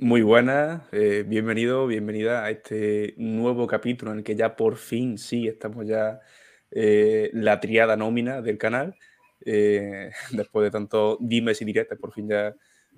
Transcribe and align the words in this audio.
Muy 0.00 0.22
buenas, 0.22 0.82
eh, 0.92 1.24
bienvenido, 1.26 1.88
bienvenida 1.88 2.44
a 2.44 2.50
este 2.50 3.14
nuevo 3.16 3.66
capítulo 3.66 4.12
en 4.12 4.18
el 4.18 4.24
que 4.24 4.36
ya 4.36 4.54
por 4.54 4.76
fin 4.76 5.18
sí 5.18 5.48
estamos 5.48 5.88
ya 5.88 6.20
eh, 6.70 7.30
la 7.32 7.58
triada 7.58 7.96
nómina 7.96 8.40
del 8.40 8.58
canal. 8.58 8.94
Eh, 9.44 10.12
después 10.30 10.62
de 10.64 10.70
tantos 10.70 11.18
dimes 11.20 11.60
y 11.62 11.64
directas, 11.64 11.98
por 11.98 12.12
fin 12.12 12.28
ya 12.28 12.54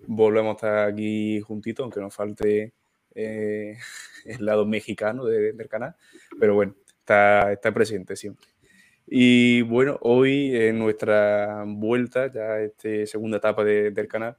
volvemos 0.07 0.51
a 0.51 0.57
estar 0.57 0.89
aquí 0.91 1.41
juntitos, 1.41 1.85
aunque 1.85 2.01
nos 2.01 2.15
falte 2.15 2.75
el 3.15 3.79
lado 4.39 4.67
mexicano 4.67 5.25
del 5.25 5.69
canal. 5.71 5.97
Pero 6.39 6.55
bueno, 6.55 6.75
está, 6.99 7.51
está 7.51 7.73
presente 7.73 8.15
siempre. 8.15 8.47
Y 9.07 9.63
bueno, 9.63 9.99
hoy 10.03 10.55
en 10.55 10.79
nuestra 10.79 11.65
vuelta, 11.67 12.31
ya 12.31 12.61
esta 12.61 13.07
segunda 13.07 13.39
etapa 13.39 13.65
del 13.65 14.07
canal, 14.07 14.37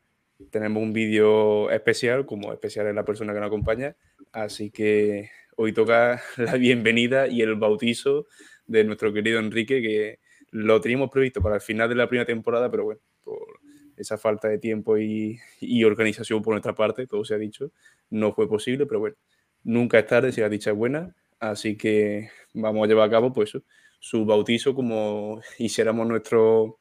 tenemos 0.49 0.81
un 0.81 0.93
vídeo 0.93 1.69
especial, 1.71 2.25
como 2.25 2.53
especial 2.53 2.87
es 2.87 2.95
la 2.95 3.05
persona 3.05 3.33
que 3.33 3.39
nos 3.39 3.47
acompaña, 3.47 3.95
así 4.31 4.71
que 4.71 5.29
hoy 5.57 5.73
toca 5.73 6.21
la 6.37 6.55
bienvenida 6.55 7.27
y 7.27 7.41
el 7.41 7.55
bautizo 7.55 8.27
de 8.65 8.83
nuestro 8.83 9.13
querido 9.13 9.39
Enrique, 9.39 9.81
que 9.81 10.19
lo 10.51 10.81
teníamos 10.81 11.09
previsto 11.09 11.41
para 11.41 11.55
el 11.55 11.61
final 11.61 11.89
de 11.89 11.95
la 11.95 12.07
primera 12.07 12.25
temporada, 12.25 12.69
pero 12.71 12.85
bueno, 12.85 13.01
por 13.23 13.59
esa 13.97 14.17
falta 14.17 14.47
de 14.47 14.57
tiempo 14.57 14.97
y, 14.97 15.39
organización 15.83 16.41
por 16.41 16.53
nuestra 16.53 16.73
parte, 16.73 17.07
todo 17.07 17.23
se 17.23 17.35
ha 17.35 17.37
dicho, 17.37 17.71
no 18.09 18.33
fue 18.33 18.47
posible, 18.47 18.85
pero 18.85 18.99
bueno, 18.99 19.15
nunca 19.63 19.99
es 19.99 20.07
tarde 20.07 20.31
si 20.31 20.41
la 20.41 20.49
dicha 20.49 20.71
es 20.71 20.77
buena, 20.77 21.15
así 21.39 21.77
que 21.77 22.29
vamos 22.53 22.83
a 22.83 22.87
llevar 22.87 23.07
a 23.07 23.11
cabo 23.11 23.31
pues 23.33 23.57
su 23.99 24.25
bautizo 24.25 24.73
como 24.73 25.41
hiciéramos 25.59 26.07
nuestro 26.07 26.79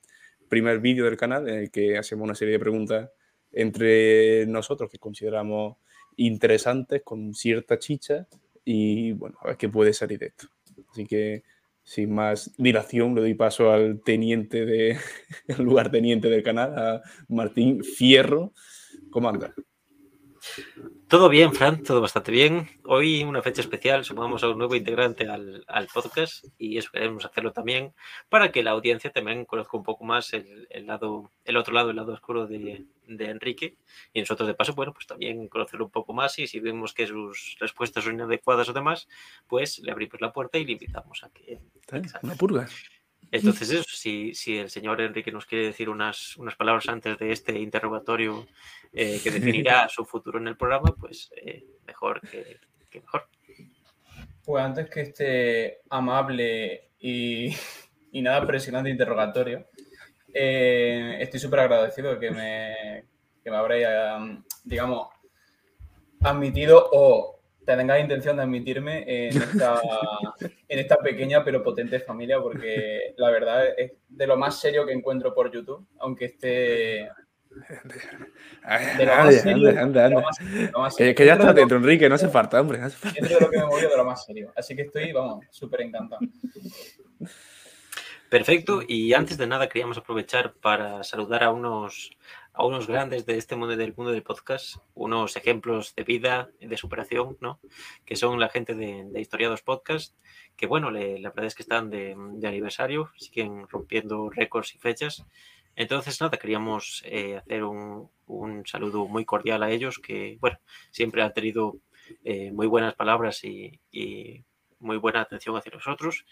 primer 0.48 0.80
vídeo 0.80 1.04
del 1.04 1.16
canal 1.16 1.48
en 1.48 1.54
el 1.56 1.70
que 1.70 1.98
hacemos 1.98 2.24
una 2.24 2.34
serie 2.34 2.52
de 2.52 2.58
preguntas 2.58 3.10
entre 3.52 4.46
nosotros 4.46 4.90
que 4.90 4.98
consideramos 4.98 5.76
interesantes, 6.16 7.02
con 7.02 7.34
cierta 7.34 7.78
chicha, 7.78 8.26
y 8.64 9.12
bueno, 9.12 9.38
a 9.42 9.48
ver 9.48 9.56
qué 9.56 9.68
puede 9.68 9.92
salir 9.92 10.18
de 10.18 10.26
esto. 10.26 10.48
Así 10.90 11.06
que, 11.06 11.42
sin 11.82 12.14
más 12.14 12.52
dilación, 12.56 13.14
le 13.14 13.22
doy 13.22 13.34
paso 13.34 13.70
al 13.70 14.00
teniente 14.02 14.66
de, 14.66 14.98
lugar 15.58 15.90
teniente 15.90 16.28
del 16.28 16.42
canal, 16.42 16.78
a 16.78 17.02
Martín 17.28 17.82
Fierro. 17.82 18.52
¿Cómo 19.10 19.28
anda? 19.28 19.54
Todo 21.08 21.28
bien, 21.28 21.52
Fran, 21.52 21.82
todo 21.82 22.00
bastante 22.00 22.30
bien. 22.30 22.68
Hoy 22.84 23.24
una 23.24 23.42
fecha 23.42 23.60
especial, 23.60 24.04
sumamos 24.04 24.42
a 24.42 24.48
un 24.48 24.58
nuevo 24.58 24.74
integrante 24.74 25.28
al, 25.28 25.64
podcast 25.92 26.44
y 26.56 26.78
eso 26.78 26.90
queremos 26.92 27.24
hacerlo 27.24 27.52
también 27.52 27.92
para 28.28 28.52
que 28.52 28.62
la 28.62 28.70
audiencia 28.70 29.10
también 29.10 29.44
conozca 29.44 29.76
un 29.76 29.82
poco 29.82 30.04
más 30.04 30.32
el, 30.32 30.68
lado, 30.86 31.30
el 31.44 31.56
otro 31.56 31.74
lado, 31.74 31.90
el 31.90 31.96
lado 31.96 32.12
oscuro 32.12 32.46
de, 32.46 32.86
Enrique 33.08 33.76
y 34.12 34.20
nosotros 34.20 34.46
de 34.46 34.54
paso, 34.54 34.74
bueno, 34.74 34.92
pues 34.92 35.06
también 35.06 35.48
conocerlo 35.48 35.86
un 35.86 35.90
poco 35.90 36.12
más 36.12 36.38
y 36.38 36.46
si 36.46 36.60
vemos 36.60 36.94
que 36.94 37.08
sus 37.08 37.56
respuestas 37.58 38.04
son 38.04 38.14
inadecuadas 38.14 38.68
o 38.68 38.72
demás, 38.72 39.08
pues 39.48 39.80
le 39.80 39.90
abrimos 39.90 40.20
la 40.20 40.32
puerta 40.32 40.58
y 40.58 40.64
le 40.64 40.72
invitamos 40.72 41.24
a 41.24 41.30
que... 41.30 41.58
Una 42.22 42.36
purga. 42.36 42.68
Entonces, 43.32 43.70
eso, 43.70 43.84
si, 43.88 44.34
si, 44.34 44.58
el 44.58 44.70
señor 44.70 45.00
Enrique 45.00 45.30
nos 45.30 45.46
quiere 45.46 45.66
decir 45.66 45.88
unas, 45.88 46.36
unas 46.36 46.56
palabras 46.56 46.88
antes 46.88 47.16
de 47.18 47.30
este 47.30 47.58
interrogatorio 47.58 48.46
eh, 48.92 49.20
que 49.22 49.30
definirá 49.30 49.88
su 49.88 50.04
futuro 50.04 50.38
en 50.38 50.48
el 50.48 50.56
programa, 50.56 50.94
pues 50.98 51.30
eh, 51.36 51.64
mejor 51.86 52.20
que, 52.20 52.58
mejor. 52.94 53.28
Pues 54.44 54.64
antes 54.64 54.90
que 54.90 55.00
este 55.02 55.78
amable 55.90 56.90
y, 56.98 57.54
y 58.12 58.22
nada 58.22 58.44
presionante 58.46 58.90
interrogatorio, 58.90 59.66
eh, 60.34 61.18
estoy 61.20 61.38
súper 61.38 61.60
agradecido 61.60 62.18
que 62.18 62.30
me, 62.30 63.04
que 63.44 63.50
me 63.50 63.56
habréis, 63.56 63.86
digamos, 64.64 65.08
admitido 66.20 66.88
o 66.92 67.39
tengáis 67.76 68.02
intención 68.02 68.36
de 68.36 68.42
admitirme 68.42 69.04
en 69.06 69.36
esta, 69.36 69.80
en 70.68 70.78
esta 70.78 70.96
pequeña 70.96 71.44
pero 71.44 71.62
potente 71.62 72.00
familia, 72.00 72.40
porque 72.40 73.14
la 73.16 73.30
verdad 73.30 73.64
es 73.76 73.92
de 74.08 74.26
lo 74.26 74.36
más 74.36 74.60
serio 74.60 74.86
que 74.86 74.92
encuentro 74.92 75.34
por 75.34 75.52
YouTube, 75.52 75.86
aunque 75.98 76.26
esté 76.26 77.10
anda, 78.62 79.82
anda, 79.82 80.10
Que, 80.96 81.14
ya 81.26 81.34
está 81.34 81.52
dentro, 81.52 81.78
Enrique, 81.78 82.08
no 82.08 82.14
hace 82.14 82.28
falta, 82.28 82.60
hombre. 82.60 82.80
Es 82.84 83.00
de 83.00 83.40
lo 83.40 83.50
que 83.50 83.58
me 83.58 83.66
movió 83.66 83.88
de 83.88 83.96
lo 83.96 84.04
más 84.04 84.24
serio. 84.24 84.52
Así 84.56 84.76
que 84.76 84.82
estoy, 84.82 85.12
vamos, 85.12 85.44
súper 85.50 85.82
encantado. 85.82 86.20
Perfecto, 88.28 88.82
y 88.86 89.12
antes 89.12 89.36
de 89.38 89.48
nada 89.48 89.68
queríamos 89.68 89.98
aprovechar 89.98 90.54
para 90.54 91.02
saludar 91.02 91.42
a 91.42 91.50
unos, 91.50 92.10
a 92.60 92.66
unos 92.66 92.86
grandes 92.86 93.24
de 93.24 93.38
este 93.38 93.56
mundo 93.56 93.74
del 93.74 93.94
mundo 93.96 94.12
del 94.12 94.22
podcast, 94.22 94.76
unos 94.92 95.34
ejemplos 95.36 95.94
de 95.94 96.04
vida, 96.04 96.50
de 96.60 96.76
superación, 96.76 97.38
¿no? 97.40 97.58
Que 98.04 98.16
son 98.16 98.38
la 98.38 98.50
gente 98.50 98.74
de, 98.74 99.06
de 99.10 99.18
Historiados 99.18 99.62
Podcast, 99.62 100.14
que 100.58 100.66
bueno, 100.66 100.90
la 100.90 101.30
verdad 101.30 101.46
es 101.46 101.54
que 101.54 101.62
están 101.62 101.88
de, 101.88 102.14
de 102.34 102.48
aniversario, 102.48 103.10
siguen 103.16 103.66
rompiendo 103.66 104.28
récords 104.28 104.74
y 104.74 104.78
fechas. 104.78 105.24
Entonces, 105.74 106.20
nada, 106.20 106.36
queríamos 106.36 107.02
eh, 107.06 107.38
hacer 107.38 107.64
un, 107.64 108.10
saludo 108.66 109.06
muy 109.06 109.24
cordial 109.24 109.62
a 109.62 109.70
ellos, 109.70 109.98
que, 109.98 110.36
bueno, 110.38 110.58
siempre 110.90 111.22
han 111.22 111.32
tenido 111.32 111.78
eh, 112.24 112.52
muy 112.52 112.66
buenas 112.66 112.94
palabras 112.94 113.42
y, 113.42 113.80
muy 114.80 114.96
buena 114.96 115.20
atención 115.20 115.56
hacia 115.56 115.72
nosotros. 115.72 116.24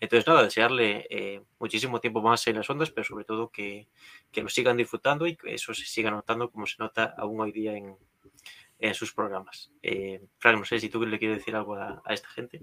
Entonces, 0.00 0.26
nada, 0.26 0.44
desearle 0.44 1.06
eh, 1.10 1.42
muchísimo 1.58 2.00
tiempo 2.00 2.22
más 2.22 2.46
en 2.46 2.56
las 2.56 2.70
ondas, 2.70 2.90
pero 2.90 3.04
sobre 3.04 3.24
todo 3.24 3.50
que, 3.50 3.88
que 4.32 4.42
lo 4.42 4.48
sigan 4.48 4.76
disfrutando 4.76 5.26
y 5.26 5.36
que 5.36 5.54
eso 5.54 5.74
se 5.74 5.84
siga 5.84 6.10
notando 6.10 6.50
como 6.50 6.66
se 6.66 6.76
nota 6.78 7.14
aún 7.16 7.40
hoy 7.40 7.52
día 7.52 7.76
en, 7.76 7.96
sus 8.94 9.12
programas. 9.12 9.72
Frank, 10.38 10.58
no 10.58 10.64
sé 10.64 10.78
si 10.78 10.88
tú 10.88 11.04
le 11.04 11.18
quieres 11.18 11.38
decir 11.38 11.56
algo 11.56 11.74
a, 11.74 12.00
esta 12.08 12.28
gente. 12.28 12.62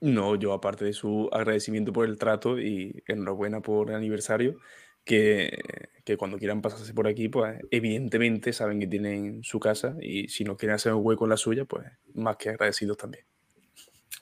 No, 0.00 0.34
yo 0.34 0.54
aparte 0.54 0.86
de 0.86 0.94
su 0.94 1.28
agradecimiento 1.30 1.92
por 1.92 2.06
el 2.06 2.16
trato 2.16 2.58
y 2.58 3.02
enhorabuena 3.06 3.60
por 3.60 3.90
el 3.90 3.96
aniversario, 3.96 4.56
que, 5.04 6.16
cuando 6.18 6.38
quieran 6.38 6.60
pasarse 6.60 6.92
por 6.92 7.06
aquí, 7.06 7.28
pues 7.28 7.60
evidentemente 7.70 8.52
saben 8.52 8.80
que 8.80 8.86
tienen 8.86 9.44
su 9.44 9.60
casa 9.60 9.96
y 10.00 10.28
si 10.28 10.44
no 10.44 10.56
quieren 10.56 10.74
hacer 10.74 10.92
un 10.92 11.04
hueco 11.04 11.24
en 11.24 11.30
la 11.30 11.36
suya, 11.36 11.64
pues 11.64 11.86
más 12.14 12.36
que 12.36 12.50
agradecidos 12.50 12.96
también. 12.96 13.24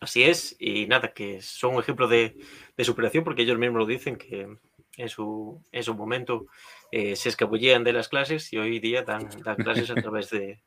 Así 0.00 0.22
es, 0.22 0.54
y 0.60 0.86
nada, 0.86 1.12
que 1.12 1.42
son 1.42 1.75
un 1.75 1.81
ejemplo 1.81 2.06
de, 2.06 2.36
superación 2.78 3.25
porque 3.25 3.42
ellos 3.42 3.59
mismos 3.59 3.81
lo 3.81 3.86
dicen 3.86 4.16
que 4.16 4.48
en 4.97 5.09
su, 5.09 5.62
en 5.72 5.82
su 5.82 5.94
momento 5.94 6.47
eh, 6.92 7.16
se 7.16 7.28
escabullían 7.28 7.82
de 7.82 7.92
las 7.92 8.08
clases 8.08 8.53
y 8.53 8.58
hoy 8.58 8.78
día 8.78 9.03
dan, 9.03 9.26
clases 9.56 9.91
a 9.91 9.94
través 10.03 10.31
de, 10.31 10.62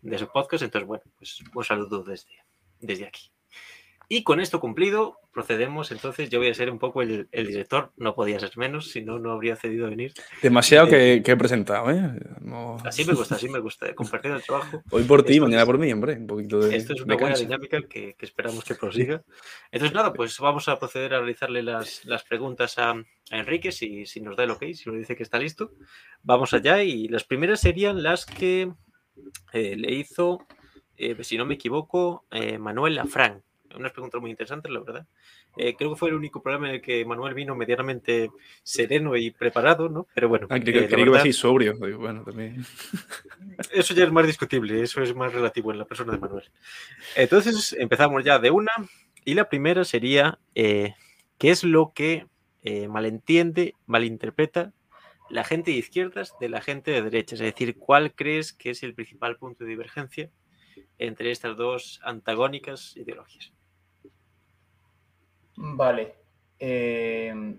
de 0.00 0.18
su 0.18 0.28
podcast. 0.28 0.62
Entonces, 0.62 0.86
bueno, 0.86 1.04
pues 1.18 1.38
un 1.54 1.64
saludo 1.64 2.02
desde, 2.02 2.30
desde 2.78 3.06
aquí. 3.06 3.30
Y 4.12 4.24
con 4.24 4.40
esto 4.40 4.58
cumplido, 4.58 5.20
procedemos. 5.32 5.92
Entonces, 5.92 6.30
yo 6.30 6.40
voy 6.40 6.48
a 6.48 6.54
ser 6.54 6.68
un 6.72 6.80
poco 6.80 7.00
el, 7.00 7.28
director. 7.30 7.92
No 7.96 8.16
podía 8.16 8.40
ser 8.40 8.50
menos, 8.58 8.90
si 8.90 9.02
no, 9.02 9.20
no 9.20 9.30
habría 9.30 9.54
cedido 9.54 9.86
a 9.86 9.90
venir. 9.90 10.12
Demasiado 10.42 10.88
que, 10.88 11.22
he 11.24 11.36
presentado, 11.36 11.92
¿eh? 11.92 12.18
Así 12.84 13.04
me 13.04 13.14
gusta, 13.14 13.36
así 13.36 13.48
me 13.48 13.60
gusta. 13.60 13.94
Compartir 13.94 14.32
el 14.32 14.42
trabajo. 14.42 14.82
Hoy 14.90 15.04
por 15.04 15.22
ti, 15.22 15.38
mañana 15.38 15.64
por 15.64 15.78
mí, 15.78 15.92
hombre. 15.92 16.14
Un 16.14 16.26
poquito 16.26 16.58
de. 16.58 16.74
Esto 16.74 16.94
es 16.94 17.02
una 17.02 17.14
buena 17.14 17.36
dinámica 17.36 17.82
que, 17.88 18.16
esperamos 18.18 18.64
que 18.64 18.74
prosiga. 18.74 19.22
Entonces, 19.70 19.94
nada, 19.94 20.12
pues 20.12 20.36
vamos 20.40 20.68
a 20.68 20.76
proceder 20.76 21.14
a 21.14 21.18
realizarle 21.18 21.62
las, 21.62 22.02
preguntas 22.28 22.78
a, 22.78 23.00
Enrique, 23.30 23.70
si, 23.70 24.06
si, 24.06 24.20
nos 24.20 24.36
da 24.36 24.42
el 24.42 24.50
ok, 24.50 24.64
si 24.74 24.90
nos 24.90 24.98
dice 24.98 25.14
que 25.14 25.22
está 25.22 25.38
listo. 25.38 25.70
Vamos 26.24 26.52
allá. 26.52 26.82
Y 26.82 27.06
las 27.06 27.22
primeras 27.22 27.60
serían 27.60 28.02
las 28.02 28.26
que 28.26 28.72
eh, 29.52 29.76
le 29.76 29.92
hizo, 29.92 30.48
eh, 30.96 31.16
si 31.22 31.38
no 31.38 31.46
me 31.46 31.54
equivoco, 31.54 32.26
eh, 32.32 32.58
Manuel 32.58 32.98
Afrán 32.98 33.44
unas 33.76 33.92
preguntas 33.92 34.20
muy 34.20 34.30
interesantes, 34.30 34.70
la 34.70 34.80
verdad. 34.80 35.06
Eh, 35.56 35.74
creo 35.76 35.90
que 35.90 35.96
fue 35.96 36.10
el 36.10 36.14
único 36.14 36.42
programa 36.42 36.68
en 36.68 36.74
el 36.76 36.82
que 36.82 37.04
Manuel 37.04 37.34
vino 37.34 37.54
medianamente 37.54 38.30
sereno 38.62 39.16
y 39.16 39.30
preparado, 39.30 39.88
¿no? 39.88 40.06
Pero 40.14 40.28
bueno. 40.28 40.46
Ah, 40.50 40.58
creo, 40.60 40.88
que 40.88 41.28
eh, 41.28 41.32
sobrio. 41.32 41.76
Bueno, 41.78 42.22
también. 42.24 42.64
Eso 43.72 43.94
ya 43.94 44.04
es 44.04 44.12
más 44.12 44.26
discutible, 44.26 44.82
eso 44.82 45.02
es 45.02 45.14
más 45.14 45.32
relativo 45.32 45.72
en 45.72 45.78
la 45.78 45.84
persona 45.84 46.12
de 46.12 46.18
Manuel. 46.18 46.50
Entonces, 47.16 47.74
empezamos 47.78 48.24
ya 48.24 48.38
de 48.38 48.50
una. 48.50 48.72
Y 49.24 49.34
la 49.34 49.48
primera 49.48 49.84
sería, 49.84 50.38
eh, 50.54 50.94
¿qué 51.38 51.50
es 51.50 51.64
lo 51.64 51.92
que 51.94 52.26
malentiende, 52.88 53.74
malinterpreta 53.86 54.72
la 55.30 55.44
gente 55.44 55.70
de 55.70 55.78
izquierdas 55.78 56.34
de 56.40 56.48
la 56.48 56.60
gente 56.60 56.90
de 56.90 57.02
derechas? 57.02 57.40
Es 57.40 57.46
decir, 57.52 57.76
¿cuál 57.78 58.14
crees 58.14 58.52
que 58.52 58.70
es 58.70 58.82
el 58.82 58.94
principal 58.94 59.36
punto 59.36 59.64
de 59.64 59.70
divergencia 59.70 60.30
entre 60.98 61.30
estas 61.30 61.56
dos 61.56 62.00
antagónicas 62.02 62.96
ideologías? 62.96 63.52
Vale. 65.62 66.14
Eh, 66.58 67.54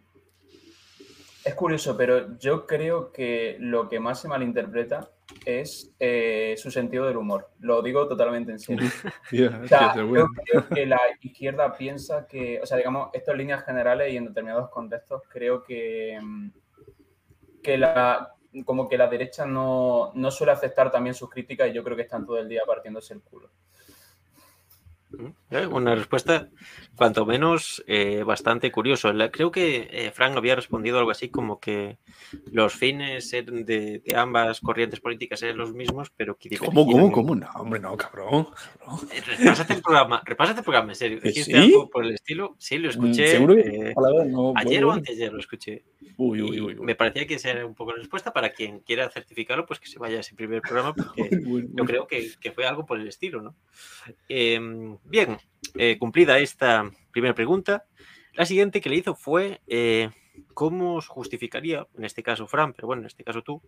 es 1.43 1.55
curioso, 1.55 1.95
pero 1.95 2.37
yo 2.37 2.65
creo 2.65 3.11
que 3.11 3.57
lo 3.59 3.89
que 3.89 3.99
más 3.99 4.21
se 4.21 4.27
malinterpreta 4.27 5.09
es 5.45 5.93
eh, 5.99 6.55
su 6.57 6.71
sentido 6.71 7.05
del 7.05 7.17
humor. 7.17 7.49
Lo 7.59 7.81
digo 7.81 8.07
totalmente 8.07 8.51
en 8.51 8.59
serio. 8.59 8.89
yo 9.31 9.49
creo 9.61 10.67
que 10.73 10.85
la 10.85 10.99
izquierda 11.21 11.75
piensa 11.75 12.27
que, 12.27 12.59
o 12.61 12.65
sea, 12.65 12.77
digamos, 12.77 13.09
esto 13.13 13.31
en 13.31 13.37
líneas 13.37 13.63
generales 13.63 14.11
y 14.11 14.17
en 14.17 14.25
determinados 14.25 14.69
contextos, 14.69 15.21
creo 15.29 15.63
que, 15.63 16.19
que 17.63 17.77
la, 17.77 18.35
como 18.65 18.89
que 18.89 18.97
la 18.97 19.07
derecha 19.07 19.45
no, 19.45 20.11
no 20.13 20.31
suele 20.31 20.53
aceptar 20.53 20.91
también 20.91 21.15
sus 21.15 21.29
críticas 21.29 21.69
y 21.69 21.73
yo 21.73 21.83
creo 21.83 21.95
que 21.95 22.03
están 22.03 22.25
todo 22.25 22.37
el 22.37 22.49
día 22.49 22.61
partiéndose 22.65 23.13
el 23.13 23.21
culo. 23.21 23.49
Eh, 25.49 25.67
una 25.67 25.95
respuesta, 25.95 26.49
cuanto 26.95 27.25
menos, 27.25 27.83
eh, 27.87 28.23
bastante 28.23 28.71
curioso. 28.71 29.11
creo 29.31 29.51
que 29.51 29.89
eh, 29.91 30.11
Frank 30.11 30.37
había 30.37 30.55
respondido 30.55 30.97
algo 30.97 31.11
así 31.11 31.29
como 31.29 31.59
que 31.59 31.97
los 32.51 32.73
fines 32.73 33.29
de, 33.31 34.01
ambas 34.15 34.61
corrientes 34.61 35.01
políticas 35.01 35.43
eran 35.43 35.57
los 35.57 35.73
mismos, 35.73 36.11
pero 36.15 36.37
que 36.37 36.57
¿Cómo, 36.57 36.85
cómo, 36.85 37.11
cómo? 37.11 37.35
No, 37.35 37.49
hombre, 37.55 37.79
no, 37.79 37.97
cabrón. 37.97 38.47
Repásate 39.37 39.73
el 39.73 39.81
programa, 39.81 40.21
repásate 40.25 40.59
el 40.59 40.63
programa, 40.63 40.91
en 40.91 40.95
serio. 40.95 41.19
¿Sí? 41.23 41.53
algo 41.53 41.89
por 41.89 42.05
el 42.05 42.13
estilo? 42.13 42.55
Sí, 42.57 42.77
lo 42.77 42.87
mm, 42.87 42.91
escuché. 42.91 43.93
ayer 44.55 44.85
o 44.85 44.91
antes 44.91 45.15
ayer 45.15 45.33
lo 45.33 45.39
escuché. 45.39 45.83
Uy, 46.17 46.41
uy, 46.41 46.61
uy, 46.61 46.75
Me 46.75 46.95
parecía 46.95 47.25
que 47.25 47.35
esa 47.35 47.51
era 47.51 47.65
un 47.65 47.75
poco 47.75 47.91
la 47.91 47.97
respuesta 47.97 48.31
para 48.31 48.51
quien 48.51 48.79
quiera 48.79 49.09
certificarlo, 49.09 49.65
pues 49.65 49.79
que 49.79 49.87
se 49.87 49.99
vaya 49.99 50.17
a 50.17 50.19
ese 50.21 50.35
primer 50.35 50.61
programa, 50.61 50.93
porque 50.93 51.29
yo 51.73 51.85
creo 51.85 52.07
que, 52.07 52.31
que, 52.39 52.51
fue 52.51 52.65
algo 52.65 52.85
por 52.85 52.99
el 52.99 53.07
estilo, 53.07 53.41
¿no? 53.41 53.55
Bien, 55.03 55.37
eh, 55.75 55.97
cumplida 55.99 56.39
esta 56.39 56.89
primera 57.11 57.35
pregunta, 57.35 57.85
la 58.33 58.45
siguiente 58.45 58.81
que 58.81 58.89
le 58.89 58.97
hizo 58.97 59.15
fue 59.15 59.61
eh, 59.67 60.09
cómo 60.53 61.01
justificaría, 61.01 61.87
en 61.97 62.05
este 62.05 62.23
caso 62.23 62.47
Fran, 62.47 62.73
pero 62.73 62.87
bueno, 62.87 63.01
en 63.01 63.07
este 63.07 63.23
caso 63.23 63.41
tú, 63.41 63.61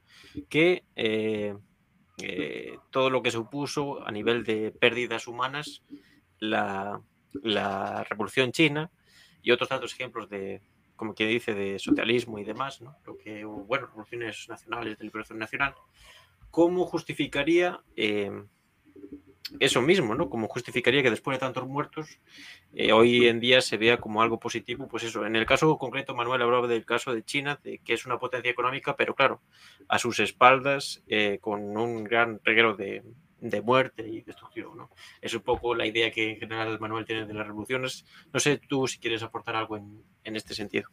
que 0.50 0.86
eh, 0.96 1.56
todo 2.92 3.10
lo 3.10 3.22
que 3.22 3.32
supuso 3.32 4.06
a 4.06 4.12
nivel 4.12 4.44
de 4.44 4.72
pérdidas 4.72 5.28
humanas 5.28 5.84
la, 6.40 7.02
la 7.42 8.04
revolución 8.06 8.52
china 8.52 8.92
y 9.42 9.52
otros 9.52 9.70
tantos 9.70 9.94
ejemplos 9.94 10.30
de, 10.30 10.62
como 10.96 11.14
quien 11.14 11.30
dice, 11.30 11.54
de 11.54 11.80
socialismo 11.80 12.40
y 12.40 12.44
demás, 12.44 12.82
¿no? 12.82 12.96
Lo 13.06 13.18
que, 13.18 13.44
bueno, 13.44 13.88
revoluciones 13.88 14.48
nacionales, 14.48 14.98
de 14.98 15.04
liberación 15.04 15.40
nacional, 15.40 15.74
¿cómo 16.52 16.86
justificaría 16.86 17.82
eso 19.60 19.82
mismo, 19.82 20.16
¿no? 20.16 20.30
Como 20.30 20.48
justificaría 20.48 21.04
que 21.04 21.10
después 21.10 21.36
de 21.36 21.40
tantos 21.40 21.68
muertos, 21.68 22.20
eh, 22.74 22.92
hoy 22.92 23.28
en 23.28 23.40
día 23.40 23.62
se 23.62 23.78
vea 23.78 23.98
como 23.98 24.22
algo 24.22 24.40
positivo, 24.40 24.88
pues 24.88 25.04
eso. 25.04 25.26
En 25.26 25.36
el 25.36 25.46
caso 25.46 25.78
concreto, 25.78 26.16
Manuel 26.16 26.42
hablaba 26.42 26.68
del 26.68 26.86
caso 26.86 27.14
de 27.14 27.24
China, 27.24 27.60
de 27.64 27.80
que 27.80 27.94
es 27.94 28.06
una 28.06 28.20
potencia 28.20 28.52
económica, 28.52 28.96
pero 28.96 29.16
claro, 29.16 29.42
a 29.88 30.00
sus 30.00 30.20
espaldas, 30.20 31.04
eh, 31.08 31.40
con 31.42 31.78
un 31.78 32.04
gran 32.04 32.40
reguero 32.44 32.76
de, 32.76 33.04
muerte 33.62 34.08
y 34.08 34.22
destrucción, 34.22 34.78
¿no? 34.78 34.90
Es 35.22 35.34
un 35.34 35.42
poco 35.42 35.76
la 35.76 35.86
idea 35.86 36.10
que 36.12 36.32
en 36.32 36.38
general 36.38 36.80
Manuel 36.80 37.06
tiene 37.06 37.26
de 37.26 37.34
las 37.34 37.46
revoluciones. 37.46 38.06
No 38.32 38.40
sé 38.40 38.58
tú 38.58 38.88
si 38.88 39.00
quieres 39.00 39.22
aportar 39.22 39.58
algo 39.58 39.76
en, 39.76 40.36
este 40.36 40.54
sentido. 40.54 40.88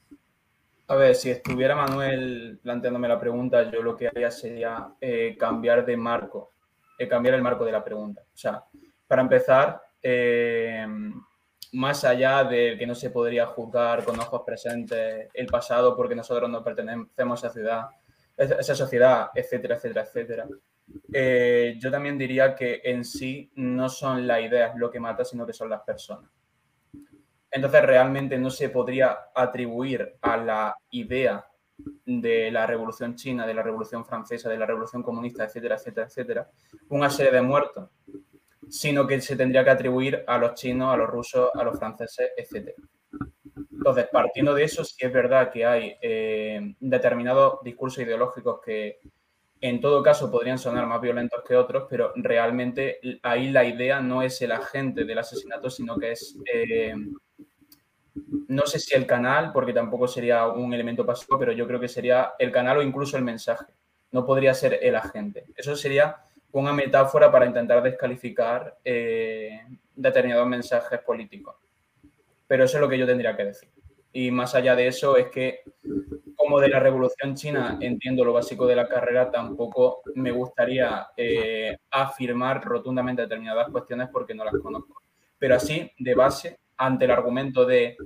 A 0.88 0.96
ver, 0.96 1.14
si 1.14 1.30
estuviera 1.30 1.76
Manuel 1.76 2.58
planteándome 2.60 3.06
la 3.06 3.20
pregunta, 3.20 3.70
yo 3.70 3.84
lo 3.84 3.96
que 3.96 4.08
haría 4.08 4.32
sería 4.32 4.88
eh, 5.00 5.36
cambiar 5.38 5.86
de 5.86 5.96
marco 5.96 6.52
cambiar 7.08 7.35
el 7.35 7.43
marco 7.43 7.64
de 7.64 7.73
la 7.73 7.85
pregunta. 7.85 8.23
O 8.23 8.37
sea, 8.37 8.64
para 9.06 9.23
empezar, 9.23 9.81
eh, 10.02 10.87
más 11.73 12.05
allá 12.05 12.44
de 12.44 12.76
que 12.79 12.87
no 12.87 12.94
se 12.94 13.11
podría 13.11 13.47
juzgar 13.47 14.05
con 14.05 14.19
ojos 14.19 14.43
presentes 14.44 15.29
el 15.32 15.47
pasado 15.47 15.97
porque 15.97 16.14
nosotros 16.14 16.50
no 16.50 16.64
pertenecemos 16.64 17.44
a 17.44 17.47
esa 17.47 17.55
ciudad, 17.55 17.87
esa 18.37 18.75
sociedad, 18.75 19.31
etcétera, 19.35 19.76
etcétera, 19.76 20.02
etcétera. 20.02 20.49
Eh, 21.12 21.76
yo 21.79 21.91
también 21.91 22.19
diría 22.19 22.55
que 22.55 22.81
en 22.85 23.05
sí 23.05 23.50
no 23.55 23.88
son 23.88 24.26
las 24.26 24.41
ideas 24.41 24.75
lo 24.76 24.91
que 24.91 24.99
mata, 24.99 25.25
sino 25.25 25.46
que 25.46 25.53
son 25.53 25.70
las 25.70 25.82
personas. 25.82 26.31
Entonces 27.50 27.82
realmente 27.82 28.38
no 28.38 28.50
se 28.50 28.69
podría 28.69 29.19
atribuir 29.35 30.17
a 30.20 30.37
la 30.37 30.76
idea 30.91 31.44
de 32.05 32.50
la 32.50 32.67
Revolución 32.67 33.15
China, 33.17 33.47
de 33.47 33.55
la 33.55 33.62
Revolución 33.62 34.05
Francesa, 34.05 34.49
de 34.49 34.59
la 34.59 34.67
Revolución 34.67 35.03
Comunista, 35.03 35.44
etcétera, 35.44 35.77
etcétera, 35.77 36.06
etcétera, 36.06 36.50
una 36.88 37.11
serie 37.11 37.32
de 37.32 37.43
muertos, 37.43 37.91
sino 38.69 39.06
que 39.06 39.21
se 39.21 39.37
tendría 39.37 39.65
que 39.65 39.71
atribuir 39.71 40.25
a 40.27 40.38
los 40.38 40.55
chinos, 40.55 40.93
a 40.93 40.97
los 40.97 41.09
rusos, 41.09 41.50
a 41.55 41.65
los 41.65 41.79
franceses, 41.79 42.31
etcétera. 42.37 42.77
Entonces, 43.73 44.09
partiendo 44.12 44.55
de 44.55 44.65
eso, 44.65 44.85
sí 44.85 44.97
es 44.99 45.12
verdad 45.12 45.50
que 45.50 45.65
hay 45.65 45.97
eh, 46.03 46.75
determinados 46.81 47.61
discursos 47.62 48.05
ideológicos 48.05 48.61
que 48.65 48.99
en 49.62 49.81
todo 49.81 50.03
caso 50.03 50.31
podrían 50.31 50.59
sonar 50.59 50.87
más 50.87 51.00
violentos 51.00 51.43
que 51.47 51.56
otros, 51.56 51.87
pero 51.88 52.12
realmente 52.17 52.99
ahí 53.23 53.50
la 53.50 53.65
idea 53.65 54.00
no 54.00 54.23
es 54.23 54.41
el 54.43 54.53
agente 54.53 55.05
del 55.05 55.19
asesinato, 55.19 55.69
sino 55.69 55.97
que 55.97 56.12
es 56.12 56.37
eh, 56.53 56.94
no 58.48 58.66
sé 58.66 58.78
si 58.78 58.94
el 58.94 59.06
canal, 59.06 59.52
porque 59.52 59.72
tampoco 59.72 60.08
sería 60.08 60.46
un 60.48 60.72
elemento 60.74 61.06
pasivo, 61.06 61.38
pero 61.38 61.52
yo 61.52 61.66
creo 61.66 61.80
que 61.80 61.88
sería 61.88 62.32
el 62.38 62.50
canal 62.50 62.78
o 62.78 62.82
incluso 62.82 63.16
el 63.16 63.24
mensaje. 63.24 63.66
No 64.12 64.26
podría 64.26 64.54
ser 64.54 64.78
el 64.82 64.96
agente. 64.96 65.46
Eso 65.56 65.76
sería 65.76 66.16
una 66.52 66.72
metáfora 66.72 67.30
para 67.30 67.46
intentar 67.46 67.82
descalificar 67.82 68.78
eh, 68.84 69.60
determinados 69.94 70.48
mensajes 70.48 71.00
políticos. 71.00 71.56
Pero 72.46 72.64
eso 72.64 72.76
es 72.76 72.80
lo 72.80 72.88
que 72.88 72.98
yo 72.98 73.06
tendría 73.06 73.36
que 73.36 73.44
decir. 73.44 73.70
Y 74.12 74.32
más 74.32 74.56
allá 74.56 74.74
de 74.74 74.88
eso 74.88 75.16
es 75.16 75.28
que, 75.28 75.60
como 76.34 76.58
de 76.58 76.68
la 76.68 76.80
Revolución 76.80 77.36
China 77.36 77.78
entiendo 77.80 78.24
lo 78.24 78.32
básico 78.32 78.66
de 78.66 78.74
la 78.74 78.88
carrera, 78.88 79.30
tampoco 79.30 80.02
me 80.16 80.32
gustaría 80.32 81.06
eh, 81.16 81.76
afirmar 81.90 82.64
rotundamente 82.64 83.22
determinadas 83.22 83.68
cuestiones 83.70 84.08
porque 84.12 84.34
no 84.34 84.44
las 84.44 84.54
conozco. 84.60 85.02
Pero 85.38 85.54
así, 85.54 85.90
de 85.96 86.14
base, 86.14 86.58
ante 86.81 87.05
el 87.05 87.11
argumento 87.11 87.67
de 87.67 87.97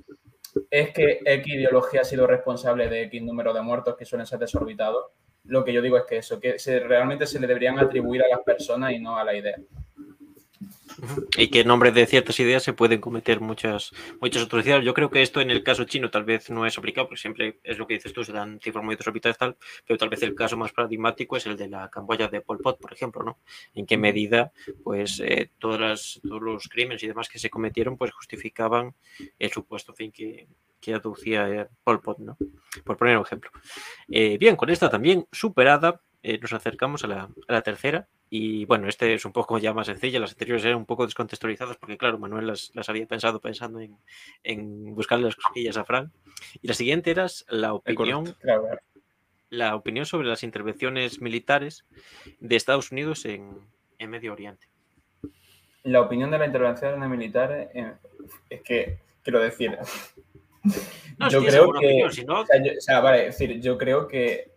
es 0.71 0.91
que 0.91 1.21
X 1.25 1.55
ideología 1.55 2.01
ha 2.01 2.05
sido 2.05 2.27
responsable 2.27 2.89
de 2.89 3.03
X 3.03 3.23
número 3.23 3.55
de 3.55 3.63
muertos 3.63 3.97
que 3.97 4.05
suelen 4.05 4.27
ser 4.27 4.41
desorbitados, 4.41 5.07
lo 5.45 5.65
que 5.65 5.73
yo 5.73 5.81
digo 5.81 5.97
es 5.97 6.05
que 6.05 6.17
eso, 6.19 6.41
que 6.41 6.57
realmente 6.81 7.27
se 7.27 7.39
le 7.39 7.47
deberían 7.47 7.79
atribuir 7.79 8.23
a 8.25 8.29
las 8.29 8.41
personas 8.41 8.93
y 8.93 8.99
no 8.99 9.17
a 9.17 9.25
la 9.25 9.35
idea. 9.35 9.57
Y 11.39 11.49
que 11.49 11.61
en 11.61 11.69
nombre 11.69 11.93
de 11.93 12.07
ciertas 12.07 12.39
ideas 12.41 12.63
se 12.63 12.73
pueden 12.73 13.01
cometer 13.01 13.41
muchas, 13.41 13.93
muchas 14.21 14.45
atrocidades. 14.45 14.85
Yo 14.85 14.95
creo 14.95 15.11
que 15.11 15.23
esto 15.23 15.41
en 15.41 15.51
el 15.51 15.63
caso 15.63 15.85
chino 15.85 16.11
tal 16.11 16.25
vez 16.25 16.51
no 16.51 16.67
es 16.67 16.79
aplicado, 16.79 17.09
porque 17.09 17.21
siempre 17.21 17.59
es 17.63 17.79
lo 17.79 17.87
que 17.87 17.95
dices 17.95 18.13
tú, 18.13 18.25
se 18.25 18.33
dan 18.33 18.61
cifras 18.61 18.85
muy 18.85 18.97
desorbitadas 18.97 19.39
tal, 19.39 19.57
pero 19.87 19.99
tal 19.99 20.09
vez 20.09 20.23
el 20.23 20.35
caso 20.35 20.57
más 20.57 20.73
paradigmático 20.73 21.37
es 21.37 21.47
el 21.47 21.57
de 21.57 21.69
la 21.69 21.89
Camboya 21.91 22.29
de 22.29 22.41
Pol 22.41 22.59
Pot, 22.59 22.81
por 22.81 22.93
ejemplo, 22.93 23.23
¿no? 23.23 23.39
En 23.75 23.87
qué 23.87 23.97
medida, 23.97 24.53
pues, 24.83 25.21
eh, 25.21 25.51
todas 25.59 26.21
todos 26.23 26.43
los 26.43 26.69
crímenes 26.69 27.03
y 27.03 27.09
demás 27.09 27.29
que 27.29 27.39
se 27.39 27.51
cometieron, 27.51 27.97
pues, 27.97 28.13
justificaban 28.13 28.95
el 29.39 29.51
supuesto 29.51 29.95
fin 29.95 30.13
que, 30.13 30.47
que 30.81 30.95
aducía 30.95 31.49
eh, 31.49 31.69
Pol 31.83 32.01
Pot, 32.01 32.19
¿no? 32.19 32.37
Por 32.85 32.97
poner 32.97 33.17
un 33.17 33.25
ejemplo. 33.25 33.51
Eh, 34.09 34.37
bien, 34.39 34.55
con 34.55 34.69
esta 34.69 34.91
también 34.91 35.27
superada, 35.33 36.03
nos 36.41 36.53
acercamos 36.53 37.05
a 37.05 37.07
la, 37.07 37.23
a 37.49 37.53
la 37.53 37.63
tercera, 37.63 38.09
y 38.31 38.65
bueno, 38.65 38.89
este 38.89 39.15
es 39.15 39.25
un 39.25 39.33
poco 39.33 39.59
ya 39.59 39.73
más 39.73 39.87
sencillo, 39.87 40.19
las 40.19 40.33
anteriores 40.33 40.65
eran 40.65 40.79
un 40.79 40.87
poco 40.87 41.05
descontextualizadas 41.05 41.77
porque, 41.77 41.97
claro, 41.97 42.19
Manuel 42.19 42.47
las, 42.47 42.73
había 42.89 43.07
pensado 43.07 43.41
pensando 43.41 43.79
en, 43.79 43.97
en 44.43 44.95
buscarle 44.95 45.27
las 45.27 45.37
cosquillas 45.37 45.77
a 45.77 45.85
Frank. 45.85 46.11
Y 46.61 46.67
la 46.67 46.75
siguiente 46.75 47.11
era 47.11 47.27
la 47.49 47.75
opinión, 47.75 48.35
la 49.51 49.77
opinión 49.77 50.07
sobre 50.07 50.27
las 50.27 50.43
intervenciones 50.43 51.21
militares 51.21 51.85
de 52.41 52.57
Estados 52.57 52.91
Unidos 52.91 53.25
en, 53.25 53.73
Medio 54.01 54.33
Oriente. 54.33 54.67
La 55.85 56.01
opinión 56.03 56.31
de 56.31 56.39
la 56.39 56.47
intervención 56.47 57.09
militar 57.09 57.71
es 58.51 58.63
que, 58.63 58.99
quiero 59.23 59.41
decir, 59.41 59.79
yo 61.31 61.45
creo 61.45 61.73
que, 61.73 62.05
o 62.05 62.81
sea, 62.81 63.01
vale, 63.01 63.27
decir, 63.27 63.61
yo 63.61 63.79
creo 63.79 64.07
que 64.09 64.54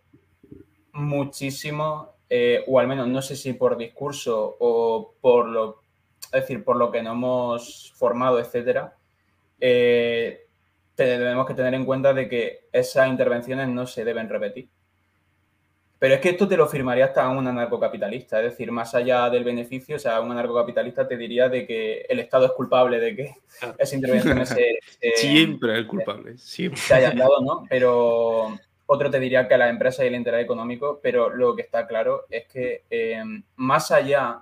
muchísimo 0.98 2.18
eh, 2.30 2.62
o 2.66 2.78
al 2.78 2.86
menos 2.86 3.08
no 3.08 3.22
sé 3.22 3.36
si 3.36 3.54
por 3.54 3.76
discurso 3.78 4.56
o 4.60 5.14
por 5.20 5.48
lo, 5.48 5.80
es 6.24 6.42
decir, 6.42 6.62
por 6.62 6.76
lo 6.76 6.90
que 6.90 7.02
nos 7.02 7.14
hemos 7.14 7.92
formado, 7.96 8.38
etcétera, 8.38 8.94
eh, 9.60 10.46
tenemos 10.94 11.46
que 11.46 11.54
tener 11.54 11.72
en 11.74 11.86
cuenta 11.86 12.12
de 12.12 12.28
que 12.28 12.66
esas 12.72 13.08
intervenciones 13.08 13.68
no 13.68 13.86
se 13.86 14.04
deben 14.04 14.28
repetir. 14.28 14.68
Pero 15.98 16.14
es 16.14 16.20
que 16.20 16.28
esto 16.28 16.46
te 16.46 16.56
lo 16.56 16.68
firmaría 16.68 17.06
hasta 17.06 17.28
un 17.28 17.46
anarcocapitalista, 17.46 18.38
es 18.38 18.52
decir, 18.52 18.70
más 18.70 18.94
allá 18.94 19.28
del 19.30 19.42
beneficio, 19.42 19.96
o 19.96 19.98
sea, 19.98 20.20
un 20.20 20.30
anarcocapitalista 20.30 21.08
te 21.08 21.16
diría 21.16 21.48
de 21.48 21.66
que 21.66 22.02
el 22.08 22.20
Estado 22.20 22.46
es 22.46 22.52
culpable 22.52 23.00
de 23.00 23.16
que 23.16 23.34
esas 23.78 23.94
intervenciones 23.94 24.48
se, 24.50 24.78
siempre 25.16 25.80
es 25.80 25.86
culpable, 25.86 26.38
siempre. 26.38 26.80
se 26.80 26.94
hayan 26.94 27.16
dado, 27.16 27.40
¿no? 27.40 27.64
Pero 27.68 28.58
otro 28.90 29.10
te 29.10 29.20
diría 29.20 29.46
que 29.46 29.58
la 29.58 29.68
empresa 29.68 30.02
y 30.02 30.08
el 30.08 30.14
interés 30.14 30.42
económico, 30.42 30.98
pero 31.02 31.28
lo 31.28 31.54
que 31.54 31.60
está 31.60 31.86
claro 31.86 32.24
es 32.30 32.46
que 32.46 32.84
eh, 32.88 33.22
más 33.56 33.90
allá 33.90 34.40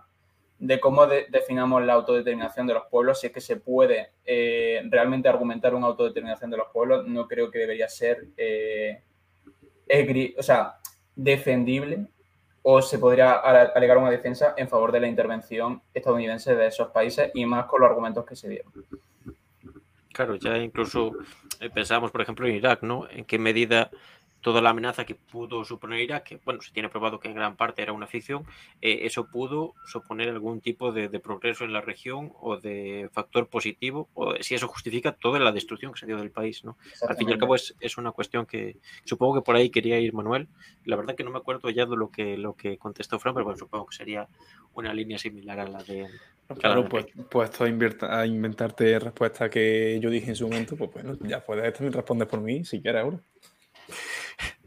de 0.61 0.79
cómo 0.79 1.05
definamos 1.07 1.85
la 1.85 1.95
autodeterminación 1.95 2.69
de 2.69 2.75
los 2.75 2.85
pueblos, 2.87 3.19
si 3.21 3.27
es 3.27 3.33
que 3.33 3.41
se 3.41 3.57
puede 3.57 4.11
eh, 4.25 4.83
realmente 4.89 5.29
argumentar 5.29 5.75
una 5.75 5.89
autodeterminación 5.89 6.49
de 6.51 6.59
los 6.59 6.69
pueblos, 6.73 7.09
no 7.09 7.27
creo 7.27 7.51
que 7.51 7.59
debería 7.59 7.89
ser 7.89 8.29
eh, 8.37 9.03
o 10.39 10.43
sea, 10.45 10.77
defendible 11.17 12.07
o 12.63 12.81
se 12.83 13.01
podría 13.01 13.33
alegar 13.33 13.99
una 13.99 14.11
defensa 14.11 14.55
en 14.57 14.69
favor 14.69 14.93
de 14.93 15.01
la 15.01 15.09
intervención 15.09 15.83
estadounidense 15.93 16.55
de 16.55 16.69
esos 16.69 16.89
países 16.93 17.33
y 17.35 17.45
más 17.47 17.67
con 17.67 17.81
los 17.81 17.91
argumentos 17.91 18.25
que 18.25 18.37
se 18.37 18.49
dieron. 18.49 18.73
Claro, 20.13 20.37
ya 20.37 20.57
incluso 20.57 21.13
pensamos, 21.75 22.11
por 22.11 22.23
ejemplo, 22.23 22.47
en 22.47 22.55
Irak, 22.55 22.83
¿no? 22.83 23.07
En 23.11 23.25
qué 23.27 23.39
medida 23.39 23.91
toda 24.47 24.63
la 24.63 24.71
amenaza 24.71 25.05
que 25.05 25.17
pudo 25.17 25.65
suponer 25.65 25.99
Irak, 25.99 26.23
que 26.23 26.41
bueno, 26.45 26.63
se 26.63 26.71
tiene 26.71 26.89
probado 26.89 27.19
que 27.19 27.27
en 27.27 27.35
gran 27.35 27.57
parte 27.57 27.83
era 27.83 27.93
una 27.93 28.07
ficción, 28.07 28.45
eh, 28.81 29.01
eso 29.03 29.27
pudo 29.27 29.75
suponer 29.87 30.29
algún 30.29 30.61
tipo 30.61 30.93
de, 30.93 31.09
progreso 31.19 31.65
en 31.65 31.73
la 31.73 31.81
región 31.81 32.31
o 32.41 32.57
de 32.57 33.11
factor 33.13 33.49
positivo, 33.49 34.09
o 34.15 34.37
si 34.41 34.55
eso 34.55 34.69
justifica 34.69 35.11
toda 35.11 35.41
la 35.41 35.51
destrucción 35.51 35.93
que 35.93 35.99
se 35.99 36.07
dio 36.07 36.17
del 36.17 36.31
país. 36.31 36.65
¿no? 36.65 36.77
Al 37.09 37.17
fin 37.17 37.29
y 37.29 37.33
al 37.33 37.39
cabo 37.39 37.57
es, 37.57 37.75
es, 37.81 37.99
una 37.99 38.13
cuestión 38.13 38.47
que 38.47 38.77
supongo 39.05 39.35
que 39.35 39.45
por 39.45 39.57
ahí 39.57 39.69
quería 39.69 39.99
ir 39.99 40.13
Manuel. 40.13 40.47
La 40.85 40.95
verdad 40.95 41.17
que 41.17 41.25
no 41.25 41.33
me 41.33 41.39
acuerdo 41.39 41.69
ya 41.71 41.85
de 41.85 41.97
lo 41.97 42.13
que, 42.13 42.39
lo 42.39 42.55
que 42.55 42.79
contestó 42.79 43.19
Fran, 43.19 43.35
pero 43.35 43.47
bueno, 43.47 43.59
supongo 43.59 43.87
que 43.87 43.97
sería 43.97 44.29
una 44.75 44.95
línea 44.95 45.19
similar 45.19 45.59
a 45.59 45.67
la 45.67 45.83
de... 45.83 46.07
Claro, 46.61 46.89
pues, 46.89 47.07
pues 47.29 47.51
a, 48.03 48.25
inventarte 48.25 49.01
respuesta 49.01 49.51
que 49.51 49.99
yo 50.01 50.09
dije 50.09 50.29
en 50.29 50.37
su 50.37 50.47
momento, 50.47 50.77
pues 50.77 50.93
bueno, 50.93 51.19
ya 51.23 51.45
puedes 51.45 51.73
también 51.73 51.95
responder 51.95 52.29
por 52.29 52.41
mí 52.41 52.65
si 52.65 52.81
quieres 52.81 53.03
ahora. 53.03 53.19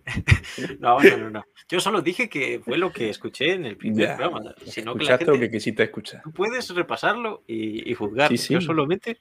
No, 0.80 1.00
no, 1.00 1.30
no, 1.30 1.46
Yo 1.70 1.80
solo 1.80 2.02
dije 2.02 2.30
que 2.30 2.60
fue 2.60 2.78
lo 2.78 2.92
que 2.92 3.10
escuché 3.10 3.54
en 3.54 3.66
el 3.66 3.78
primer 3.78 4.16
programa. 4.18 4.56
Sino 4.66 4.96
que 4.96 5.06
la 5.06 5.18
gente, 5.18 5.34
lo 5.34 5.40
que 5.40 5.52
quisiste 5.52 5.84
escuchar. 5.84 6.22
Tú 6.24 6.32
puedes 6.32 6.70
repasarlo 6.74 7.44
y, 7.48 7.94
juzgar. 7.94 8.34
Yo 8.34 8.62
solamente 8.62 9.18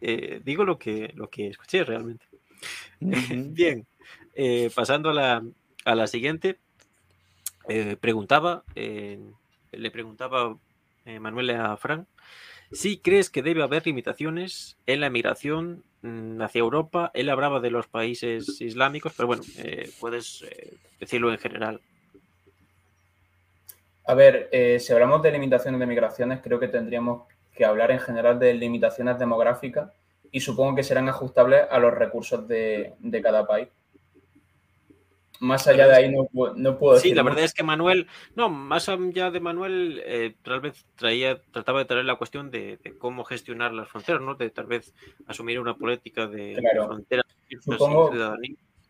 eh, 0.00 0.40
digo 0.44 0.64
lo 0.64 0.78
que, 0.78 1.12
lo 1.14 1.28
que 1.28 1.48
escuché 1.48 1.84
realmente. 1.84 2.26
Bien, 3.00 3.86
eh, 4.34 4.70
pasando 4.74 5.10
a 5.10 5.14
la, 5.14 5.42
a 5.84 5.94
la 5.94 6.06
siguiente. 6.06 6.58
Eh, 7.68 7.96
preguntaba, 8.00 8.64
le 8.74 9.90
preguntaba 9.92 10.58
Manuel 11.20 11.50
a 11.50 11.76
Fran, 11.76 12.08
si 12.72 12.98
crees 12.98 13.30
que 13.30 13.42
debe 13.42 13.62
haber 13.62 13.86
limitaciones 13.86 14.76
en 14.86 15.00
la 15.00 15.10
migración 15.10 15.84
hacia 16.40 16.58
Europa. 16.58 17.10
Él 17.14 17.28
hablaba 17.28 17.60
de 17.60 17.70
los 17.70 17.86
países 17.88 18.60
islámicos, 18.60 19.12
pero 19.16 19.28
bueno, 19.28 19.42
eh, 19.58 19.90
puedes 20.00 20.42
eh, 20.42 20.74
decirlo 20.98 21.32
en 21.32 21.38
general. 21.38 21.80
A 24.04 24.14
ver, 24.14 24.48
eh, 24.52 24.80
si 24.80 24.92
hablamos 24.92 25.22
de 25.22 25.30
limitaciones 25.30 25.78
de 25.78 25.86
migraciones, 25.86 26.40
creo 26.42 26.58
que 26.58 26.68
tendríamos 26.68 27.22
que 27.54 27.64
hablar 27.64 27.90
en 27.90 28.00
general 28.00 28.38
de 28.38 28.54
limitaciones 28.54 29.18
demográficas 29.18 29.90
y 30.30 30.40
supongo 30.40 30.74
que 30.74 30.82
serán 30.82 31.08
ajustables 31.08 31.66
a 31.70 31.78
los 31.78 31.94
recursos 31.94 32.48
de 32.48 33.20
cada 33.22 33.46
país 33.46 33.68
más 35.42 35.66
allá 35.66 35.88
de 35.88 35.96
ahí 35.96 36.10
no, 36.10 36.28
no 36.54 36.78
puedo 36.78 36.94
decir. 36.94 37.10
Sí, 37.10 37.14
la 37.16 37.24
verdad 37.24 37.42
es 37.42 37.52
que 37.52 37.64
Manuel, 37.64 38.06
no, 38.36 38.48
más 38.48 38.88
allá 38.88 39.30
de 39.30 39.40
Manuel, 39.40 40.00
eh, 40.06 40.36
tal 40.42 40.60
vez 40.60 40.86
traía, 40.94 41.40
trataba 41.50 41.80
de 41.80 41.84
traer 41.84 42.04
la 42.04 42.14
cuestión 42.14 42.50
de, 42.50 42.78
cómo 42.98 43.24
gestionar 43.24 43.72
las 43.72 43.88
fronteras, 43.88 44.22
¿no? 44.22 44.36
De 44.36 44.50
tal 44.50 44.66
vez 44.66 44.94
asumir 45.26 45.58
una 45.58 45.74
política 45.74 46.28
de, 46.28 46.62
fronteras. 46.72 47.26
Supongo, 47.60 48.12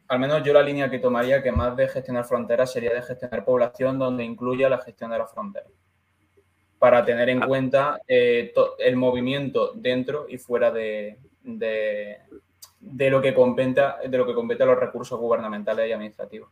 al 0.08 0.18
menos 0.18 0.42
yo 0.44 0.52
la 0.52 0.62
línea 0.62 0.90
que 0.90 0.98
tomaría, 0.98 1.42
que 1.42 1.50
más 1.50 1.74
de 1.74 1.88
gestionar 1.88 2.26
fronteras, 2.26 2.70
sería 2.70 2.92
de 2.92 3.00
gestionar 3.02 3.46
población 3.46 3.98
donde 3.98 4.22
incluya 4.22 4.68
la 4.68 4.78
gestión 4.78 5.10
de 5.10 5.18
las 5.18 5.32
fronteras. 5.32 5.72
Para 6.78 7.02
tener 7.02 7.30
en 7.30 7.42
ah. 7.42 7.46
cuenta 7.46 8.00
eh, 8.06 8.52
el 8.78 8.96
movimiento 8.96 9.72
dentro 9.74 10.26
y 10.28 10.36
fuera 10.36 10.70
de, 10.70 11.18
de 11.42 12.18
lo 12.82 13.22
que 13.22 13.34
compete, 13.34 13.82
de 14.08 14.18
lo 14.18 14.26
que 14.26 14.34
compete 14.34 14.62
a 14.62 14.66
los 14.66 14.78
recursos 14.78 15.18
gubernamentales 15.18 15.88
y 15.88 15.92
administrativos. 15.92 16.50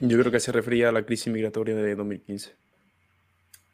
Yo 0.00 0.18
creo 0.18 0.32
que 0.32 0.40
se 0.40 0.52
refería 0.52 0.88
a 0.88 0.92
la 0.92 1.04
crisis 1.04 1.32
migratoria 1.32 1.74
de 1.74 1.94
2015. 1.94 2.54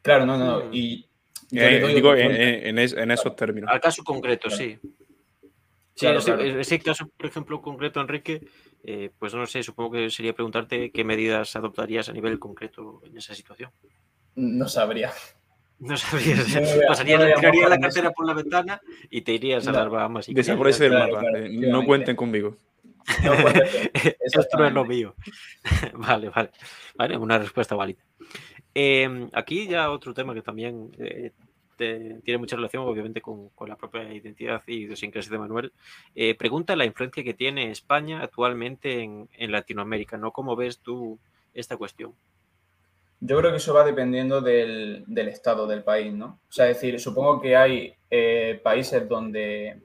Claro, 0.01 0.25
no, 0.25 0.37
no. 0.37 0.73
Y 0.73 1.07
eh, 1.51 1.93
digo 1.93 2.15
en, 2.15 2.77
esos 2.77 3.35
términos. 3.35 3.69
Al 3.71 3.79
caso 3.79 4.03
concreto, 4.03 4.49
sí. 4.49 4.77
Sí, 5.95 6.07
ese, 6.07 6.79
caso, 6.79 7.07
por 7.15 7.27
ejemplo, 7.27 7.61
concreto, 7.61 8.01
Enrique, 8.01 8.41
eh, 8.83 9.11
pues 9.19 9.35
no 9.35 9.45
sé, 9.45 9.61
supongo 9.61 9.91
que 9.91 10.09
sería 10.09 10.33
preguntarte 10.33 10.91
qué 10.91 11.03
medidas 11.03 11.55
adoptarías 11.55 12.09
a 12.09 12.13
nivel 12.13 12.39
concreto 12.39 13.01
en 13.05 13.15
esa 13.15 13.35
situación. 13.35 13.69
No 14.35 14.67
sabría. 14.67 15.13
No 15.83 15.97
sabías. 15.97 16.57
Pasaría, 16.87 17.35
tiraría 17.35 17.67
la 17.67 17.77
cartera 17.77 18.11
por 18.11 18.25
la 18.25 18.33
ventana 18.33 18.81
y 19.09 19.21
te 19.21 19.33
irías 19.33 19.67
a 19.67 19.73
las 19.73 19.89
Bahamas. 19.89 20.29
Y 20.29 20.33
Desaparece 20.33 20.85
del 20.85 20.93
mapa. 20.93 21.23
Eh, 21.35 21.49
no 21.49 21.83
cuenten 21.83 22.15
conmigo. 22.15 22.55
Esto 24.21 24.57
no 24.57 24.65
es 24.65 24.73
lo 24.73 24.85
mío. 24.85 25.13
vale, 25.93 26.29
vale. 26.29 26.51
Vale, 26.95 27.17
una 27.17 27.37
respuesta 27.37 27.75
válida. 27.75 28.01
Em, 28.73 29.29
aquí 29.33 29.67
ya 29.67 29.91
otro 29.91 30.13
tema 30.13 30.33
que 30.33 30.41
también 30.41 30.89
eh, 30.97 31.31
tiene 31.75 32.37
mucha 32.37 32.55
relación, 32.55 32.83
obviamente, 32.83 33.19
con, 33.19 33.49
con, 33.49 33.67
la 33.67 33.75
propia 33.75 34.11
identidad 34.13 34.63
y 34.65 34.85
idiosincrasia 34.85 35.33
de 35.33 35.37
Manuel. 35.37 35.73
Eh, 36.15 36.33
pregunta 36.35 36.77
la 36.77 36.85
influencia 36.85 37.25
que 37.25 37.33
tiene 37.33 37.71
España 37.71 38.21
actualmente 38.21 39.03
en, 39.03 39.27
en 39.33 39.51
Latinoamérica, 39.51 40.15
¿no? 40.15 40.31
¿Cómo 40.31 40.55
ves 40.55 40.79
tú 40.79 41.19
esta 41.53 41.75
cuestión? 41.75 42.13
Yo 43.19 43.37
creo 43.37 43.51
que 43.51 43.57
eso 43.57 43.73
va 43.73 43.85
dependiendo 43.85 44.41
del, 44.41 45.05
estado 45.29 45.65
del 45.65 45.83
país, 45.83 46.13
¿no? 46.13 46.39
O 46.49 46.51
sea, 46.51 46.69
es 46.69 46.77
decir, 46.77 46.99
supongo 46.99 47.39
que 47.39 47.55
hay 47.55 47.93
eh, 48.09 48.59
países 48.63 49.07
donde, 49.07 49.81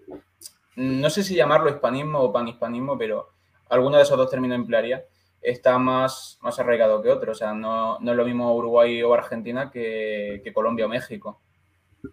no 0.77 1.09
sé 1.11 1.23
si 1.23 1.37
llamarlo 1.37 1.71
hispanismo 1.71 2.21
o 2.21 2.33
panhispanismo, 2.33 2.99
pero 2.99 3.29
alguno 3.69 3.97
de 3.97 4.03
esos 4.03 4.19
dos 4.19 4.31
términos 4.31 4.57
emplearía, 4.57 5.05
está 5.41 5.79
más, 5.79 6.39
más 6.43 6.59
arraigado 6.59 7.03
que 7.03 7.11
otro. 7.11 7.33
O 7.33 7.35
sea, 7.35 7.53
no, 7.53 7.99
es 7.99 8.17
lo 8.17 8.25
mismo 8.25 8.55
Uruguay 8.55 9.03
o 9.03 9.15
Argentina 9.15 9.71
que, 9.71 10.43
Colombia 10.55 10.87
o 10.87 10.89
México 10.89 11.41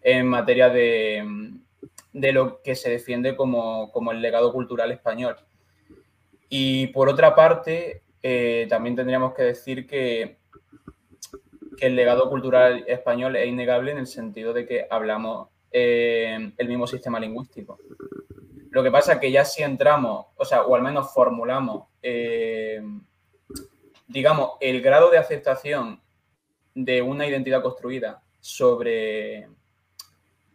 en 0.02 0.28
materia 0.28 0.70
de, 0.70 1.24
lo 2.12 2.62
que 2.62 2.76
se 2.76 2.90
defiende 2.90 3.36
como, 3.36 3.92
el 4.12 4.22
legado 4.22 4.52
cultural 4.52 4.92
español. 4.92 5.38
Y 6.50 6.88
por 6.88 7.10
otra 7.10 7.36
parte, 7.36 8.04
eh, 8.22 8.68
también 8.70 8.96
tendríamos 8.96 9.34
que 9.34 9.44
decir 9.44 9.88
que 9.88 10.38
que 11.78 11.88
el 11.88 11.96
legado 11.96 12.30
cultural 12.30 12.84
español 12.88 13.36
es 13.36 13.48
innegable 13.48 13.92
en 13.92 14.00
el 14.00 14.08
sentido 14.08 14.54
de 14.54 14.66
que 14.66 14.88
hablamos 14.90 15.50
eh, 15.72 16.52
el 16.58 16.68
mismo 16.68 16.88
sistema 16.88 17.20
lingüístico. 17.20 17.78
Lo 18.72 18.84
que 18.84 18.92
pasa 18.92 19.14
es 19.14 19.20
que 19.20 19.32
ya 19.32 19.46
si 19.46 19.64
entramos, 19.64 20.28
o 20.36 20.46
sea, 20.46 20.64
o 20.64 20.76
al 20.76 20.82
menos 20.82 21.14
formulamos, 21.14 21.88
eh, 22.02 22.82
digamos, 24.08 24.52
el 24.60 24.82
grado 24.82 25.10
de 25.10 25.18
aceptación 25.18 26.02
de 26.74 27.02
una 27.02 27.26
identidad 27.26 27.62
construida 27.62 28.22
sobre, 28.42 29.48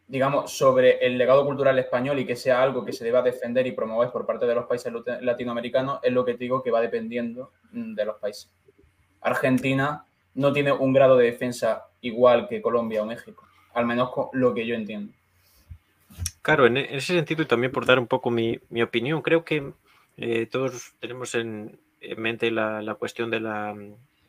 digamos, 0.07 0.53
sobre 0.53 1.05
el 1.05 1.17
legado 1.17 1.47
cultural 1.47 1.79
español 1.79 2.19
y 2.19 2.27
que 2.27 2.37
sea 2.37 2.63
algo 2.63 2.85
que 2.85 2.93
se 2.93 3.05
deba 3.05 3.23
defender 3.23 3.67
y 3.67 3.73
promover 3.73 4.11
por 4.11 4.27
parte 4.27 4.47
de 4.47 4.55
los 4.55 4.67
países 4.67 4.93
latinoamericanos, 5.23 6.01
es 6.03 6.13
lo 6.13 6.25
que 6.25 6.35
digo 6.35 6.63
que 6.63 6.71
va 6.71 6.81
dependiendo 6.81 7.53
mm, 7.73 7.95
de 7.95 8.05
los 8.05 8.17
países. 8.17 8.53
Argentina 9.23 10.07
no 10.35 10.53
tiene 10.53 10.73
un 10.73 10.93
grado 10.93 11.17
de 11.17 11.27
defensa 11.27 11.87
igual 12.01 12.49
que 12.49 12.63
Colombia 12.63 13.03
o 13.03 13.07
México, 13.07 13.47
al 13.75 13.87
menos 13.87 14.11
lo 14.33 14.55
que 14.55 14.67
yo 14.67 14.75
entiendo. 14.75 15.13
Claro, 16.43 16.67
en 16.67 16.77
ese 16.77 17.15
sentido 17.15 17.43
y 17.43 17.47
también 17.47 17.73
por 17.73 17.87
dar 17.87 17.99
un 17.99 18.07
poco 18.07 18.31
mi, 18.31 18.59
opinión, 18.83 19.23
creo 19.23 19.45
que 19.45 19.73
eh, 20.17 20.47
todos 20.47 20.95
tenemos 20.99 21.35
en, 21.35 21.79
mente 22.17 22.51
la, 22.51 22.97
cuestión 22.99 23.31
de 23.31 23.41
la, 23.41 23.77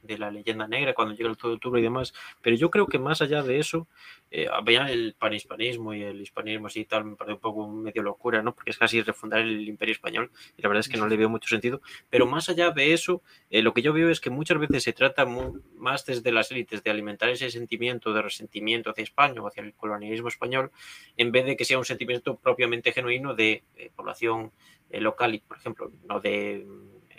de 0.03 0.17
la 0.17 0.31
leyenda 0.31 0.67
negra 0.67 0.93
cuando 0.93 1.15
llega 1.15 1.29
el 1.29 1.38
todo 1.38 1.53
octubre 1.53 1.79
y 1.79 1.84
demás, 1.84 2.13
pero 2.41 2.55
yo 2.55 2.70
creo 2.70 2.88
que 2.88 3.00
más 3.00 3.22
allá 3.22 3.43
de 3.43 3.60
eso, 3.60 3.88
eh, 4.31 4.48
el 4.89 5.15
panhispanismo 5.17 5.93
y 5.93 6.03
el 6.03 6.22
hispanismo 6.22 6.67
así 6.67 6.86
tal, 6.86 7.05
me 7.05 7.15
parece 7.15 7.36
un 7.36 7.39
poco 7.41 7.67
medio 7.67 8.01
locura, 8.03 8.41
¿no? 8.41 8.53
Porque 8.55 8.72
es 8.72 8.77
casi 8.77 9.01
refundar 9.01 9.41
el 9.41 9.67
imperio 9.67 9.93
español 9.93 10.31
y 10.58 10.62
la 10.62 10.70
verdad 10.70 10.79
es 10.79 10.89
que 10.89 10.98
no 10.98 11.08
le 11.08 11.17
veo 11.17 11.29
mucho 11.29 11.50
sentido, 11.50 11.81
pero 12.10 12.25
más 12.25 12.50
allá 12.50 12.72
de 12.72 12.93
eso, 12.93 13.22
eh, 13.50 13.62
lo 13.62 13.74
que 13.74 13.81
yo 13.81 13.93
veo 13.93 14.10
es 14.10 14.20
que 14.20 14.29
muchas 14.29 14.58
veces 14.60 14.84
se 14.84 14.93
trata 14.93 15.25
más 15.25 16.05
desde 16.05 16.31
las 16.31 16.51
élites 16.51 16.84
de 16.84 16.91
alimentar 16.91 17.29
ese 17.29 17.51
sentimiento 17.51 18.13
de 18.13 18.22
resentimiento 18.22 18.89
hacia 18.89 19.03
España 19.03 19.41
o 19.41 19.48
hacia 19.48 19.63
el 19.63 19.74
colonialismo 19.74 20.27
español, 20.27 20.72
en 21.17 21.31
vez 21.31 21.46
de 21.46 21.55
que 21.55 21.65
sea 21.65 21.77
un 21.77 21.86
sentimiento 21.86 22.38
propiamente 22.38 22.91
genuino 22.91 23.34
de, 23.36 23.63
población 23.96 24.51
eh, 24.89 25.01
local 25.01 25.36
y, 25.36 25.39
por 25.39 25.58
ejemplo, 25.58 25.91
no 26.08 26.20
de 26.20 26.65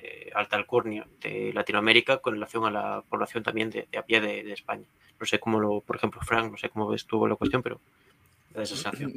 eh, 0.03 0.31
alta 0.35 0.57
alcurnia 0.57 1.07
de 1.21 1.53
Latinoamérica 1.53 2.19
con 2.19 2.35
relación 2.35 2.65
a 2.65 2.71
la 2.73 3.05
población 3.09 3.45
también 3.45 3.71
de, 3.71 3.87
a 3.97 4.03
pie 4.03 4.21
de, 4.21 4.53
España. 4.53 4.85
No 5.21 5.27
sé 5.27 5.39
cómo 5.39 5.61
lo, 5.61 5.81
por 5.81 5.95
ejemplo, 5.95 6.21
Frank, 6.23 6.51
no 6.51 6.59
sé 6.59 6.71
cómo 6.71 6.89
ves 6.89 7.07
tú 7.07 7.25
la 7.27 7.37
cuestión, 7.37 7.63
pero. 7.63 7.81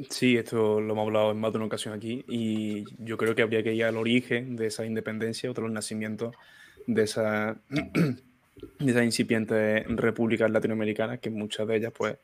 Sí, 0.08 0.36
esto 0.36 0.80
lo 0.80 0.92
hemos 0.92 1.06
hablado 1.06 1.32
en 1.32 1.40
más 1.40 1.52
de 1.52 1.58
una 1.58 1.66
ocasión 1.66 1.92
aquí 1.92 2.24
y 2.26 2.84
yo 3.04 3.18
creo 3.18 3.34
que 3.34 3.42
habría 3.42 3.62
que 3.62 3.74
ir 3.74 3.84
al 3.84 3.96
origen 3.96 4.56
de 4.56 4.68
esa 4.68 4.86
independencia, 4.86 5.50
otro 5.50 5.68
nacimiento 5.68 6.32
de 6.86 7.02
esa, 7.02 7.56
de 7.68 8.90
esas 8.90 9.04
incipientes 9.04 9.84
repúblicas 9.88 10.50
latinoamericanas 10.50 11.18
que 11.18 11.28
muchas 11.28 11.66
de 11.66 11.76
ellas 11.76 11.92
pues 11.94 12.16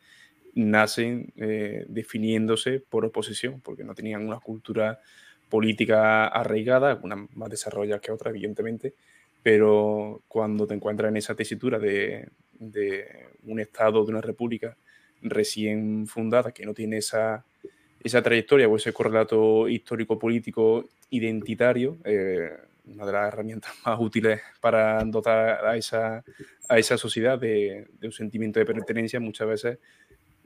nacen 0.55 1.33
eh, 1.37 1.85
definiéndose 1.89 2.81
por 2.81 3.05
oposición, 3.05 3.61
porque 3.61 3.85
no 3.85 3.95
tenían 3.95 4.27
una 4.27 4.39
cultura 4.39 5.01
política 5.53 6.29
arraigada, 6.29 6.99
una 7.03 7.29
más 7.35 7.51
desarrollada 7.51 8.01
que 8.01 8.11
otra, 8.11 8.31
evidentemente, 8.31 8.95
pero 9.43 10.23
cuando 10.27 10.67
te 10.67 10.73
encuentras 10.73 11.11
en 11.11 11.19
esa 11.19 11.35
tesitura 11.35 11.79
de, 11.79 12.27
un 13.45 13.61
Estado, 13.61 14.03
de 14.03 14.13
una 14.13 14.23
república 14.23 14.79
recién 15.21 16.07
fundada, 16.07 16.53
que 16.53 16.65
no 16.65 16.73
tiene 16.73 16.97
esa, 16.97 17.45
esa 18.03 18.23
trayectoria 18.23 18.67
o 18.67 18.77
ese 18.77 18.95
correlato 18.95 19.69
histórico-político 19.69 20.89
identitario, 21.11 21.99
eh, 22.05 22.51
una 22.87 23.05
de 23.05 23.13
las 23.13 23.29
herramientas 23.29 23.75
más 23.85 24.01
útiles 24.01 24.41
para 24.59 25.05
dotar 25.05 25.67
a 25.67 25.77
esa, 25.77 26.25
a 26.67 26.79
esa 26.79 26.97
sociedad 26.97 27.39
de, 27.39 27.89
de 28.01 28.07
un 28.07 28.13
sentimiento 28.13 28.59
de 28.59 28.65
pertenencia 28.65 29.21
muchas 29.21 29.49
veces, 29.49 29.79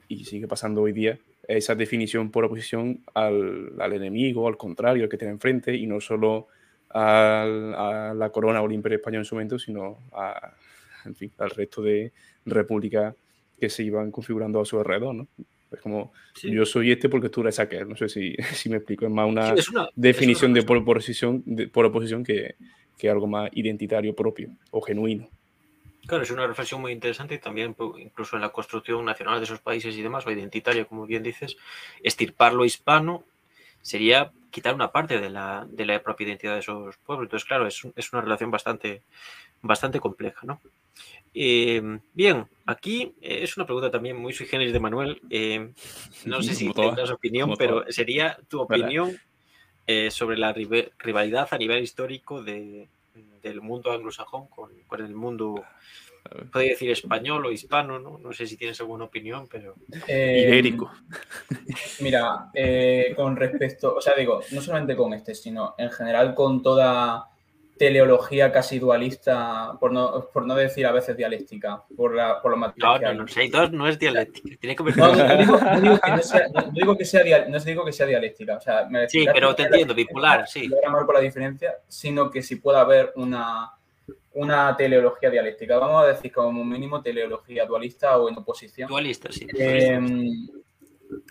y 0.09 0.25
sigue 0.25 0.49
pasando 0.49 0.81
hoy 0.81 0.91
día, 0.91 1.17
esa 1.47 1.75
definición 1.75 2.29
por 2.31 2.45
oposición 2.45 3.03
al, 3.13 3.73
al 3.79 3.93
enemigo, 3.93 4.47
al 4.47 4.57
contrario, 4.57 5.03
al 5.03 5.09
que 5.09 5.17
tiene 5.17 5.33
enfrente, 5.33 5.75
y 5.75 5.87
no 5.87 5.99
solo 6.01 6.47
al, 6.89 7.73
a 7.75 8.13
la 8.13 8.29
corona 8.31 8.61
o 8.61 8.65
al 8.65 8.71
imperio 8.73 8.97
español 8.97 9.21
en 9.21 9.25
su 9.25 9.35
momento, 9.35 9.57
sino 9.59 9.97
a, 10.13 10.53
en 11.05 11.15
fin, 11.15 11.31
al 11.37 11.49
resto 11.51 11.81
de 11.81 12.11
repúblicas 12.45 13.15
que 13.59 13.69
se 13.69 13.83
iban 13.83 14.11
configurando 14.11 14.59
a 14.61 14.65
su 14.65 14.77
alrededor, 14.79 15.15
¿no? 15.15 15.27
Es 15.71 15.81
como, 15.81 16.13
Sí. 16.33 16.49
yo 16.51 16.65
soy 16.65 16.91
este 16.91 17.09
porque 17.09 17.27
tú 17.29 17.41
eres 17.41 17.59
aquel. 17.59 17.89
No 17.89 17.95
sé 17.95 18.07
si, 18.07 18.35
si 18.53 18.69
me 18.69 18.77
explico. 18.77 19.05
Es 19.05 19.11
más 19.11 19.27
una 19.29 19.47
Sí, 19.53 19.59
es 19.59 19.69
una- 19.69 19.89
definición 19.95 20.51
es 20.51 20.55
de 20.55 20.59
una 20.61 20.67
por 20.67 20.77
oposición, 20.77 21.43
de, 21.45 21.67
por 21.67 21.85
oposición 21.85 22.23
que, 22.23 22.55
que 22.97 23.09
algo 23.09 23.27
más 23.27 23.49
identitario 23.53 24.15
propio 24.15 24.49
o 24.71 24.81
genuino. 24.81 25.29
Claro, 26.07 26.23
es 26.23 26.31
una 26.31 26.47
reflexión 26.47 26.81
muy 26.81 26.93
interesante 26.93 27.35
y 27.35 27.39
también 27.39 27.75
pu- 27.75 27.99
incluso 27.99 28.35
en 28.37 28.41
la 28.41 28.49
construcción 28.49 29.03
nacional 29.05 29.39
de 29.39 29.43
esos 29.45 29.59
países 29.59 29.95
y 29.95 30.01
demás, 30.01 30.25
o 30.25 30.31
identitaria, 30.31 30.85
como 30.85 31.05
bien 31.05 31.21
dices, 31.21 31.57
estirpar 32.01 32.53
lo 32.53 32.65
hispano 32.65 33.23
sería 33.81 34.31
quitar 34.49 34.73
una 34.73 34.91
parte 34.91 35.19
de 35.19 35.29
la, 35.29 35.65
de 35.69 35.85
la 35.85 36.01
propia 36.01 36.27
identidad 36.27 36.53
de 36.53 36.59
esos 36.59 36.97
pueblos. 36.97 37.25
Entonces, 37.25 37.47
claro, 37.47 37.67
es, 37.67 37.85
es 37.95 38.13
una 38.13 38.21
relación 38.21 38.49
bastante, 38.51 39.01
bastante 39.61 39.99
compleja, 39.99 40.41
¿no? 40.45 40.61
Eh, 41.33 41.99
bien, 42.13 42.47
aquí 42.65 43.13
eh, 43.21 43.39
es 43.43 43.57
una 43.57 43.65
pregunta 43.65 43.91
también 43.91 44.17
muy 44.17 44.33
sui 44.33 44.45
generis 44.47 44.73
de 44.73 44.79
Manuel. 44.79 45.21
Eh, 45.29 45.71
no 46.25 46.41
sé 46.41 46.53
si 46.55 46.67
Como 46.67 46.73
tendrás 46.89 47.11
opinión, 47.11 47.49
pero 47.57 47.83
sería 47.91 48.37
tu 48.47 48.61
opinión 48.61 49.17
eh, 49.85 50.09
sobre 50.11 50.37
la 50.37 50.53
rivalidad 50.53 51.47
a 51.51 51.57
nivel 51.57 51.83
histórico 51.83 52.43
de, 52.43 52.89
del 53.41 53.61
mundo 53.61 53.91
anglosajón 53.91 54.47
con, 54.47 54.71
con 54.87 55.01
el 55.03 55.15
mundo, 55.15 55.63
podría 56.51 56.71
decir 56.71 56.91
español 56.91 57.45
o 57.45 57.51
hispano, 57.51 57.99
¿no? 57.99 58.17
No 58.17 58.33
sé 58.33 58.45
si 58.47 58.57
tienes 58.57 58.79
alguna 58.79 59.05
opinión, 59.05 59.47
pero... 59.49 59.75
Eh, 60.07 60.45
Ibérico. 60.47 60.91
Mira, 62.01 62.49
eh, 62.53 63.13
con 63.15 63.35
respecto, 63.35 63.95
o 63.95 64.01
sea, 64.01 64.13
digo, 64.15 64.41
no 64.51 64.61
solamente 64.61 64.95
con 64.95 65.13
este, 65.13 65.35
sino 65.35 65.75
en 65.77 65.91
general 65.91 66.35
con 66.35 66.61
toda 66.61 67.29
teleología 67.77 68.51
casi 68.51 68.79
dualista, 68.79 69.77
por 69.79 69.91
no, 69.91 70.27
por 70.33 70.45
no 70.45 70.55
decir 70.55 70.85
a 70.85 70.91
veces 70.91 71.15
dialéctica, 71.15 71.83
por, 71.95 72.15
la, 72.15 72.41
por 72.41 72.51
lo 72.51 72.57
No, 72.57 72.61
matricial. 72.67 73.01
no, 73.17 73.23
no, 73.23 73.27
Seidor 73.27 73.71
no 73.73 73.87
es 73.87 73.97
dialéctica, 73.99 74.57
tiene 74.59 74.75
que 74.75 74.83
ver 74.83 74.97
No, 74.97 75.15
no, 75.15 75.27
no 75.27 75.37
digo, 75.37 75.57
no 75.59 75.81
digo 75.81 75.99
que 75.99 76.11
no 76.11 76.17
sea, 76.23 76.47
no 76.53 76.61
digo 76.71 76.97
que 76.97 77.05
sea 77.05 77.23
dia- 77.23 77.45
no 77.47 77.59
digo 77.59 77.85
que 77.85 77.91
sea 77.93 78.05
dialéctica. 78.05 78.57
O 78.57 78.61
sea, 78.61 78.85
me 78.89 79.07
Sí, 79.09 79.25
pero 79.33 79.53
te 79.55 79.63
entiendo, 79.63 79.93
bipolar, 79.93 80.47
sí. 80.47 80.69
ahora 80.73 80.89
marco 80.89 81.13
la 81.13 81.19
diferencia, 81.19 81.75
sino 81.87 82.29
que 82.31 82.41
si 82.41 82.55
pueda 82.57 82.81
haber 82.81 83.13
una, 83.15 83.71
una 84.33 84.75
teleología 84.75 85.29
dialéctica. 85.29 85.77
Vamos 85.77 86.03
a 86.03 86.07
decir 86.07 86.31
como 86.31 86.63
mínimo 86.63 87.01
teleología 87.01 87.65
dualista 87.65 88.17
o 88.17 88.29
en 88.29 88.37
oposición. 88.37 88.89
Dualista, 88.89 89.31
sí. 89.31 89.47
Eh, 89.57 89.99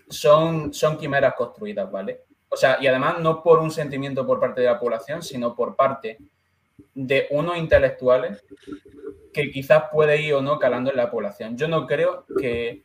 son, 0.09 0.73
son 0.73 0.97
quimeras 0.97 1.35
construidas, 1.35 1.91
¿vale? 1.91 2.23
O 2.49 2.57
sea, 2.57 2.79
y 2.81 2.87
además 2.87 3.19
no 3.21 3.43
por 3.43 3.59
un 3.59 3.71
sentimiento 3.71 4.27
por 4.27 4.39
parte 4.41 4.61
de 4.61 4.69
la 4.69 4.79
población, 4.79 5.23
sino 5.23 5.55
por 5.55 5.75
parte 5.75 6.19
de 6.97 7.27
unos 7.31 7.59
intelectuales 7.59 8.43
que 9.33 9.51
quizás 9.51 9.85
puede 9.93 10.23
ir 10.23 10.33
o 10.33 10.41
no 10.41 10.59
calando 10.59 10.91
en 10.91 10.97
la 10.97 11.11
población. 11.11 11.57
Yo 11.59 11.69
no 11.69 11.87
creo 11.87 12.25
que 12.39 12.85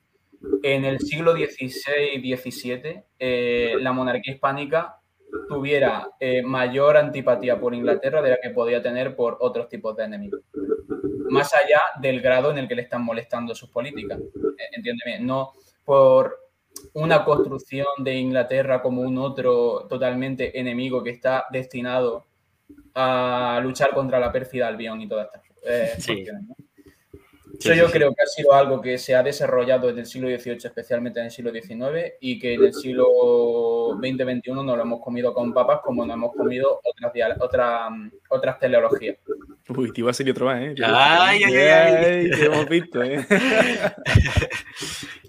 en 0.64 0.84
el 0.84 1.00
siglo 1.00 1.34
XVI-XVII 1.34 3.04
eh, 3.18 3.76
la 3.80 3.94
monarquía 3.94 4.34
hispánica 4.34 4.98
tuviera 5.48 6.10
eh, 6.20 6.42
mayor 6.42 6.98
antipatía 6.98 7.58
por 7.58 7.74
Inglaterra 7.74 8.22
de 8.22 8.32
la 8.32 8.40
que 8.42 8.50
podía 8.50 8.82
tener 8.82 9.16
por 9.16 9.38
otros 9.40 9.70
tipos 9.70 9.96
de 9.96 10.04
enemigos. 10.04 10.42
Más 11.30 11.54
allá 11.54 11.80
del 12.02 12.20
grado 12.20 12.52
en 12.52 12.58
el 12.58 12.68
que 12.68 12.76
le 12.76 12.82
están 12.82 13.06
molestando 13.06 13.56
sus 13.56 13.70
políticas. 13.70 14.20
Eh, 14.20 14.70
Entiéndeme, 14.74 15.22
no 15.22 15.54
por 15.86 16.38
una 16.96 17.24
construcción 17.24 17.88
de 18.00 18.16
Inglaterra 18.16 18.82
como 18.82 19.04
un 19.04 19.18
otro 19.18 19.88
totalmente 19.88 20.60
enemigo 20.60 21.02
que 21.02 21.12
está 21.12 21.46
destinado 21.50 22.26
a 22.94 23.60
luchar 23.64 23.92
contra 23.92 24.20
la 24.20 24.32
pérfida 24.32 24.68
Albión 24.68 25.02
y 25.02 25.08
todas 25.08 25.28
estas 25.28 25.42
eh, 25.66 25.94
Sí. 26.00 26.14
cuestiones, 26.14 26.44
¿no? 26.48 26.56
Sí, 27.60 27.68
Eso 27.68 27.74
sí, 27.74 27.80
yo 27.80 27.88
sí. 27.88 27.94
creo 27.94 28.16
que 28.16 28.24
ha 28.24 28.26
sido 28.26 28.54
algo 28.54 28.82
que 28.82 28.98
se 28.98 29.14
ha 29.14 29.22
desarrollado 29.22 29.88
desde 29.88 30.00
el 30.00 30.06
siglo 30.08 30.30
XVIII, 30.30 30.58
especialmente 30.66 31.20
en 31.20 31.26
el 31.26 31.32
siglo 31.32 31.52
XIX, 31.52 32.14
y 32.20 32.40
que 32.40 32.54
en 32.56 32.64
el 32.64 32.74
siglo 32.74 33.06
XX-XXI 34.02 34.52
nos 34.54 34.66
lo 34.66 34.82
hemos 34.82 35.02
comido 35.02 35.32
con 35.34 35.54
papas 35.54 35.82
como 35.84 36.04
nos 36.06 36.16
hemos 36.16 36.34
comido 36.34 36.80
otras, 36.84 37.38
otras, 37.40 37.92
otras 38.30 38.58
teleologías. 38.60 39.18
Uy, 39.70 39.92
te 39.94 40.02
iba 40.02 40.10
a 40.10 40.14
salir 40.14 40.32
otro 40.32 40.46
más, 40.48 40.60
¿eh? 40.62 40.76
Ay, 40.84 41.44
ay, 41.44 41.56
ay. 41.56 42.30
Te 42.32 42.46
hemos 42.46 42.68
visto, 42.68 43.04
¿eh? 43.04 43.24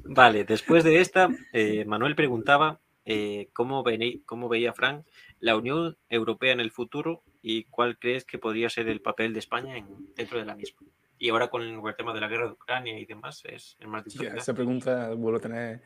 Vale, 0.04 0.44
después 0.44 0.84
de 0.84 1.00
esta, 1.00 1.28
eh, 1.52 1.84
Manuel 1.84 2.14
preguntaba 2.14 2.78
eh, 3.04 3.48
¿cómo, 3.52 3.82
veni- 3.82 4.22
cómo 4.24 4.48
veía 4.48 4.72
Frank 4.72 5.04
la 5.42 5.56
Unión 5.56 5.96
Europea 6.08 6.52
en 6.52 6.60
el 6.60 6.70
futuro 6.70 7.22
y 7.42 7.64
cuál 7.64 7.98
crees 7.98 8.24
que 8.24 8.38
podría 8.38 8.70
ser 8.70 8.88
el 8.88 9.00
papel 9.02 9.32
de 9.34 9.40
España 9.40 9.76
en- 9.76 9.86
dentro 10.16 10.38
de 10.38 10.44
la 10.46 10.54
misma. 10.54 10.80
Y 11.18 11.28
ahora 11.28 11.48
con 11.48 11.62
el 11.62 11.80
tema 11.96 12.14
de 12.14 12.20
la 12.20 12.28
guerra 12.28 12.46
de 12.46 12.52
Ucrania 12.52 12.98
y 12.98 13.04
demás 13.04 13.42
es, 13.44 13.76
es 13.78 13.86
más 13.86 14.04
difícil. 14.04 14.28
esa 14.36 14.54
pregunta 14.54 15.10
vuelve 15.14 15.38
a 15.38 15.42
tener 15.42 15.80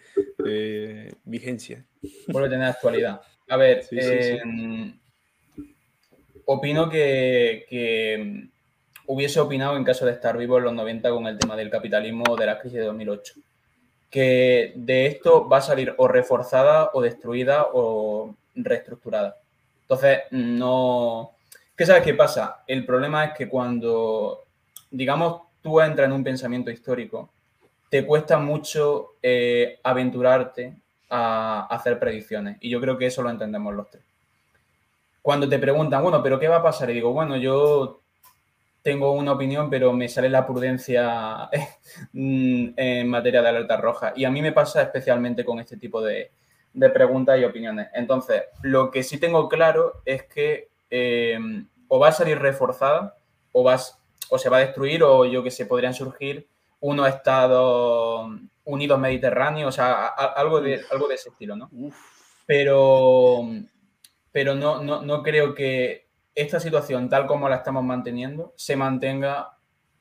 eh, 0.46 1.12
vigencia. 1.24 1.84
Vuelve 2.28 2.48
a 2.48 2.50
tener 2.50 2.66
actualidad. 2.68 3.20
A 3.48 3.56
ver, 3.56 3.82
Sí, 3.82 3.96
sí, 4.00 4.06
sí. 4.22 4.38
eh, 4.44 4.94
opino 6.44 6.88
que, 6.88 7.66
que 7.68 8.48
hubiese 9.06 9.40
opinado 9.40 9.76
en 9.76 9.84
caso 9.84 10.06
de 10.06 10.12
estar 10.12 10.36
vivo 10.36 10.58
en 10.58 10.64
los 10.64 10.72
90 10.74 11.10
con 11.10 11.26
el 11.26 11.38
tema 11.38 11.56
del 11.56 11.70
capitalismo 11.70 12.24
o 12.30 12.36
de 12.36 12.46
la 12.46 12.58
crisis 12.58 12.78
de 12.78 12.84
2008. 12.84 13.34
Que 14.10 14.72
de 14.76 15.06
esto 15.06 15.48
va 15.48 15.58
a 15.58 15.62
salir 15.62 15.94
o 15.98 16.08
reforzada 16.08 16.90
o 16.92 17.02
destruida 17.02 17.66
o 17.72 18.34
reestructurada. 18.54 19.36
Entonces, 19.88 20.22
no... 20.33 21.33
¿Qué 21.77 21.87
sabes 21.87 22.03
qué 22.03 22.14
pasa? 22.14 22.64
El 22.66 22.85
problema 22.85 23.27
es 23.27 23.35
que 23.35 23.49
cuando, 23.49 24.44
digamos, 24.90 25.42
tú 25.62 25.81
entras 25.81 26.07
en 26.07 26.12
un 26.12 26.25
pensamiento 26.25 26.70
histórico, 26.72 27.31
te 27.88 28.05
cuesta 28.05 28.38
mucho 28.38 29.14
eh, 29.22 29.79
aventurarte 29.85 30.75
a 31.09 31.66
hacer 31.70 32.01
predicciones. 32.01 32.57
Y 32.61 32.68
yo 32.68 32.81
creo 32.81 32.99
que 32.99 33.07
eso 33.07 33.22
lo 33.22 33.31
entendemos 33.31 33.75
los 33.75 33.88
tres. 33.90 34.03
Cuando 35.22 35.49
te 35.49 35.59
preguntan, 35.59 36.03
bueno, 36.03 36.20
pero 36.22 36.40
¿qué 36.40 36.49
va 36.49 36.57
a 36.57 36.62
pasar? 36.62 36.90
Y 36.90 36.94
digo, 36.94 37.12
bueno, 37.12 37.37
yo 37.37 38.01
tengo 38.83 39.12
una 39.12 39.33
opinión, 39.33 39.70
pero 39.70 39.92
me 39.92 40.09
sale 40.09 40.29
la 40.29 40.46
prudencia 40.46 41.49
en 42.14 43.09
materia 43.09 43.42
de 43.42 43.49
alerta 43.49 43.77
roja. 43.77 44.12
Y 44.16 44.25
a 44.25 44.31
mí 44.31 44.42
me 44.42 44.53
pasa 44.53 44.83
especialmente 44.83 45.44
con 45.44 45.61
este 45.61 45.77
tipo 45.77 46.01
de, 46.03 46.33
de 46.76 46.90
preguntas 46.90 47.38
y 47.40 47.44
opiniones. 47.44 47.88
Entonces, 47.94 48.42
lo 48.62 48.90
que 48.90 49.02
sí 49.02 49.18
tengo 49.18 49.48
claro 49.48 50.02
es 50.04 50.22
que 50.24 50.68
eh, 50.90 51.38
o 51.88 51.98
va 51.98 52.08
a 52.08 52.12
salir 52.12 52.38
reforzada 52.38 53.16
o, 53.52 53.62
vas, 53.64 53.98
o 54.30 54.38
se 54.38 54.48
va 54.48 54.58
a 54.58 54.60
destruir 54.60 55.02
o 55.02 55.24
yo 55.24 55.42
que 55.42 55.50
sé, 55.50 55.66
podrían 55.66 55.94
surgir 55.94 56.46
unos 56.80 57.08
estados 57.08 58.28
unidos 58.64 58.98
mediterráneos, 58.98 59.68
o 59.68 59.72
sea, 59.72 59.92
a- 59.92 60.08
a- 60.08 60.32
algo 60.34 60.60
de, 60.60 60.80
algo 60.92 61.08
de 61.08 61.14
ese 61.14 61.30
estilo, 61.30 61.56
¿no? 61.56 61.68
Pero, 62.46 63.42
pero 64.32 64.54
no, 64.54 64.82
no, 64.82 65.02
no 65.02 65.22
creo 65.22 65.54
que 65.54 66.06
esta 66.34 66.60
situación, 66.60 67.08
tal 67.08 67.26
como 67.26 67.48
la 67.48 67.56
estamos 67.56 67.82
manteniendo, 67.84 68.52
se 68.56 68.76
mantenga 68.76 69.56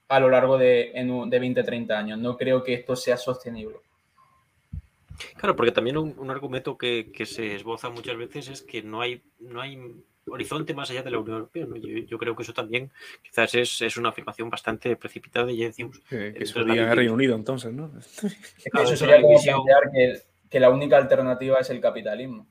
a 0.08 0.20
lo 0.20 0.30
largo 0.30 0.58
de, 0.58 0.92
en 0.94 1.10
un- 1.12 1.30
de 1.30 1.40
20, 1.40 1.64
30 1.64 1.98
años. 1.98 2.20
No 2.20 2.36
creo 2.38 2.64
que 2.64 2.74
esto 2.74 2.96
sea 2.96 3.18
sostenible. 3.18 3.78
Claro, 5.38 5.56
porque 5.56 5.72
también 5.72 5.98
un, 5.98 6.14
un 6.18 6.30
argumento 6.32 6.78
que, 6.78 7.12
que 7.12 7.26
se 7.26 7.56
esboza 7.56 7.90
muchas 7.90 8.18
veces 8.18 8.48
es 8.50 8.62
que 8.62 8.82
no 8.84 9.02
hay, 9.02 9.22
no 9.40 9.62
hay 9.62 9.80
horizonte 10.28 10.74
más 10.74 10.90
allá 10.90 11.04
de 11.04 11.12
la 11.12 11.20
Unión 11.20 11.38
Europea. 11.38 11.66
¿no? 11.68 11.76
Yo, 11.76 11.88
yo 12.00 12.18
creo 12.18 12.36
que 12.36 12.44
eso 12.44 12.54
también 12.54 12.92
quizás 13.22 13.54
es, 13.56 13.82
es 13.82 13.98
una 13.98 14.10
afirmación 14.10 14.50
bastante 14.50 14.96
precipitada 14.96 15.52
y 15.52 15.58
ya 15.58 15.68
decimos. 15.68 16.00
Que, 16.10 16.34
que 16.34 16.46
se 16.46 16.52
Entonces, 16.52 16.56
la 16.56 16.62
diga 16.62 16.74
en 16.74 16.76
división- 16.78 16.98
Reino 16.98 17.14
Unido, 17.14 17.36
entonces, 17.36 17.74
¿no? 17.74 17.92
Es 18.00 18.22
que 18.64 18.70
Claro, 18.72 18.88
eso 18.88 18.96
sería 18.98 19.22
como 19.22 19.40
plantear 19.42 19.92
que, 19.94 20.22
que 20.50 20.60
la 20.60 20.70
única 20.70 20.98
alternativa 20.98 21.60
es 21.60 21.70
el 21.70 21.80
capitalismo. 21.80 22.48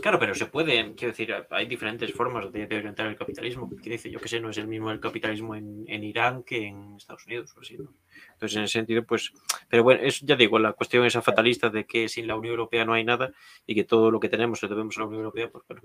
Claro, 0.00 0.18
pero 0.18 0.34
se 0.34 0.46
puede, 0.46 0.94
quiero 0.94 1.12
decir, 1.12 1.34
hay 1.50 1.66
diferentes 1.66 2.12
formas 2.12 2.52
de, 2.52 2.64
orientar 2.64 3.06
el 3.06 3.16
capitalismo. 3.16 3.68
Dice, 3.82 4.10
yo 4.10 4.20
que 4.20 4.28
sé, 4.28 4.40
no 4.40 4.50
es 4.50 4.58
el 4.58 4.66
mismo 4.66 4.90
el 4.90 5.00
capitalismo 5.00 5.54
en, 5.54 6.04
Irán 6.04 6.42
que 6.42 6.66
en 6.66 6.96
Estados 6.96 7.26
Unidos 7.26 7.54
o. 7.56 7.60
Entonces, 7.60 8.56
en 8.56 8.64
ese 8.64 8.72
sentido, 8.72 9.04
pues, 9.04 9.32
pero 9.68 9.82
bueno, 9.82 10.02
es, 10.02 10.20
ya 10.20 10.36
digo, 10.36 10.58
la 10.58 10.72
cuestión 10.72 11.04
esa 11.04 11.22
fatalista 11.22 11.70
de 11.70 11.86
que 11.86 12.08
sin 12.08 12.26
la 12.26 12.36
Unión 12.36 12.52
Europea 12.52 12.84
no 12.84 12.92
hay 12.92 13.04
nada 13.04 13.32
y 13.66 13.74
que 13.74 13.84
todo 13.84 14.10
lo 14.10 14.20
que 14.20 14.28
tenemos 14.28 14.62
lo 14.62 14.68
debemos 14.68 14.96
a 14.96 15.00
la 15.00 15.06
Unión 15.06 15.20
Europea, 15.20 15.50
pues 15.50 15.64
bueno, 15.68 15.82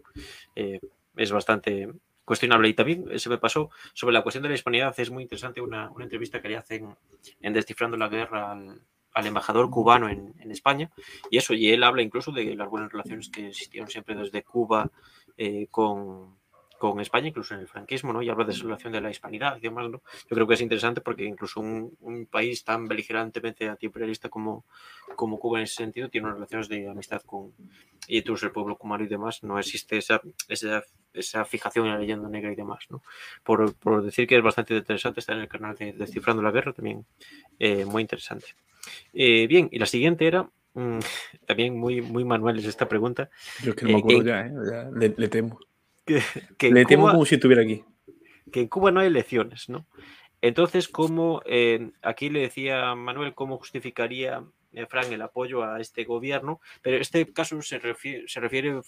eh, 0.56 0.80
es 1.15 1.32
bastante 1.32 1.89
cuestionable. 2.26 2.69
Y 2.69 2.73
también 2.73 3.19
se 3.19 3.30
me 3.30 3.38
pasó 3.38 3.69
sobre 3.93 4.13
la 4.13 4.23
cuestión 4.23 4.43
de 4.43 4.49
la 4.49 4.56
hispanidad, 4.56 4.93
es 4.99 5.12
muy 5.12 5.23
interesante 5.23 5.62
una 5.62 5.91
entrevista 5.99 6.41
que 6.41 6.49
le 6.49 6.58
hacen 6.58 6.95
en 7.41 7.54
Descifrando 7.54 7.97
la 7.97 8.10
Guerra 8.10 8.52
al, 8.52 8.82
al 9.13 9.28
embajador 9.28 9.69
cubano 9.69 10.10
en, 10.10 10.34
en 10.39 10.52
España. 10.52 10.91
Y 11.30 11.38
eso, 11.38 11.54
y 11.54 11.69
él 11.71 11.84
habla 11.84 12.02
incluso 12.02 12.32
de 12.32 12.56
las 12.56 12.69
buenas 12.69 12.91
relaciones 12.91 13.30
que 13.30 13.47
existieron 13.47 13.89
siempre 13.89 14.15
desde 14.15 14.43
Cuba 14.43 14.89
eh, 15.38 15.67
con, 15.69 16.38
con 16.78 16.99
España, 16.99 17.30
incluso 17.30 17.54
en 17.54 17.62
el 17.62 17.67
franquismo, 17.67 18.12
¿no? 18.12 18.21
Y 18.21 18.30
habla 18.30 18.45
de 18.45 18.54
relación 18.54 18.91
de 18.91 19.02
la 19.02 19.10
hispanidad 19.10 19.58
y 19.58 19.62
demás, 19.62 19.89
¿no? 19.89 20.02
Yo 20.30 20.36
creo 20.36 20.47
que 20.47 20.56
es 20.56 20.62
interesante 20.62 21.02
porque 21.02 21.23
incluso 21.23 21.62
un, 21.62 21.95
un 22.02 22.26
país 22.26 22.63
tan 22.63 22.88
beligerantemente 22.88 23.69
antiimperialista 23.69 24.30
como, 24.30 24.65
como 25.15 25.39
Cuba 25.39 25.60
en 25.60 25.63
ese 25.63 25.76
sentido 25.76 26.10
tiene 26.10 26.28
unas 26.28 26.38
relaciones 26.38 26.67
de 26.67 26.89
amistad 26.89 27.21
con 27.21 27.54
y 28.08 28.17
incluso 28.17 28.45
el 28.45 28.52
pueblo 28.52 28.78
cubano 28.78 29.04
y 29.04 29.08
demás, 29.08 29.43
no 29.43 29.58
existe 29.58 29.97
esa, 29.97 30.21
esa, 30.49 30.84
esa 31.13 31.45
fijación 31.45 31.86
en 31.86 31.93
la 31.93 31.99
leyenda 31.99 32.28
negra 32.28 32.52
y 32.52 32.56
demás, 32.56 32.86
¿no? 32.89 33.02
Por, 33.43 33.73
por, 33.76 34.04
decir 34.04 34.28
que 34.28 34.36
es 34.36 34.43
bastante 34.43 34.76
interesante, 34.76 35.21
está 35.21 35.34
en 35.34 35.39
el 35.39 35.47
canal 35.47 35.76
de 35.76 35.93
Descifrando 35.93 36.41
la 36.41 36.52
Guerra, 36.52 36.73
también 36.73 37.06
eh, 37.60 37.86
muy 37.86 38.02
interesante. 38.02 38.47
Eh, 39.13 39.48
bien, 39.48 39.69
y 39.72 39.80
la 39.80 39.86
siguiente 39.86 40.28
era 40.28 40.50
mm, 40.74 41.00
también 41.48 41.78
muy, 41.78 42.02
muy 42.02 42.24
manual 42.24 42.60
es 42.60 42.65
esta 42.65 42.88
pregunta. 42.88 43.30
Yo 43.63 43.72
es 43.72 43.76
que 43.76 43.86
no 43.86 43.91
me 43.93 43.98
acuerdo 44.00 44.22
Eh, 44.22 44.26
ya, 44.26 44.46
¿eh? 44.48 44.52
Ya, 44.72 44.89
le, 44.91 45.13
le 45.17 45.28
temo. 45.28 45.60
Que, 46.06 46.22
que 46.58 46.67
en 46.67 46.74
Le 46.74 46.86
temo 46.86 47.10
como 47.10 47.26
si 47.26 47.36
estuviera 47.36 47.62
aquí. 47.62 47.84
que 48.52 48.62
en 48.62 48.67
Cuba 48.67 48.91
no 48.91 49.00
hay 49.00 49.08
elecciones, 49.08 49.69
¿no? 49.69 49.86
Entonces, 50.41 50.89
¿cómo, 50.89 51.41
eh, 51.46 51.91
aquí 52.02 52.30
le 52.30 52.41
decía 52.41 52.93
Manuel 52.96 53.34
cómo 53.34 53.58
justificaría 53.58 54.43
eh, 54.74 54.86
Fran 54.86 55.12
el 55.12 55.22
apoyo 55.22 55.64
a 55.64 55.80
este 55.80 56.04
gobierno, 56.04 56.60
pero 56.82 56.98
este 56.98 57.32
caso 57.32 57.62
se 57.62 57.80
refiere, 57.80 58.28
se 58.28 58.40
refiere 58.40 58.82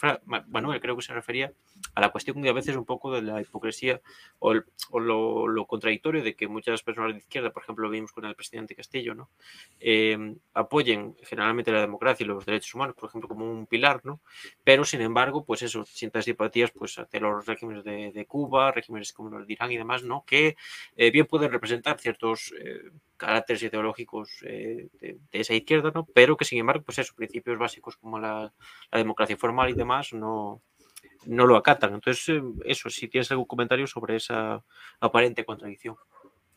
Manuel 0.48 0.82
creo 0.82 0.95
que 0.95 1.02
se 1.02 1.13
refería 1.13 1.52
a 1.93 2.02
la 2.02 2.10
cuestión 2.10 2.41
de 2.41 2.50
a 2.50 2.54
veces 2.54 2.76
un 2.76 2.86
poco 2.86 3.12
de 3.12 3.21
la 3.21 3.41
hipocresía 3.41 4.02
o, 4.39 4.54
lo, 5.00 5.65
contradictorio 5.65 6.24
de 6.24 6.36
que 6.36 6.48
muchas 6.48 6.84
personas 6.84 7.13
de 7.13 7.19
izquierda, 7.19 7.52
por 7.52 7.63
ejemplo, 7.63 7.86
lo 7.86 7.91
vimos 7.91 8.12
con 8.12 8.26
el 8.26 8.36
presidente 8.36 8.76
Castillo, 8.76 9.15
¿no? 9.15 9.30
Eh, 9.80 10.36
apoyen 10.54 11.15
generalmente 11.24 11.71
la 11.71 11.82
democracia 11.82 12.24
y 12.24 12.28
los 12.28 12.45
derechos 12.45 12.74
humanos, 12.76 12.95
por 12.95 13.10
ejemplo, 13.10 13.28
como 13.28 13.50
un 13.50 13.65
pilar, 13.65 14.02
¿no? 14.04 14.19
Pero, 14.63 14.86
sin 14.86 15.02
embargo, 15.02 15.45
pues 15.45 15.62
eso, 15.62 15.86
sientan 15.86 16.24
simpatías 16.24 16.71
pues, 16.71 16.98
hacia 16.98 17.19
los 17.19 17.45
regímenes 17.45 17.84
de, 17.84 18.26
Cuba, 18.28 18.71
regímenes 18.71 19.13
como 19.13 19.30
los 19.30 19.48
de 19.48 19.54
Irán 19.54 19.71
y 19.71 19.78
demás, 19.78 20.04
¿no? 20.04 20.24
Que 20.26 20.56
eh, 20.95 21.12
bien 21.12 21.26
pueden 21.26 21.52
representar 21.52 22.00
ciertos 22.00 22.54
caracteres 23.17 23.63
ideológicos 23.63 24.30
eh, 24.45 24.89
de, 24.99 25.17
de 25.32 25.39
esa 25.39 25.54
izquierda, 25.54 25.91
¿no? 25.93 26.06
Pero 26.13 26.38
que, 26.38 26.45
sin 26.45 26.60
embargo, 26.60 26.84
pues 26.84 26.99
eso, 26.99 27.13
principios 27.15 27.58
básicos 27.58 27.97
como 27.97 28.19
la, 28.19 28.54
la 28.91 28.97
democracia 28.97 29.38
formal 29.38 29.69
y 29.69 29.73
demás 29.73 30.13
no, 30.13 30.62
no 31.25 31.45
lo 31.45 31.56
acatan. 31.56 31.93
Entonces, 31.93 32.30
eh, 32.30 32.41
eso, 32.65 32.89
si 32.89 33.08
tienes 33.08 33.32
algún 33.32 33.45
comentario 33.45 33.88
sobre 33.88 34.17
esa 34.17 34.63
aparente 34.99 35.45
contradicción. 35.45 35.95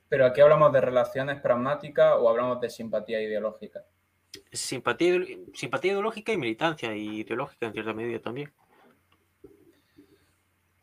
Pero 0.08 0.26
aquí 0.26 0.40
hablamos 0.40 0.72
de 0.72 0.80
relaciones 0.80 1.40
pragmáticas 1.40 2.16
o 2.18 2.28
hablamos 2.28 2.60
de 2.60 2.70
simpatía 2.70 3.20
ideológica. 3.20 3.84
Simpatía, 4.52 5.20
simpatía 5.54 5.92
ideológica 5.92 6.32
y 6.32 6.36
militancia 6.36 6.94
ideológica 6.94 7.66
en 7.66 7.72
cierta 7.72 7.92
medida 7.92 8.18
también. 8.18 8.52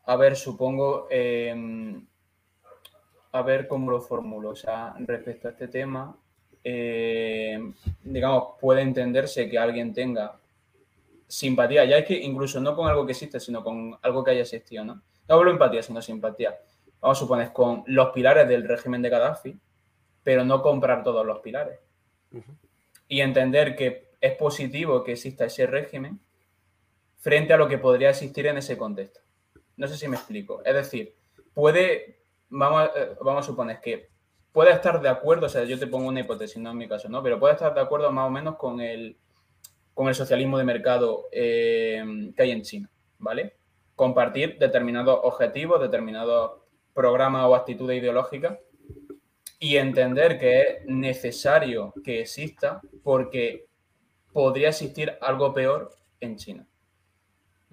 A 0.04 0.14
ver, 0.14 0.36
supongo, 0.36 1.08
eh, 1.10 1.52
a 3.38 3.42
ver 3.42 3.66
cómo 3.68 3.90
lo 3.90 4.00
formulo. 4.00 4.50
O 4.50 4.56
sea, 4.56 4.94
respecto 4.98 5.48
a 5.48 5.52
este 5.52 5.68
tema, 5.68 6.16
eh, 6.64 7.58
digamos, 8.02 8.54
puede 8.60 8.82
entenderse 8.82 9.48
que 9.48 9.58
alguien 9.58 9.92
tenga 9.92 10.38
simpatía, 11.28 11.84
ya 11.84 11.98
es 11.98 12.06
que 12.06 12.18
incluso 12.18 12.60
no 12.60 12.76
con 12.76 12.88
algo 12.88 13.04
que 13.04 13.12
existe, 13.12 13.40
sino 13.40 13.62
con 13.62 13.98
algo 14.02 14.22
que 14.22 14.30
haya 14.32 14.42
existido, 14.42 14.84
¿no? 14.84 15.02
No 15.28 15.34
hablo 15.34 15.46
de 15.50 15.54
empatía, 15.54 15.82
sino 15.82 16.00
simpatía. 16.00 16.56
Vamos 17.00 17.18
a 17.18 17.20
suponer 17.20 17.52
con 17.52 17.82
los 17.86 18.10
pilares 18.10 18.48
del 18.48 18.66
régimen 18.66 19.02
de 19.02 19.10
Gaddafi, 19.10 19.58
pero 20.22 20.44
no 20.44 20.62
comprar 20.62 21.02
todos 21.02 21.26
los 21.26 21.40
pilares. 21.40 21.78
Y 23.08 23.20
entender 23.20 23.76
que 23.76 24.10
es 24.20 24.34
positivo 24.34 25.04
que 25.04 25.12
exista 25.12 25.44
ese 25.44 25.66
régimen 25.66 26.20
frente 27.18 27.52
a 27.52 27.56
lo 27.56 27.68
que 27.68 27.78
podría 27.78 28.10
existir 28.10 28.46
en 28.46 28.58
ese 28.58 28.76
contexto. 28.76 29.20
No 29.76 29.86
sé 29.88 29.96
si 29.96 30.08
me 30.08 30.16
explico. 30.16 30.62
Es 30.64 30.74
decir, 30.74 31.14
puede, 31.54 32.20
vamos 32.48 32.90
eh, 32.96 33.16
vamos 33.20 33.44
a 33.44 33.46
suponer 33.46 33.80
que 33.80 34.08
puede 34.52 34.72
estar 34.72 35.00
de 35.02 35.08
acuerdo, 35.08 35.46
o 35.46 35.48
sea, 35.50 35.64
yo 35.64 35.78
te 35.78 35.86
pongo 35.86 36.08
una 36.08 36.20
hipótesis, 36.20 36.56
no 36.56 36.70
en 36.70 36.78
mi 36.78 36.88
caso, 36.88 37.08
¿no? 37.08 37.22
Pero 37.22 37.38
puede 37.38 37.54
estar 37.54 37.74
de 37.74 37.80
acuerdo 37.80 38.10
más 38.10 38.26
o 38.26 38.30
menos 38.30 38.56
con 38.56 38.80
el, 38.80 39.18
con 39.92 40.08
el 40.08 40.14
socialismo 40.14 40.56
de 40.56 40.64
mercado 40.64 41.26
eh, 41.30 42.02
que 42.34 42.42
hay 42.42 42.52
en 42.52 42.62
China, 42.62 42.90
¿vale? 43.18 43.56
Compartir 43.94 44.58
determinados 44.58 45.20
objetivos, 45.22 45.80
determinados 45.80 46.62
programas 46.94 47.44
o 47.44 47.54
actitudes 47.54 47.98
ideológicas 48.00 48.58
y 49.58 49.76
entender 49.76 50.38
que 50.38 50.60
es 50.60 50.86
necesario 50.86 51.92
que 52.02 52.20
exista 52.20 52.80
porque 53.02 53.66
podría 54.32 54.70
existir 54.70 55.18
algo 55.20 55.52
peor 55.52 55.90
en 56.20 56.36
China. 56.36 56.66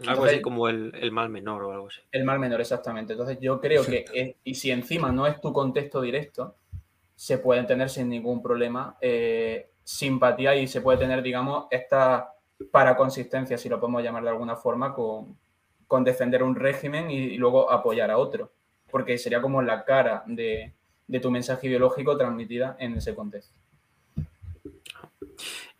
Algo 0.07 0.25
así 0.25 0.41
como 0.41 0.67
el, 0.67 0.91
el 0.95 1.11
mal 1.11 1.29
menor 1.29 1.63
o 1.63 1.71
algo 1.71 1.87
así. 1.87 2.01
El 2.11 2.23
mal 2.23 2.39
menor, 2.39 2.59
exactamente. 2.61 3.13
Entonces 3.13 3.37
yo 3.39 3.61
creo 3.61 3.83
que, 3.85 4.05
es- 4.13 4.35
y 4.43 4.55
si 4.55 4.71
encima 4.71 5.11
no 5.11 5.27
es 5.27 5.39
tu 5.39 5.53
contexto 5.53 6.01
directo, 6.01 6.55
se 7.15 7.37
puede 7.37 7.63
tener 7.63 7.89
sin 7.89 8.09
ningún 8.09 8.41
problema 8.41 8.97
eh, 8.99 9.69
simpatía 9.83 10.55
y 10.55 10.67
se 10.67 10.81
puede 10.81 10.97
tener, 10.97 11.21
digamos, 11.21 11.67
esta 11.69 12.33
paraconsistencia, 12.71 13.57
si 13.57 13.69
lo 13.69 13.79
podemos 13.79 14.03
llamar 14.03 14.23
de 14.23 14.29
alguna 14.29 14.55
forma, 14.55 14.93
con, 14.93 15.37
con 15.87 16.03
defender 16.03 16.41
un 16.43 16.55
régimen 16.55 17.11
y, 17.11 17.15
y 17.17 17.37
luego 17.37 17.69
apoyar 17.71 18.09
a 18.09 18.17
otro. 18.17 18.51
Porque 18.89 19.17
sería 19.17 19.41
como 19.41 19.61
la 19.61 19.85
cara 19.85 20.23
de, 20.25 20.73
de 21.07 21.19
tu 21.19 21.29
mensaje 21.31 21.67
ideológico 21.67 22.17
transmitida 22.17 22.75
en 22.79 22.93
ese 22.95 23.13
contexto. 23.15 23.53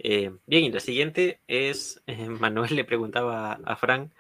Eh, 0.04 0.32
bien, 0.46 0.66
y 0.66 0.72
la 0.72 0.80
siguiente 0.82 1.40
es, 1.48 2.04
eh, 2.08 2.28
Manuel 2.28 2.76
le 2.76 2.84
preguntaba 2.84 3.54
a, 3.54 3.60
a 3.64 3.76
Fran 3.78 4.12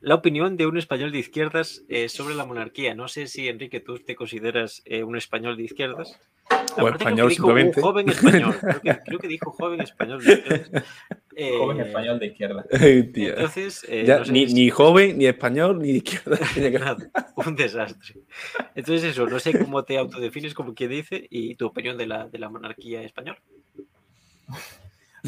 la 0.00 0.14
opinión 0.16 0.56
de 0.56 0.66
un 0.66 0.76
español 0.78 1.12
de 1.12 1.18
izquierdas 1.18 1.82
eh, 1.88 2.08
sobre 2.08 2.34
la 2.34 2.44
monarquía. 2.44 2.94
No 2.94 3.06
sé 3.08 3.26
si, 3.28 3.48
Enrique, 3.48 3.80
tú 3.80 3.98
te 3.98 4.14
consideras 4.16 4.82
eh, 4.84 5.02
un 5.04 5.16
español 5.16 5.56
de 5.56 5.62
izquierdas. 5.64 6.18
O 6.50 6.54
Aparte, 6.54 6.74
creo 6.76 6.90
que 6.90 6.94
español, 7.04 7.28
dijo 7.28 7.46
un 7.46 7.52
simplemente. 7.54 7.80
joven 7.80 8.08
español. 8.08 8.54
Creo 8.60 8.80
que, 8.80 8.98
creo 9.04 9.18
que 9.20 9.28
dijo 9.28 9.50
joven 9.52 9.80
español 9.80 10.24
de 10.24 10.32
izquierdas. 10.32 10.84
Eh, 11.34 11.56
Joven 11.58 11.80
español 11.80 12.18
de 12.18 12.26
izquierda. 12.26 12.62
Entonces, 12.70 13.86
eh, 13.88 14.04
Ya, 14.06 14.18
no 14.18 14.24
sé 14.26 14.32
ni, 14.32 14.46
si- 14.48 14.52
ni 14.54 14.68
joven, 14.68 15.16
ni 15.16 15.24
español, 15.24 15.78
ni 15.78 15.92
de 15.92 15.96
izquierda. 15.98 16.38
Nada, 16.78 17.10
un 17.36 17.56
desastre. 17.56 18.16
Entonces, 18.74 19.04
eso, 19.12 19.26
no 19.26 19.38
sé 19.40 19.58
cómo 19.58 19.82
te 19.82 19.96
autodefines, 19.96 20.52
como 20.52 20.74
quien 20.74 20.90
dice, 20.90 21.26
y 21.30 21.54
tu 21.54 21.64
opinión 21.66 21.96
de 21.96 22.06
la, 22.06 22.28
de 22.28 22.38
la 22.38 22.50
monarquía 22.50 23.02
española. 23.02 23.40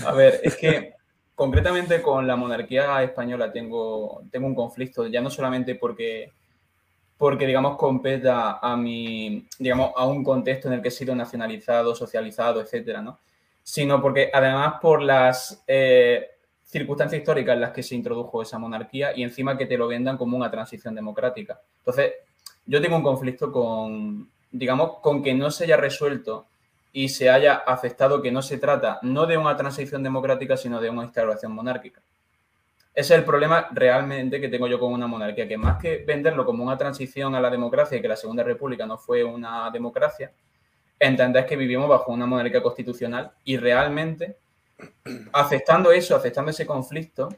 A 0.02 0.12
ver, 0.12 0.40
es 0.42 0.56
que 0.56 0.94
concretamente 1.34 2.02
con 2.02 2.26
la 2.26 2.36
monarquía 2.36 3.02
española 3.02 3.52
tengo, 3.52 4.22
tengo 4.30 4.46
un 4.46 4.54
conflicto, 4.54 5.06
ya 5.06 5.20
no 5.20 5.30
solamente 5.30 5.74
porque, 5.74 6.32
porque 7.16 7.46
digamos, 7.46 7.76
competa 7.76 8.58
a 8.58 8.76
mi, 8.76 9.46
digamos, 9.58 9.92
a 9.96 10.06
un 10.06 10.24
contexto 10.24 10.68
en 10.68 10.74
el 10.74 10.82
que 10.82 10.88
he 10.88 10.92
sido 10.92 11.14
nacionalizado, 11.14 11.94
socializado, 11.94 12.60
etcétera, 12.60 13.02
¿no? 13.02 13.18
Sino 13.62 14.00
porque 14.00 14.30
además 14.32 14.74
por 14.80 15.00
las 15.02 15.62
eh, 15.66 16.28
circunstancias 16.64 17.20
históricas 17.20 17.54
en 17.54 17.60
las 17.60 17.72
que 17.72 17.82
se 17.82 17.94
introdujo 17.94 18.42
esa 18.42 18.58
monarquía 18.58 19.16
y 19.16 19.22
encima 19.22 19.56
que 19.56 19.66
te 19.66 19.78
lo 19.78 19.88
vendan 19.88 20.16
como 20.16 20.36
una 20.36 20.50
transición 20.50 20.94
democrática. 20.94 21.60
Entonces, 21.78 22.12
yo 22.66 22.80
tengo 22.80 22.96
un 22.96 23.02
conflicto 23.02 23.52
con, 23.52 24.28
digamos, 24.50 24.98
con 25.00 25.22
que 25.22 25.34
no 25.34 25.50
se 25.50 25.64
haya 25.64 25.76
resuelto 25.76 26.46
y 26.96 27.08
se 27.08 27.28
haya 27.28 27.54
aceptado 27.54 28.22
que 28.22 28.30
no 28.30 28.40
se 28.40 28.56
trata 28.56 29.00
no 29.02 29.26
de 29.26 29.36
una 29.36 29.56
transición 29.56 30.04
democrática, 30.04 30.56
sino 30.56 30.80
de 30.80 30.88
una 30.88 31.02
instauración 31.02 31.50
monárquica. 31.50 32.00
Ese 32.94 33.14
es 33.14 33.18
el 33.18 33.24
problema 33.24 33.66
realmente 33.72 34.40
que 34.40 34.48
tengo 34.48 34.68
yo 34.68 34.78
con 34.78 34.92
una 34.92 35.08
monarquía, 35.08 35.48
que 35.48 35.58
más 35.58 35.82
que 35.82 36.04
venderlo 36.06 36.46
como 36.46 36.62
una 36.62 36.78
transición 36.78 37.34
a 37.34 37.40
la 37.40 37.50
democracia 37.50 37.98
y 37.98 38.00
que 38.00 38.06
la 38.06 38.14
Segunda 38.14 38.44
República 38.44 38.86
no 38.86 38.96
fue 38.96 39.24
una 39.24 39.68
democracia, 39.72 40.32
entender 41.00 41.44
que 41.46 41.56
vivimos 41.56 41.88
bajo 41.88 42.12
una 42.12 42.26
monarquía 42.26 42.62
constitucional 42.62 43.32
y 43.42 43.56
realmente 43.56 44.38
aceptando 45.32 45.90
eso, 45.90 46.14
aceptando 46.14 46.52
ese 46.52 46.64
conflicto, 46.64 47.28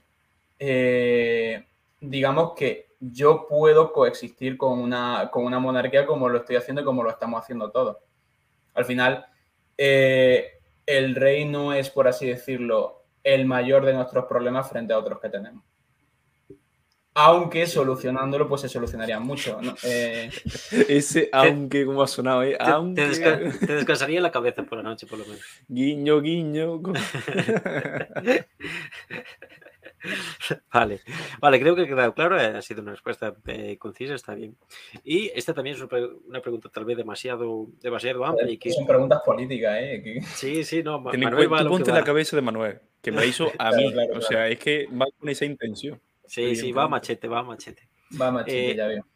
eh, 0.59 1.65
digamos 1.99 2.53
que 2.53 2.91
yo 3.01 3.47
puedo 3.49 3.91
coexistir 3.91 4.59
con 4.59 4.79
una, 4.79 5.31
con 5.33 5.47
una 5.47 5.59
monarquía 5.59 6.05
como 6.05 6.29
lo 6.29 6.41
estoy 6.41 6.57
haciendo 6.57 6.83
y 6.83 6.85
como 6.85 7.03
lo 7.03 7.09
estamos 7.09 7.41
haciendo 7.41 7.71
todos. 7.71 7.97
Al 8.75 8.85
final, 8.85 9.27
eh, 9.79 10.59
el 10.87 11.15
rey 11.15 11.45
no 11.45 11.73
es, 11.73 11.91
por 11.91 12.07
así 12.09 12.27
decirlo, 12.27 13.05
el 13.25 13.45
mayor 13.45 13.85
de 13.85 13.93
nuestros 13.95 14.27
problemas 14.27 14.69
frente 14.71 14.93
a 14.93 14.99
otros 14.99 15.21
que 15.21 15.29
tenemos. 15.29 15.65
Aunque 17.19 17.67
solucionándolo, 17.67 18.47
pues 18.47 18.61
se 18.61 18.69
solucionaría 18.69 19.19
mucho. 19.19 19.59
¿no? 19.63 19.75
Eh, 19.85 20.31
Ese 20.89 21.31
aunque, 21.33 21.87
como 21.87 22.03
ha 22.03 22.07
sonado, 22.07 22.43
¿eh? 22.43 22.57
Aunque. 22.61 23.03
te 23.03 23.09
desca- 23.09 23.59
te 23.67 23.75
descansaría 23.75 24.21
la 24.21 24.31
cabeza 24.31 24.63
por 24.65 24.77
la 24.79 24.85
noche, 24.85 25.07
por 25.07 25.19
lo 25.21 25.25
menos. 25.25 25.41
Guiño, 25.67 26.21
guiño. 26.21 26.83
Vale, 30.73 31.01
vale, 31.41 31.61
creo 31.61 31.75
que 31.75 31.83
ha 31.83 31.87
quedado 31.87 32.15
claro, 32.15 32.37
ha 32.37 32.61
sido 32.63 32.83
una 32.83 32.93
respuesta 32.93 33.35
eh, 33.47 33.77
concisa, 33.79 34.15
está 34.15 34.35
bien. 34.35 34.57
Y 35.05 35.31
esta 35.35 35.55
también 35.55 35.75
es 35.77 35.81
una 35.81 35.89
pre- 35.89 36.09
una 36.29 36.41
pregunta 36.41 36.69
tal 36.69 36.85
vez 36.85 36.97
demasiado, 36.97 37.67
demasiado 37.81 38.25
amplia 38.25 38.51
y 38.51 38.59
que... 38.59 38.71
son 38.73 38.87
preguntas 38.87 39.21
políticas, 39.25 39.79
¿eh? 39.81 40.01
Que- 40.03 40.21
Sí, 40.23 40.65
sí, 40.65 40.83
no, 40.83 41.03
Ten 41.11 41.15
en 41.23 41.25
Manuel 41.25 41.49
cuenta- 41.49 41.65
va 41.65 41.71
ponte 41.71 41.91
va. 41.91 41.99
la 41.99 42.05
cabeza 42.05 42.37
de 42.37 42.43
Manuel, 42.43 42.81
que 43.03 43.11
me 43.11 43.19
la 43.19 43.27
hizo 43.27 43.51
a 43.59 43.71
mí. 43.77 43.93
claro, 43.93 44.09
o 44.09 44.11
claro. 44.19 44.23
sea, 44.23 44.49
es 44.49 44.59
que 44.59 44.87
va 44.87 45.07
con 45.19 45.29
esa 45.29 45.45
intención. 45.45 46.01
Sí, 46.27 46.57
sí, 46.57 46.73
va 46.73 46.89
machete, 46.89 47.29
va 47.29 47.41
a 47.41 47.43
machete. 47.43 47.89
Va 48.21 48.31
machete, 48.31 48.71
Eh, 48.73 48.77
ya 48.77 48.87
veo. 48.87 49.07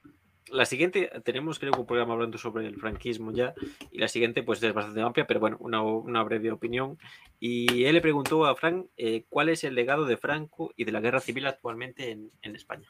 La 0.50 0.64
siguiente, 0.64 1.10
tenemos 1.24 1.58
creo 1.58 1.72
que 1.72 1.80
un 1.80 1.86
programa 1.86 2.14
hablando 2.14 2.38
sobre 2.38 2.66
el 2.66 2.76
franquismo 2.76 3.32
ya, 3.32 3.54
y 3.90 3.98
la 3.98 4.08
siguiente 4.08 4.42
pues 4.42 4.62
es 4.62 4.72
bastante 4.72 5.00
amplia, 5.00 5.26
pero 5.26 5.40
bueno, 5.40 5.56
una, 5.60 6.22
breve 6.22 6.50
opinión. 6.52 6.98
Y 7.38 7.84
él 7.84 7.94
le 7.94 8.00
preguntó 8.00 8.46
a 8.46 8.54
Frank 8.54 8.86
eh, 8.96 9.24
cuál 9.28 9.48
es 9.48 9.64
el 9.64 9.74
legado 9.74 10.04
de 10.04 10.16
Franco 10.16 10.72
y 10.76 10.84
de 10.84 10.92
la 10.92 11.00
guerra 11.00 11.20
civil 11.20 11.46
actualmente 11.46 12.10
en, 12.10 12.56
España. 12.56 12.88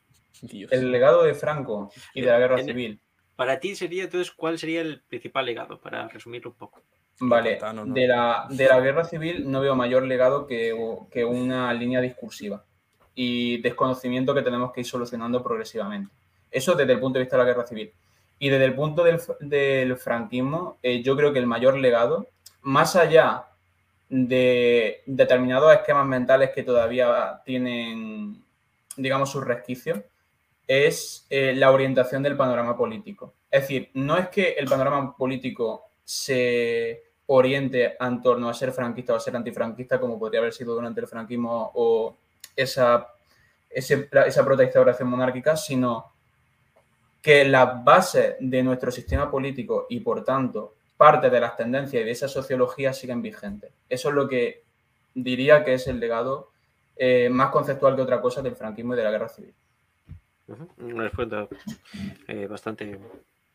El 0.70 0.90
legado 0.90 1.22
de 1.22 1.34
Franco 1.34 1.92
y 2.14 2.22
de 2.22 2.26
la 2.28 2.38
guerra 2.38 2.62
civil. 2.62 3.00
Para 3.36 3.60
ti 3.60 3.74
sería 3.74 4.04
entonces, 4.04 4.30
¿cuál 4.32 4.58
sería 4.58 4.80
el 4.80 5.02
principal 5.02 5.46
legado? 5.46 5.80
Para 5.80 6.08
resumirlo 6.08 6.50
un 6.50 6.56
poco. 6.56 6.82
Vale, 7.22 7.58
de 7.86 8.06
la, 8.06 8.46
de 8.48 8.66
la 8.66 8.80
guerra 8.80 9.04
civil 9.04 9.50
no 9.50 9.60
veo 9.60 9.76
mayor 9.76 10.04
legado 10.04 10.46
que, 10.46 10.74
que 11.10 11.24
una 11.24 11.72
línea 11.74 12.00
discursiva 12.00 12.64
y 13.14 13.60
desconocimiento 13.60 14.34
que 14.34 14.40
tenemos 14.40 14.72
que 14.72 14.80
ir 14.80 14.86
solucionando 14.86 15.42
progresivamente. 15.42 16.10
Eso 16.50 16.74
desde 16.74 16.92
el 16.92 17.00
punto 17.00 17.18
de 17.18 17.24
vista 17.24 17.36
de 17.36 17.42
la 17.42 17.48
guerra 17.48 17.66
civil. 17.66 17.92
Y 18.38 18.48
desde 18.48 18.64
el 18.64 18.74
punto 18.74 19.04
del, 19.04 19.96
franquismo, 19.98 20.78
eh, 20.82 21.02
yo 21.02 21.16
creo 21.16 21.32
que 21.32 21.38
el 21.38 21.46
mayor 21.46 21.76
legado, 21.76 22.26
más 22.62 22.96
allá 22.96 23.44
de 24.08 25.02
determinados 25.06 25.72
esquemas 25.72 26.06
mentales 26.06 26.50
que 26.54 26.62
todavía 26.62 27.42
tienen, 27.44 28.42
digamos, 28.96 29.30
sus 29.30 29.44
resquicios, 29.44 30.00
es 30.66 31.26
eh, 31.30 31.52
la 31.54 31.70
orientación 31.70 32.22
del 32.22 32.36
panorama 32.36 32.76
político. 32.76 33.34
Es 33.50 33.62
decir, 33.62 33.90
no 33.94 34.16
es 34.16 34.28
que 34.28 34.52
el 34.52 34.66
panorama 34.66 35.16
político 35.16 35.90
se 36.04 37.02
oriente 37.26 37.96
en 38.00 38.22
torno 38.22 38.48
a 38.48 38.54
ser 38.54 38.72
franquista 38.72 39.12
o 39.12 39.16
a 39.16 39.20
ser 39.20 39.36
antifranquista, 39.36 40.00
como 40.00 40.18
podría 40.18 40.40
haber 40.40 40.52
sido 40.52 40.74
durante 40.74 41.00
el 41.00 41.06
franquismo 41.06 41.70
o 41.74 42.16
esa, 42.56 43.06
esa 43.68 44.44
protección 44.44 45.08
monárquica, 45.08 45.56
sino 45.56 46.12
que 47.22 47.44
las 47.44 47.84
bases 47.84 48.36
de 48.40 48.62
nuestro 48.62 48.90
sistema 48.90 49.30
político 49.30 49.86
y 49.88 50.00
por 50.00 50.24
tanto 50.24 50.74
parte 50.96 51.30
de 51.30 51.40
las 51.40 51.56
tendencias 51.56 52.02
y 52.02 52.04
de 52.04 52.10
esa 52.10 52.28
sociología 52.28 52.92
siguen 52.92 53.22
vigentes. 53.22 53.72
Eso 53.88 54.10
es 54.10 54.14
lo 54.14 54.28
que 54.28 54.62
diría 55.14 55.64
que 55.64 55.74
es 55.74 55.86
el 55.86 55.98
legado 55.98 56.50
eh, 56.96 57.28
más 57.30 57.50
conceptual 57.50 57.96
que 57.96 58.02
otra 58.02 58.20
cosa 58.20 58.42
del 58.42 58.56
franquismo 58.56 58.94
y 58.94 58.98
de 58.98 59.04
la 59.04 59.10
guerra 59.10 59.28
civil. 59.28 59.54
Una 60.78 61.04
respuesta 61.04 61.48
eh, 62.28 62.46
bastante 62.46 62.98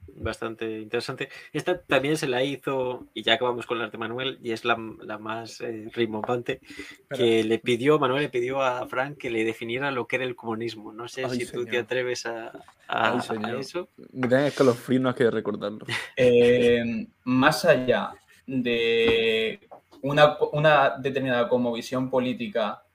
bastante 0.08 0.80
interesante. 0.80 1.30
Esta 1.54 1.82
también 1.82 2.18
se 2.18 2.28
la 2.28 2.44
hizo, 2.44 3.08
y 3.13 3.24
ya 3.24 3.34
acabamos 3.34 3.65
con 3.65 3.80
la 3.80 3.89
de 3.89 3.98
Manuel, 3.98 4.39
y 4.41 4.52
es 4.52 4.65
la, 4.65 4.76
más 4.76 5.62
eh, 5.62 5.89
rimbombante, 5.94 6.62
que 7.10 7.44
le 7.44 7.60
pidió, 7.60 8.00
Manuel 8.00 8.24
le 8.24 8.30
pidió 8.30 8.62
a 8.62 8.88
Frank 8.88 9.18
que 9.18 9.30
le 9.30 9.44
definiera 9.44 9.91
lo 9.91 10.08
que 10.08 10.18
era 10.18 10.26
el 10.26 10.36
comunismo. 10.36 10.94
No 10.94 11.08
sé 11.08 11.30
si 11.30 11.46
tú 11.46 11.65
te 11.65 11.78
atreves 11.78 12.26
a, 12.26 12.52
a, 12.88 13.18
eso. 13.60 13.89
Me 14.13 14.28
tenés 14.28 14.48
escalofríos, 14.50 15.02
no 15.02 15.10
hay 15.10 15.15
que 15.15 15.32
recordarlo. 15.32 15.86
Eh, 16.18 17.08
más 17.26 17.65
allá 17.65 18.13
de 18.46 19.60
una, 20.02 20.38
una 20.54 20.98
determinada 20.98 21.50
visión 21.74 22.10
política 22.10 22.86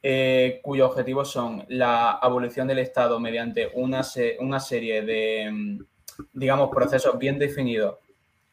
eh, 0.00 0.60
cuyos 0.62 0.90
objetivos 0.90 1.30
son 1.30 1.64
la 1.68 2.12
abolición 2.12 2.68
del 2.68 2.78
Estado 2.78 3.18
mediante 3.18 3.70
una, 3.74 4.02
una 4.38 4.60
serie 4.60 5.02
de 5.02 5.78
digamos, 6.32 6.70
procesos 6.70 7.18
bien 7.18 7.38
definidos, 7.38 7.96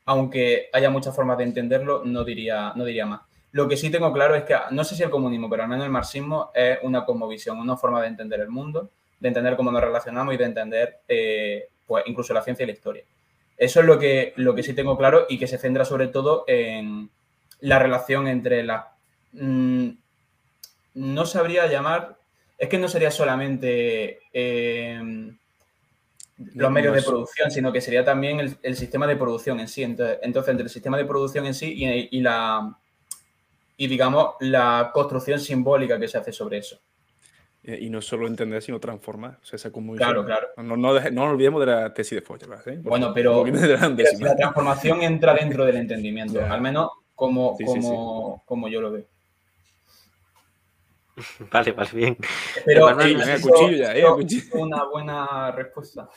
aunque 0.05 0.69
haya 0.73 0.89
muchas 0.89 1.15
formas 1.15 1.37
de 1.37 1.45
entenderlo, 1.45 2.03
no 2.05 2.23
diría, 2.23 2.73
no 2.75 2.85
diría 2.85 3.05
más. 3.05 3.21
Lo 3.51 3.67
que 3.67 3.77
sí 3.77 3.89
tengo 3.89 4.11
claro 4.11 4.35
es 4.35 4.43
que, 4.43 4.55
no 4.71 4.83
sé 4.83 4.95
si 4.95 5.03
el 5.03 5.09
comunismo, 5.09 5.49
pero 5.49 5.63
al 5.63 5.69
menos 5.69 5.85
el 5.85 5.91
marxismo 5.91 6.51
es 6.53 6.77
una 6.83 7.05
cosmovisión, 7.05 7.57
una 7.57 7.77
forma 7.77 8.01
de 8.01 8.07
entender 8.07 8.41
el 8.41 8.49
mundo, 8.49 8.89
de 9.19 9.27
entender 9.29 9.55
cómo 9.55 9.71
nos 9.71 9.81
relacionamos 9.81 10.33
y 10.33 10.37
de 10.37 10.43
entender 10.43 10.99
eh, 11.07 11.69
pues, 11.87 12.03
incluso 12.07 12.33
la 12.33 12.41
ciencia 12.41 12.63
y 12.63 12.67
la 12.67 12.73
historia. 12.73 13.03
Eso 13.57 13.79
es 13.79 13.85
lo 13.85 13.97
que, 13.97 14.33
lo 14.35 14.53
que 14.53 14.63
sí 14.63 14.73
tengo 14.73 14.97
claro 14.97 15.25
y 15.29 15.39
que 15.39 15.47
se 15.47 15.57
centra 15.57 15.85
sobre 15.85 16.09
todo 16.09 16.43
en 16.47 17.09
la 17.61 17.79
relación 17.79 18.27
entre 18.27 18.63
la... 18.63 18.91
Mm, 19.31 19.89
no 20.95 21.25
sabría 21.25 21.67
llamar, 21.67 22.17
es 22.57 22.69
que 22.69 22.77
no 22.77 22.87
sería 22.87 23.11
solamente 23.11 24.19
eh, 24.33 25.31
los 26.37 26.71
medios 26.71 26.95
de 26.95 27.01
producción, 27.01 27.49
sino 27.49 27.71
que 27.71 27.81
sería 27.81 28.03
también 28.03 28.57
el, 28.61 28.75
sistema 28.75 29.07
de 29.07 29.15
producción 29.15 29.59
en 29.59 29.67
sí. 29.67 29.83
Entonces, 29.83 30.19
entre 30.23 30.63
el 30.63 30.69
sistema 30.69 30.97
de 30.97 31.05
producción 31.05 31.45
en 31.45 31.53
sí 31.53 31.73
y, 32.11 32.21
la 32.21 32.77
y 33.77 33.87
digamos 33.87 34.35
la 34.39 34.91
construcción 34.93 35.39
simbólica 35.39 35.99
que 35.99 36.07
se 36.07 36.17
hace 36.17 36.31
sobre 36.31 36.57
eso. 36.57 36.79
Eh, 37.63 37.79
y 37.81 37.89
no 37.89 38.01
solo 38.01 38.27
entender, 38.27 38.61
sino 38.61 38.79
transformar. 38.79 39.39
O 39.41 39.45
sea, 39.45 39.57
esa 39.57 39.71
claro, 39.71 40.25
claro. 40.25 40.47
No, 40.57 40.77
no, 40.77 40.99
no, 40.99 41.23
olvidemos 41.23 41.61
de 41.61 41.65
la 41.65 41.93
tesis 41.93 42.19
de 42.19 42.21
Feuerbach. 42.21 42.67
¿eh? 42.67 42.79
Bueno, 42.81 43.11
pero 43.13 43.43
la, 43.45 44.35
transformación 44.35 45.01
entra 45.01 45.33
dentro 45.33 45.65
del 45.65 45.77
entendimiento, 45.77 46.43
al 46.45 46.61
menos 46.61 46.91
como, 47.15 47.57
como, 47.57 48.43
como 48.45 48.67
yo 48.67 48.81
lo 48.81 48.91
veo. 48.91 49.05
Vale, 51.51 51.71
vale, 51.71 51.89
bien. 51.93 52.17
Pero 52.65 52.87
cuchillo 53.41 53.77
ya, 53.77 53.93
una 54.53 54.83
buena 54.83 55.51
respuesta. 55.51 56.09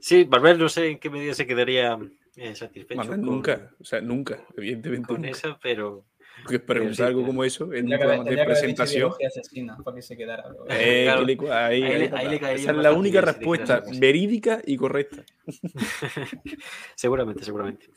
Sí, 0.00 0.26
Manuel 0.28 0.58
no 0.58 0.68
sé 0.68 0.90
en 0.90 0.98
qué 0.98 1.10
medida 1.10 1.34
se 1.34 1.46
quedaría 1.46 1.98
eh, 2.36 2.54
satisfecho. 2.54 3.16
nunca, 3.16 3.70
o 3.78 3.84
sea, 3.84 4.00
nunca, 4.00 4.44
evidentemente. 4.56 5.06
Con 5.06 5.24
eso, 5.24 5.58
pero... 5.62 6.06
Porque 6.42 6.58
preguntar 6.58 7.08
algo 7.08 7.26
como 7.26 7.44
eso 7.44 7.70
en 7.74 7.84
un 7.84 7.98
programa 7.98 8.24
de 8.24 8.44
presentación. 8.44 9.12
Asesina 9.26 9.76
para 9.76 9.96
que 9.96 10.02
se 10.02 10.16
quedara. 10.16 10.44
Eh, 10.70 11.06
ahí, 11.10 11.36
ahí, 11.50 12.10
ahí, 12.14 12.40
esa 12.54 12.70
es 12.70 12.76
la 12.78 12.92
única 12.92 13.20
respuesta 13.20 13.82
verídica 13.98 14.62
y 14.64 14.78
correcta. 14.78 15.22
seguramente, 16.94 17.44
seguramente. 17.44 17.90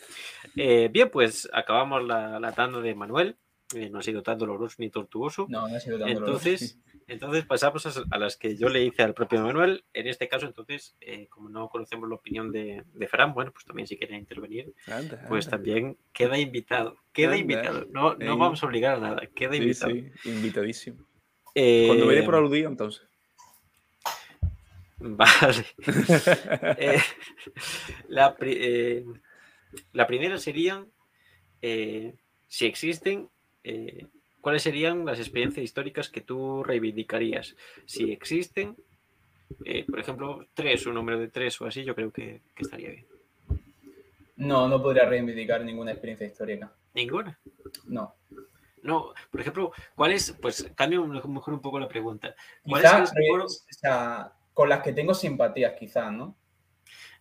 Eh, 0.57 0.89
bien, 0.91 1.09
pues 1.09 1.49
acabamos 1.53 2.03
la, 2.03 2.37
la 2.37 2.51
tanda 2.51 2.81
de 2.81 2.93
Manuel. 2.93 3.37
Eh, 3.75 3.89
no 3.89 3.99
ha 3.99 4.03
sido 4.03 4.21
tan 4.21 4.37
doloroso 4.37 4.75
ni 4.79 4.89
tortuoso. 4.89 5.47
No, 5.49 5.67
no 5.67 5.75
ha 5.75 5.79
sido 5.79 5.99
tan 5.99 6.09
entonces, 6.09 6.79
Entonces 7.07 7.45
pasamos 7.45 7.85
a, 7.85 8.17
las 8.17 8.37
que 8.37 8.55
yo 8.55 8.69
le 8.69 8.83
hice 8.83 9.03
al 9.03 9.13
propio 9.13 9.41
Manuel. 9.41 9.83
En 9.93 10.07
este 10.07 10.27
caso, 10.27 10.45
entonces, 10.45 10.95
eh, 11.01 11.27
como 11.29 11.49
no 11.49 11.67
conocemos 11.69 12.07
la 12.07 12.15
opinión 12.15 12.51
de, 12.51 12.83
de, 12.93 13.07
Fran, 13.07 13.33
bueno, 13.33 13.51
pues 13.51 13.65
también 13.65 13.87
si 13.87 13.97
quiere 13.97 14.15
intervenir, 14.15 14.73
pues 15.27 15.47
también 15.47 15.97
queda 16.13 16.37
invitado. 16.37 16.97
Queda 17.11 17.35
invitado. 17.35 17.85
No, 17.91 18.15
no 18.15 18.37
vamos 18.37 18.63
a 18.63 18.67
obligar 18.67 18.95
a 18.95 18.99
nada, 18.99 19.27
queda 19.35 19.55
invitado. 19.55 19.91
Sí, 19.91 20.11
invitadísimo. 20.25 21.05
Eh, 21.55 21.85
Cuando 21.87 22.07
viene 22.07 22.23
por 22.23 22.35
aludía, 22.35 22.67
entonces. 22.67 23.03
Vale. 24.99 25.65
la, 28.07 28.35
la, 29.91 30.07
primera 30.07 30.37
sería 30.37 30.85
si 31.61 32.65
existen 32.65 33.29
eh, 33.63 34.07
¿cuáles 34.41 34.63
serían 34.63 35.05
las 35.05 35.19
experiencias 35.19 35.63
históricas 35.63 36.09
que 36.09 36.21
tú 36.21 36.63
reivindicarías? 36.63 37.55
Si 37.85 38.11
existen, 38.11 38.75
eh, 39.65 39.85
por 39.89 39.99
ejemplo, 39.99 40.45
tres, 40.53 40.85
un 40.85 40.95
número 40.95 41.19
de 41.19 41.29
tres 41.29 41.59
o 41.61 41.65
así, 41.65 41.83
yo 41.83 41.95
creo 41.95 42.11
que, 42.11 42.41
estaría 42.57 42.89
bien. 42.89 43.05
No, 44.35 44.67
no 44.67 44.81
podría 44.81 45.05
reivindicar 45.05 45.63
ninguna 45.63 45.91
experiencia 45.91 46.27
histórica. 46.27 46.71
¿Ninguna? 46.93 47.39
No. 47.85 48.15
No, 48.81 49.13
por 49.31 49.39
ejemplo, 49.39 49.71
¿cuál 49.95 50.11
es? 50.11 50.33
Pues 50.41 50.69
cambio 50.75 51.05
mejor 51.05 51.53
un 51.53 51.61
poco 51.61 51.79
la 51.79 51.87
pregunta. 51.87 52.35
Quizás, 52.65 53.13
con 54.53 54.69
las 54.69 54.81
que 54.81 54.91
tengo 54.91 55.13
simpatías, 55.13 55.73
quizás, 55.79 56.11
¿no? 56.11 56.35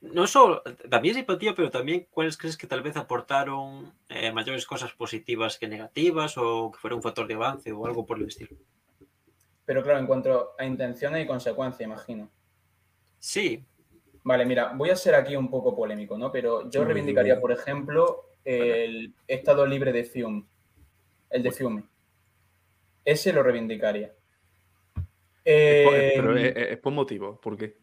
No 0.03 0.27
solo, 0.27 0.63
también 0.91 1.15
simpatía, 1.15 1.55
pero 1.55 1.71
también 1.71 2.09
cuáles 2.11 2.37
crees 2.37 2.57
que 2.57 2.67
tal 2.67 2.83
vez 2.83 2.97
aportaron 2.97 3.93
eh, 4.09 4.33
mayores 4.33 4.67
cosas 4.67 4.93
positivas 4.93 5.59
que 5.59 5.69
negativas 5.69 6.37
o 6.37 6.73
que 6.73 6.79
fuera 6.79 6.97
un 6.97 7.03
factor 7.03 7.27
de 7.29 7.35
avance 7.35 7.71
o 7.71 7.87
algo 7.87 8.05
por 8.05 8.19
el 8.19 8.27
estilo. 8.27 8.57
Pero 9.65 9.83
claro, 9.83 10.01
en 10.01 10.07
cuanto 10.07 10.51
a 10.59 10.65
intenciones 10.65 11.25
y 11.25 11.27
consecuencias, 11.27 11.87
imagino. 11.87 12.29
Sí. 13.21 13.65
Vale, 14.25 14.45
mira, 14.45 14.73
voy 14.75 14.91
a 14.91 14.97
ser 14.97 15.15
aquí 15.15 15.37
un 15.37 15.49
poco 15.49 15.75
polémico, 15.75 16.19
¿no? 16.19 16.33
Pero 16.33 16.69
yo 16.69 16.85
reivindicaría, 16.85 17.41
por 17.41 17.53
ejemplo, 17.53 18.27
el 18.45 19.15
estado 19.29 19.65
libre 19.67 19.93
de 19.93 20.05
Fiume, 20.05 20.45
el 21.31 21.45
de 21.45 21.53
Fiume. 21.53 21.85
Ese 23.05 23.33
lo 23.33 23.43
reivindicaría. 23.45 24.13
pero 25.45 26.37
eh, 26.37 26.49
es, 26.49 26.71
es 26.73 26.79
por 26.79 26.93
motivo, 26.93 27.41
¿por 27.41 27.57
qué? 27.57 27.82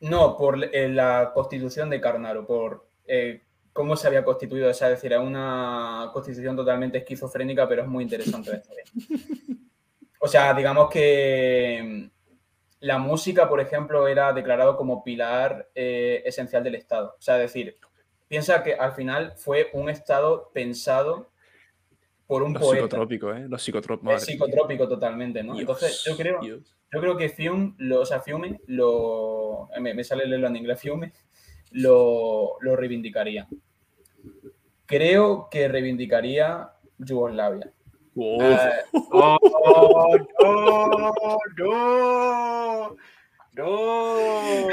No, 0.00 0.36
por 0.36 0.62
eh, 0.64 0.88
la 0.88 1.30
constitución 1.34 1.90
de 1.90 2.00
Carnaro, 2.00 2.46
por 2.46 2.86
eh, 3.06 3.42
cómo 3.72 3.96
se 3.96 4.06
había 4.08 4.24
constituido. 4.24 4.70
es 4.70 4.80
decir, 4.80 5.12
es 5.12 5.18
una 5.18 6.10
constitución 6.12 6.56
totalmente 6.56 6.98
esquizofrénica, 6.98 7.68
pero 7.68 7.82
es 7.82 7.88
muy 7.88 8.04
interesante 8.04 8.50
de 8.50 8.62
O 10.18 10.28
sea, 10.28 10.52
digamos 10.54 10.90
que 10.90 11.82
mm, 11.82 12.20
la 12.80 12.98
música, 12.98 13.48
por 13.48 13.60
ejemplo, 13.60 14.08
era 14.08 14.32
declarado 14.32 14.76
como 14.76 15.04
pilar 15.04 15.68
eh, 15.74 16.22
esencial 16.24 16.64
del 16.64 16.76
Estado. 16.76 17.14
O 17.18 17.22
sea, 17.22 17.36
es 17.36 17.52
decir, 17.52 17.78
piensa 18.28 18.62
que 18.62 18.74
al 18.74 18.92
final 18.92 19.34
fue 19.36 19.70
un 19.72 19.90
Estado 19.90 20.50
pensado 20.52 21.29
por 22.30 22.44
un 22.44 22.52
Los 22.52 22.62
poeta. 22.62 22.84
psicotrópicos, 22.84 23.36
¿eh? 23.36 23.46
Los 23.48 23.60
psicotrópicos. 23.60 24.14
Es 24.14 24.24
psicotrópico 24.24 24.88
totalmente, 24.88 25.42
¿no? 25.42 25.54
Dios, 25.54 25.62
Entonces, 25.62 26.04
yo 26.06 26.16
creo, 26.16 26.40
Dios. 26.40 26.76
yo 26.92 27.00
creo 27.00 27.16
que 27.16 27.28
Fiume, 27.28 27.74
lo, 27.78 28.02
o 28.02 28.06
sea, 28.06 28.20
Fiume 28.20 28.60
lo. 28.68 29.68
eh, 29.74 29.80
Me, 29.80 29.94
me 29.94 30.04
sale 30.04 30.24
leerlo 30.26 30.46
en 30.46 30.54
inglés, 30.56 30.80
Fiume, 30.80 31.12
lo, 31.72 32.56
lo 32.60 32.76
reivindicaría. 32.76 33.48
Creo 34.86 35.48
que 35.50 35.66
reivindicaría 35.66 36.70
Yugoslavia. 36.98 37.72
Uf, 38.14 38.40
Eh, 38.42 38.70
¡Oh, 39.12 40.16
no! 40.40 41.38
¡No! 41.56 42.96
¡No! 43.54 44.68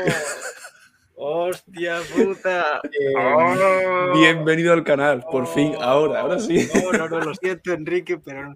¡Hostia 1.20 2.04
puta! 2.04 2.80
eh, 2.84 3.14
¡Oh! 3.18 4.14
Bienvenido 4.14 4.72
al 4.72 4.84
canal, 4.84 5.26
por 5.26 5.48
fin, 5.48 5.74
ahora, 5.82 6.22
ahora 6.22 6.40
sí. 6.40 6.70
No, 6.72 6.94
no, 6.94 7.10
no, 7.10 7.20
lo 7.22 7.34
siento, 7.34 7.74
Enrique, 7.74 8.20
pero 8.20 8.56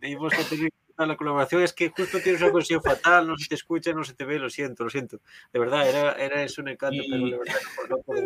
tenemos 0.00 0.32
que 0.32 0.44
tener 0.44 0.64
en 0.64 0.70
cuenta 0.86 1.06
la 1.06 1.16
colaboración. 1.18 1.62
Es 1.62 1.74
que 1.74 1.90
justo 1.90 2.18
tienes 2.22 2.40
una 2.40 2.50
conexión 2.50 2.82
fatal, 2.82 3.26
no 3.26 3.36
se 3.36 3.46
te 3.46 3.56
escucha, 3.56 3.92
no 3.92 4.04
se 4.04 4.14
te 4.14 4.24
ve, 4.24 4.38
lo 4.38 4.48
siento, 4.48 4.84
lo 4.84 4.90
siento. 4.90 5.20
De 5.52 5.60
verdad, 5.60 5.86
era, 5.86 6.12
era 6.12 6.42
eso 6.42 6.62
un 6.62 6.68
encanto, 6.68 6.96
Y- 7.02 7.10
pero 7.10 7.26
de 7.26 7.38
verdad 7.38 7.54
no, 7.90 7.96
no 7.96 8.02
puedo, 8.02 8.24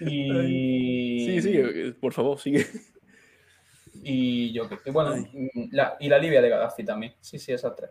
y, 0.00 1.26
Sí, 1.26 1.42
sí, 1.42 1.92
por 2.00 2.14
favor, 2.14 2.40
sigue. 2.40 2.66
Y 4.02 4.52
yo 4.54 4.68
que 4.68 4.90
bueno, 4.90 5.14
la, 5.70 5.96
y 6.00 6.08
la 6.08 6.18
Libia 6.18 6.40
de 6.40 6.48
Gaddafi 6.48 6.82
también. 6.82 7.14
Sí, 7.20 7.38
sí, 7.38 7.52
esas 7.52 7.76
tres. 7.76 7.90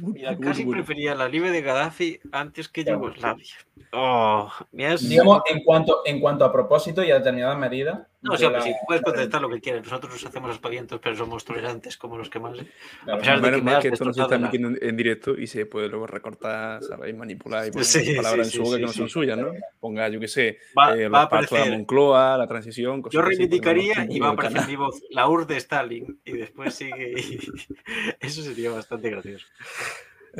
Mira, 0.00 0.36
casi 0.38 0.64
prefería 0.64 1.14
la 1.14 1.28
Libre 1.28 1.50
de 1.50 1.62
Gaddafi 1.62 2.20
antes 2.32 2.68
que. 2.68 2.84
Yugoslavia. 2.84 3.44
Oh, 3.92 4.50
Digamos, 4.72 5.42
en 5.48 5.62
cuanto, 5.62 6.02
en 6.04 6.20
cuanto 6.20 6.44
a 6.44 6.52
propósito 6.52 7.04
y 7.04 7.10
a 7.10 7.18
determinadas 7.18 7.58
medidas. 7.58 8.06
No, 8.24 8.36
yo 8.36 8.46
sí, 8.48 8.52
la- 8.52 8.60
sí, 8.62 8.74
puedes 8.86 9.02
contestar 9.02 9.42
lo 9.42 9.50
que 9.50 9.60
quieras. 9.60 9.84
Nosotros 9.84 10.12
nos 10.14 10.24
hacemos 10.26 10.50
aspavientos, 10.50 10.98
pero 11.02 11.14
somos 11.14 11.44
tolerantes 11.44 11.96
como 11.98 12.16
los 12.16 12.30
que 12.30 12.40
más. 12.40 12.58
¿eh? 12.58 12.66
claro, 13.04 13.16
a 13.16 13.20
pesar 13.20 13.36
de 13.36 13.42
Menos 13.42 13.58
que 13.60 13.64
me 13.90 13.94
esto 13.94 14.04
no 14.04 14.12
se 14.14 14.22
está 14.22 14.34
emitiendo 14.36 14.68
en, 14.68 14.78
en 14.80 14.96
directo 14.96 15.38
y 15.38 15.46
se 15.46 15.66
puede 15.66 15.88
luego 15.88 16.06
recortar, 16.06 16.82
¿sabéis? 16.82 17.14
Manipular 17.14 17.66
y 17.66 17.70
poner 17.70 17.84
Sí, 17.84 18.14
palabras 18.16 18.48
sí, 18.48 18.56
en 18.56 18.62
su 18.62 18.64
boca 18.64 18.76
sí, 18.76 18.80
que 18.80 18.86
no 18.86 18.92
son 18.94 19.08
sí. 19.08 19.12
suyas, 19.12 19.38
¿no? 19.38 19.52
Ponga, 19.78 20.08
yo 20.08 20.18
qué 20.18 20.28
sé, 20.28 20.58
Va, 20.76 20.96
eh, 20.96 21.08
va 21.08 21.22
la. 21.22 21.66
Moncloa, 21.66 22.38
la 22.38 22.46
transición. 22.48 23.02
cosas 23.02 23.14
Yo 23.14 23.22
reivindicaría 23.22 24.06
y 24.08 24.18
va 24.18 24.28
a 24.28 24.32
aparecer 24.32 24.66
mi 24.66 24.76
voz, 24.76 25.02
la 25.10 25.28
URSS 25.28 25.46
de 25.48 25.56
Stalin, 25.58 26.20
y 26.24 26.32
después 26.32 26.74
sigue. 26.74 27.12
y- 27.20 27.38
Eso 28.20 28.42
sería 28.42 28.70
bastante 28.70 29.10
gracioso. 29.10 29.46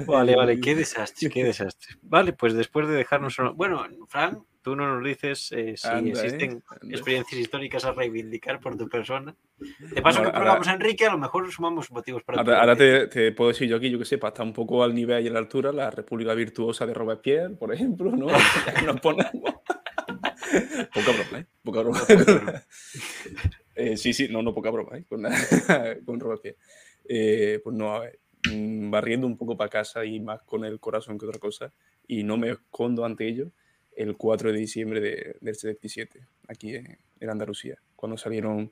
Vale, 0.07 0.35
vale, 0.35 0.59
qué 0.59 0.75
desastre, 0.75 1.29
qué 1.29 1.45
desastre. 1.45 1.97
Vale, 2.03 2.33
pues 2.33 2.55
después 2.55 2.89
de 2.89 2.95
dejarnos. 2.95 3.37
Bueno, 3.55 3.87
Fran, 4.09 4.43
tú 4.65 4.75
no 4.75 4.93
nos 4.93 5.05
dices 5.05 5.53
eh, 5.53 5.75
si 5.77 5.87
Anda, 5.87 6.09
¿eh? 6.09 6.25
existen 6.25 6.63
Anda. 6.69 6.95
experiencias 6.97 7.41
históricas 7.41 7.85
a 7.85 7.93
reivindicar 7.93 8.59
por 8.61 8.77
tu 8.77 8.89
persona. 8.89 9.37
De 9.79 10.01
paso 10.03 10.19
Ahora- 10.21 10.33
que 10.33 10.39
colgamos 10.39 10.67
a 10.69 10.73
Enrique, 10.73 11.07
a 11.07 11.13
lo 11.13 11.19
mejor 11.19 11.53
sumamos 11.53 11.91
motivos 11.91 12.25
para. 12.25 12.41
Ahora, 12.41 12.61
ahora 12.61 12.75
te, 12.77 13.07
te 13.09 13.31
puedo 13.33 13.49
decir 13.51 13.69
yo 13.69 13.77
aquí, 13.77 13.91
yo 13.91 13.99
que 13.99 14.07
sé, 14.07 14.17
para 14.19 14.31
estar 14.31 14.47
un 14.47 14.55
poco 14.55 14.83
al 14.83 14.95
nivel 14.95 15.23
y 15.25 15.29
a 15.29 15.33
la 15.33 15.39
altura, 15.39 15.71
la 15.71 15.91
República 15.91 16.33
Virtuosa 16.35 16.87
de 16.87 16.95
Robespierre, 16.95 17.55
por 17.55 17.73
ejemplo, 17.73 18.11
¿no? 18.11 18.27
Ya 18.67 18.75
que 18.75 18.87
nos 18.87 19.01
ponemos. 19.01 19.33
poca 20.95 21.13
broma, 21.13 21.39
¿eh? 21.39 21.47
Poca 21.63 21.81
broma. 21.83 22.01
Eh, 23.77 23.97
sí, 23.97 24.13
sí, 24.13 24.29
no, 24.31 24.41
no, 24.41 24.55
poca 24.55 24.71
broma, 24.71 24.97
¿eh? 24.99 25.05
Con, 25.09 25.23
con 26.07 26.21
Robespierre. 26.21 26.57
Eh, 27.09 27.61
pues 27.65 27.75
no, 27.77 27.93
a 27.93 28.01
ver, 28.01 28.21
mm, 28.51 28.89
barriendo 28.91 29.27
un 29.27 29.37
poco 29.37 29.57
para 29.57 29.69
casa 29.69 30.05
y 30.05 30.21
más 30.21 30.43
con 30.45 30.65
el 30.65 30.79
corazón 30.79 31.19
que 31.19 31.27
otra 31.27 31.41
cosa, 31.41 31.73
y 32.07 32.23
no 32.23 32.37
me 32.37 32.51
escondo 32.51 33.05
ante 33.05 33.27
ello, 33.27 33.51
el 33.97 34.17
4 34.17 34.53
de 34.53 34.59
diciembre 34.59 35.01
de- 35.01 35.37
del 35.41 35.55
77, 35.55 36.21
aquí 36.49 36.75
en, 36.77 36.99
en 37.21 37.31
Andalucía, 37.31 37.77
cuando 37.97 38.17
salieron, 38.17 38.71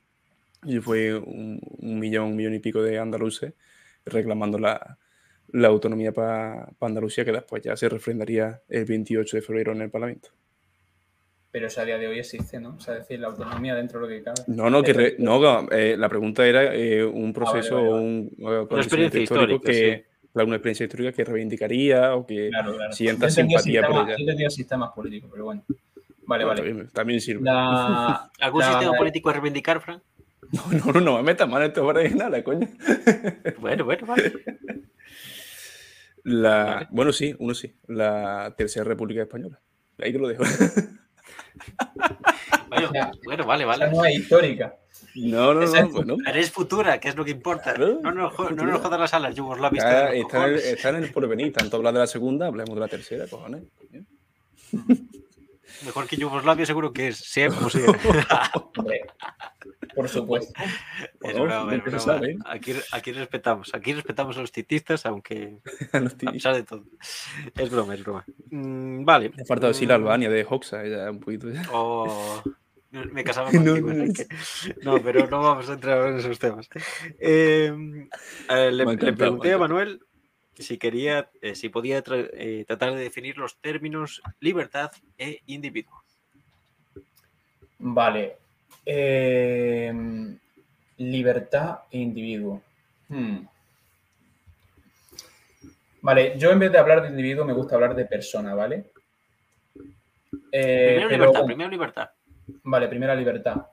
y 0.65 0.79
fue 0.81 1.15
un, 1.17 1.61
un 1.79 1.99
millón, 1.99 2.29
un 2.31 2.37
millón 2.37 2.55
y 2.55 2.59
pico 2.61 2.83
de 2.83 2.99
andaluces 2.99 3.53
reclamando 4.05 4.59
la, 4.59 4.99
la 5.53 5.69
autonomía 5.69 6.13
para 6.13 6.69
Andalucía, 6.81 7.25
que 7.25 7.33
después 7.33 7.63
ya 7.63 7.77
se 7.77 7.89
refrendaría 7.89 8.61
el 8.69 8.85
28 8.85 9.37
de 9.37 9.43
febrero 9.43 9.73
en 9.73 9.83
el 9.83 9.91
Parlamento. 9.91 10.31
Pero 11.51 11.67
eso 11.67 11.83
a 11.83 11.85
día 11.85 11.99
de 11.99 12.07
hoy 12.09 12.19
existe, 12.19 12.59
¿no? 12.59 12.77
O 12.77 12.81
sea, 12.81 12.95
es 12.95 13.01
decir, 13.01 13.21
la 13.21 13.29
autonomía 13.29 13.75
dentro 13.75 14.01
de 14.01 14.07
lo 14.07 14.09
que 14.09 14.23
cabe. 14.23 14.41
No, 14.47 14.71
no, 14.71 14.83
que 14.83 14.93
re- 14.95 15.17
no, 15.19 15.69
eh, 15.71 15.97
la 15.99 16.09
pregunta 16.09 16.47
era 16.47 16.75
eh, 16.75 17.05
un 17.05 17.33
proceso 17.35 17.75
vale, 17.75 17.89
o 17.89 17.93
vale. 17.93 18.05
un 18.07 18.17
eh, 18.39 18.57
acontecimiento 18.63 18.77
experiencia 18.79 19.21
histórico 19.21 19.71
histórica, 19.71 19.73
que, 19.73 20.07
una 20.35 20.57
experiencia 20.57 20.85
histórica 20.85 21.13
que 21.13 21.25
reivindicaría 21.25 22.15
o 22.15 22.27
que 22.27 22.49
Claro, 22.49 22.75
claro. 22.77 22.93
sienta 22.93 23.27
Yo 23.27 23.33
simpatía 23.35 23.81
por 23.83 23.89
sistema- 23.91 24.03
ella. 24.09 24.17
yo 24.17 24.23
entendía 24.23 24.51
sistemas 24.51 24.91
políticos, 24.93 25.31
pero 25.33 25.45
bueno. 25.45 25.65
Vale, 26.25 26.45
Bueno, 26.45 26.47
vale. 26.49 26.63
También, 26.63 26.89
también 26.93 27.21
sirve. 27.21 27.43
La, 27.45 28.31
¿Algún 28.41 28.61
la- 28.61 28.71
sistema 28.71 28.93
político 28.97 29.31
a 29.31 29.33
reivindicar, 29.35 29.81
Fran? 29.81 30.03
No, 30.53 30.63
no, 30.71 30.93
no, 30.93 31.01
no 31.01 31.17
me 31.17 31.23
metas 31.23 31.49
mal 31.49 31.63
esto 31.63 31.87
para 31.87 32.07
nada, 32.11 32.43
coño. 32.45 32.69
Bueno, 33.61 33.85
bueno, 33.85 34.07
vale. 34.07 34.33
La, 36.25 36.65
Vale. 36.65 36.89
Bueno, 36.91 37.13
sí, 37.13 37.35
uno 37.39 37.55
sí. 37.55 37.75
La 37.89 38.55
Tercera 38.57 38.85
República 38.85 39.23
Española. 39.23 39.59
Ahí 39.99 40.13
te 40.13 40.19
lo 40.19 40.29
dejo. 40.29 40.45
Bueno, 42.69 42.89
O 42.89 42.93
sea, 42.93 43.11
bueno, 43.25 43.45
vale, 43.47 43.65
vale. 43.65 43.91
no 43.91 44.05
es 44.05 44.19
histórica. 44.19 44.75
No, 45.15 45.53
no, 45.55 45.61
no, 45.67 45.89
bueno. 45.91 46.17
Pero 46.25 46.39
es 46.39 46.51
futura, 46.51 46.99
que 46.99 47.09
es 47.09 47.17
lo 47.17 47.25
que 47.25 47.33
importa. 47.33 47.75
Claro, 47.75 48.01
No 48.03 48.13
nos, 48.13 48.33
no 48.39 48.65
nos 48.67 48.81
jodan 48.81 49.01
las 49.01 49.13
alas, 49.15 49.35
Yugoslavia. 49.35 49.79
Está, 49.79 50.13
está 50.15 50.47
en 50.47 50.53
el, 50.55 50.59
está 50.59 50.89
en 50.91 50.97
el 50.97 51.13
porvenir. 51.13 51.53
Tanto 51.53 51.77
hablar 51.77 51.93
de 51.95 52.01
la 52.01 52.07
segunda, 52.07 52.47
hablemos 52.47 52.75
de 52.75 52.81
la 52.81 52.89
tercera, 52.89 53.27
cojones. 53.29 53.65
Mejor 55.85 56.07
que 56.07 56.17
Yugoslavia 56.17 56.65
seguro 56.67 56.93
que 56.93 57.09
es, 57.09 57.17
sea. 57.19 57.49
Hombre, 58.77 59.01
por 59.95 60.09
supuesto. 60.09 60.53
Es 61.23 61.35
broma, 61.35 61.75
es 61.75 61.83
broma. 61.83 62.21
Aquí, 62.47 62.75
aquí 62.93 63.13
respetamos, 63.13 63.75
aquí 63.75 63.93
respetamos 63.93 64.37
a 64.37 64.41
los 64.43 64.53
titistas, 64.53 65.05
aunque 65.07 65.59
Los 65.93 66.15
a 66.15 66.33
pesar 66.33 66.55
de 66.55 66.63
todo. 66.63 66.85
Es 67.57 67.71
broma, 67.71 67.95
es 67.95 68.05
broma. 68.05 68.25
Mm, 68.51 69.05
vale. 69.05 69.33
Me 69.37 69.45
falta 69.45 69.69
decir 69.69 69.89
la 69.89 69.99
Mm, 69.99 70.03
Albania 70.03 70.31
de 70.31 70.47
Hoxha, 70.49 70.87
ya 70.87 71.11
un 71.11 71.21
poquito. 71.21 71.51
ya. 71.51 71.63
Oh, 71.73 72.43
me 73.13 73.25
casaba 73.25 73.51
No, 73.53 73.65
contigo, 73.65 73.89
no, 73.89 73.93
Enrique. 73.93 74.27
No, 74.83 75.03
pero 75.03 75.27
no 75.29 75.43
vamos 75.43 75.69
a 75.69 75.75
entrar 75.75 76.09
en 76.09 76.19
esos 76.19 76.39
temas. 76.39 76.69
Eh, 77.19 77.73
eh, 78.49 78.71
le, 78.73 78.97
pregunté 79.15 79.53
a 79.53 79.59
Manuel 79.59 80.01
si 80.55 80.79
quería, 80.79 81.31
eh, 81.41 81.55
si 81.55 81.69
podía 81.71 82.05
tra- 82.05 82.31
eh, 82.35 82.65
tratar 82.67 82.95
de 82.95 83.01
definir 83.01 83.39
los 83.39 83.59
términos 83.59 84.23
libertad 84.41 84.93
e 85.19 85.41
individuo. 85.47 86.03
Vale. 87.79 88.37
Eh, 88.85 89.93
libertad 90.99 91.81
e 91.91 91.99
individuo. 91.99 92.63
Hmm. 93.09 93.39
Vale, 96.03 96.35
yo 96.37 96.51
en 96.51 96.59
vez 96.59 96.73
de 96.73 96.79
hablar 96.79 97.03
de 97.03 97.09
individuo 97.09 97.45
me 97.45 97.53
gusta 97.53 97.77
hablar 97.77 97.95
de 97.95 98.05
persona, 98.05 98.55
¿vale? 98.55 98.91
Eh, 100.51 100.97
Primero 100.97 101.09
pero 101.09 101.25
libertad, 101.25 101.47
primero 101.47 101.71
libertad. 101.71 102.11
Vale, 102.65 102.89
primera 102.89 103.15
libertad. 103.15 103.67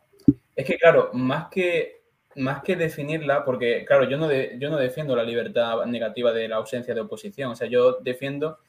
Es 0.55 0.65
que, 0.65 0.77
claro, 0.77 1.09
más 1.13 1.47
que, 1.49 2.01
más 2.35 2.61
que 2.63 2.75
definirla, 2.75 3.43
porque, 3.45 3.85
claro, 3.85 4.09
yo 4.09 4.17
no, 4.17 4.27
de- 4.27 4.55
yo 4.59 4.69
no 4.69 4.77
defiendo 4.77 5.15
la 5.15 5.23
libertad 5.23 5.85
negativa 5.85 6.31
de 6.31 6.47
la 6.47 6.57
ausencia 6.57 6.93
de 6.93 7.01
oposición. 7.01 7.51
O 7.51 7.55
sea, 7.55 7.67
yo 7.67 7.93
defiendo, 8.01 8.59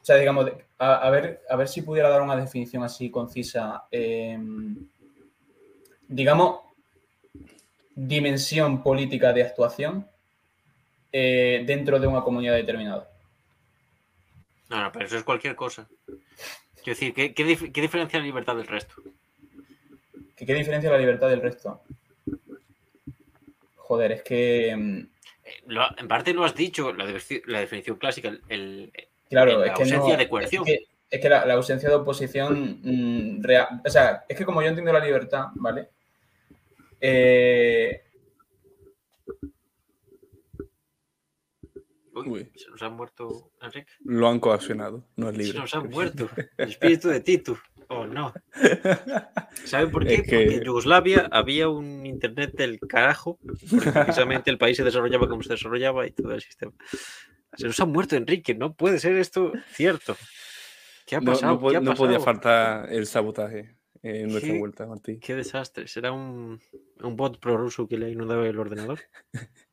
o 0.00 0.04
sea, 0.04 0.16
digamos, 0.16 0.50
a, 0.78 1.10
ver, 1.10 1.42
a 1.48 1.56
ver 1.56 1.68
si 1.68 1.82
pudiera 1.82 2.08
dar 2.08 2.22
una 2.22 2.36
definición 2.36 2.82
así 2.82 3.10
concisa. 3.10 3.84
eh, 3.90 4.38
digamos, 6.08 6.60
dimensión 7.94 8.82
política 8.82 9.32
de 9.32 9.42
actuación 9.42 10.06
eh, 11.12 11.62
dentro 11.66 11.98
de 11.98 12.06
una 12.06 12.22
comunidad 12.22 12.54
determinada. 12.54 13.08
No, 14.68 14.82
no, 14.82 14.92
pero 14.92 15.06
eso 15.06 15.16
es 15.16 15.22
cualquier 15.24 15.54
cosa. 15.54 15.88
Quiero 16.82 16.98
decir, 16.98 17.14
¿qué, 17.14 17.32
qué 17.32 17.80
diferencia 17.80 18.18
la 18.18 18.24
libertad 18.24 18.56
del 18.56 18.66
resto? 18.66 18.94
¿Qué, 20.44 20.52
qué 20.52 20.54
diferencia 20.54 20.90
la 20.90 20.98
libertad 20.98 21.28
del 21.30 21.40
resto? 21.42 21.82
Joder, 23.76 24.12
es 24.12 24.22
que. 24.22 24.74
mm, 24.76 24.98
Eh, 25.46 25.62
lo- 25.66 25.98
en 25.98 26.08
parte 26.08 26.32
lo 26.32 26.42
has 26.44 26.54
dicho, 26.54 26.92
la, 26.94 27.04
definición- 27.06 27.42
la 27.52 27.60
definición 27.60 27.96
clásica, 27.98 28.28
el- 28.28 28.42
el, 28.48 28.92
Claro, 29.28 29.58
La 29.58 29.66
es 29.66 29.72
que 29.74 29.82
ausencia 29.82 30.12
no, 30.14 30.18
de 30.18 30.28
coerción. 30.28 30.62
Es 30.66 30.72
que, 30.72 30.84
es 31.10 31.20
que 31.20 31.28
la, 31.28 31.44
la 31.44 31.54
ausencia 31.54 31.88
de 31.90 31.94
oposición 31.96 32.80
mm, 32.82 33.42
real. 33.42 33.80
O 33.84 33.90
sea, 33.90 34.24
es 34.28 34.36
que 34.38 34.44
como 34.46 34.62
yo 34.62 34.68
entiendo 34.68 34.90
la 34.92 35.04
libertad, 35.04 35.48
¿vale? 35.56 35.88
Eh, 37.00 38.00
Uy, 42.14 42.28
Uy. 42.28 42.52
se 42.54 42.70
nos 42.70 42.80
ha 42.82 42.88
muerto 42.90 43.50
Enrique. 43.60 43.90
Lo 44.04 44.28
han 44.28 44.38
coaccionado, 44.38 45.04
no 45.16 45.28
es 45.30 45.36
Se 45.36 45.42
libre. 45.42 45.58
nos 45.58 45.74
ha 45.74 45.80
muerto. 45.80 46.28
El 46.56 46.70
espíritu 46.70 47.08
de 47.08 47.20
Tito. 47.20 47.58
Oh, 47.88 48.06
no. 48.06 48.32
¿Saben 49.64 49.90
por 49.90 50.06
qué? 50.06 50.14
Es 50.14 50.22
que- 50.22 50.36
Porque 50.36 50.54
en 50.56 50.62
Yugoslavia 50.64 51.28
había 51.30 51.68
un 51.68 52.06
internet 52.06 52.52
del 52.54 52.78
carajo, 52.80 53.38
porque 53.70 53.90
precisamente 53.92 54.50
el 54.50 54.58
país 54.58 54.76
se 54.76 54.84
desarrollaba 54.84 55.28
como 55.28 55.42
se 55.42 55.52
desarrollaba 55.54 56.06
y 56.06 56.10
todo 56.12 56.32
el 56.32 56.40
sistema. 56.40 56.72
Se 57.56 57.66
nos 57.66 57.78
ha 57.80 57.86
muerto 57.86 58.16
Enrique, 58.16 58.54
no 58.54 58.74
puede 58.74 58.98
ser 58.98 59.16
esto 59.16 59.52
cierto. 59.72 60.16
¿Qué 61.06 61.16
ha 61.16 61.20
pasado? 61.20 61.54
no 61.54 61.60
po- 61.60 61.70
¿Qué 61.70 61.76
ha 61.76 61.80
no 61.80 61.94
podía 61.94 62.18
faltar 62.20 62.90
el 62.92 63.06
sabotaje. 63.06 63.76
en 64.02 64.28
nuestra 64.28 64.52
¿Qué? 64.52 64.58
vuelta, 64.58 64.86
Martí. 64.86 65.18
Qué 65.18 65.34
desastre. 65.34 65.86
¿Será 65.88 66.12
un, 66.12 66.60
un 67.02 67.16
bot 67.16 67.38
prorruso 67.38 67.86
que 67.88 67.96
le 67.98 68.06
ha 68.06 68.08
inundado 68.10 68.44
el 68.44 68.58
ordenador? 68.58 69.00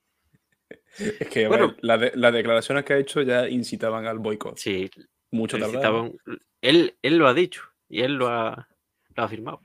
Es 0.97 1.29
que 1.29 1.47
Bueno. 1.47 1.67
ver, 1.69 1.77
la 1.81 1.97
de- 1.97 2.11
las 2.15 2.33
declaraciones 2.33 2.83
que 2.83 2.93
ha 2.93 2.97
hecho 2.97 3.21
ya 3.21 3.47
incitaban 3.47 4.05
al 4.07 4.19
boicot. 4.19 4.57
Sí, 4.57 4.89
Mucho 5.31 5.57
felicitaban- 5.57 6.17
tardar. 6.25 6.39
Él, 6.61 6.97
él 7.01 7.17
lo 7.17 7.27
ha 7.27 7.33
dicho 7.33 7.63
y 7.91 8.01
él 8.01 8.13
lo 8.13 8.27
ha, 8.29 8.67
lo 9.15 9.23
ha 9.23 9.25
afirmado. 9.25 9.59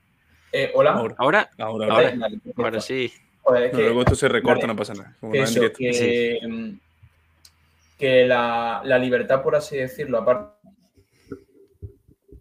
Eh, 0.53 0.71
Hola. 0.75 0.91
Ahora, 0.93 1.15
Ahora, 1.19 1.49
ahora, 1.59 2.15
Ahora- 2.57 2.81
sí. 2.81 3.13
Joder, 3.43 3.63
es 3.65 3.73
No, 3.73 3.79
que- 3.79 3.85
luego 3.85 4.01
esto 4.01 4.15
se 4.17 4.29
recorta, 4.29 4.67
no 4.67 4.75
pasa 4.75 4.95
nada. 4.95 5.17
Como 5.21 5.33
que 5.33 5.39
en 5.43 5.73
que, 5.73 6.75
que 7.97 8.27
la, 8.27 8.83
la 8.85 8.99
libertad, 8.99 9.41
por 9.43 9.55
así 9.55 9.77
decirlo, 9.77 10.19
aparte 10.19 10.53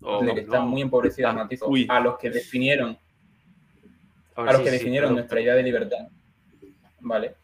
O 0.01 0.23
de 0.23 0.33
que 0.33 0.39
está 0.41 0.57
no. 0.59 0.65
muy 0.65 0.81
empobrecida, 0.81 1.29
Ah, 1.29 1.33
matizo, 1.33 1.67
uy. 1.67 1.86
a 1.89 1.99
los 1.99 2.17
que 2.17 2.29
definieron, 2.31 2.97
ver, 4.38 4.49
a 4.49 4.51
los 4.53 4.57
sí, 4.57 4.63
que 4.65 4.71
definieron 4.71 5.13
nuestra 5.13 5.39
idea 5.39 5.53
de 5.55 5.63
libertad, 5.63 6.07
¿vale? 6.99 7.36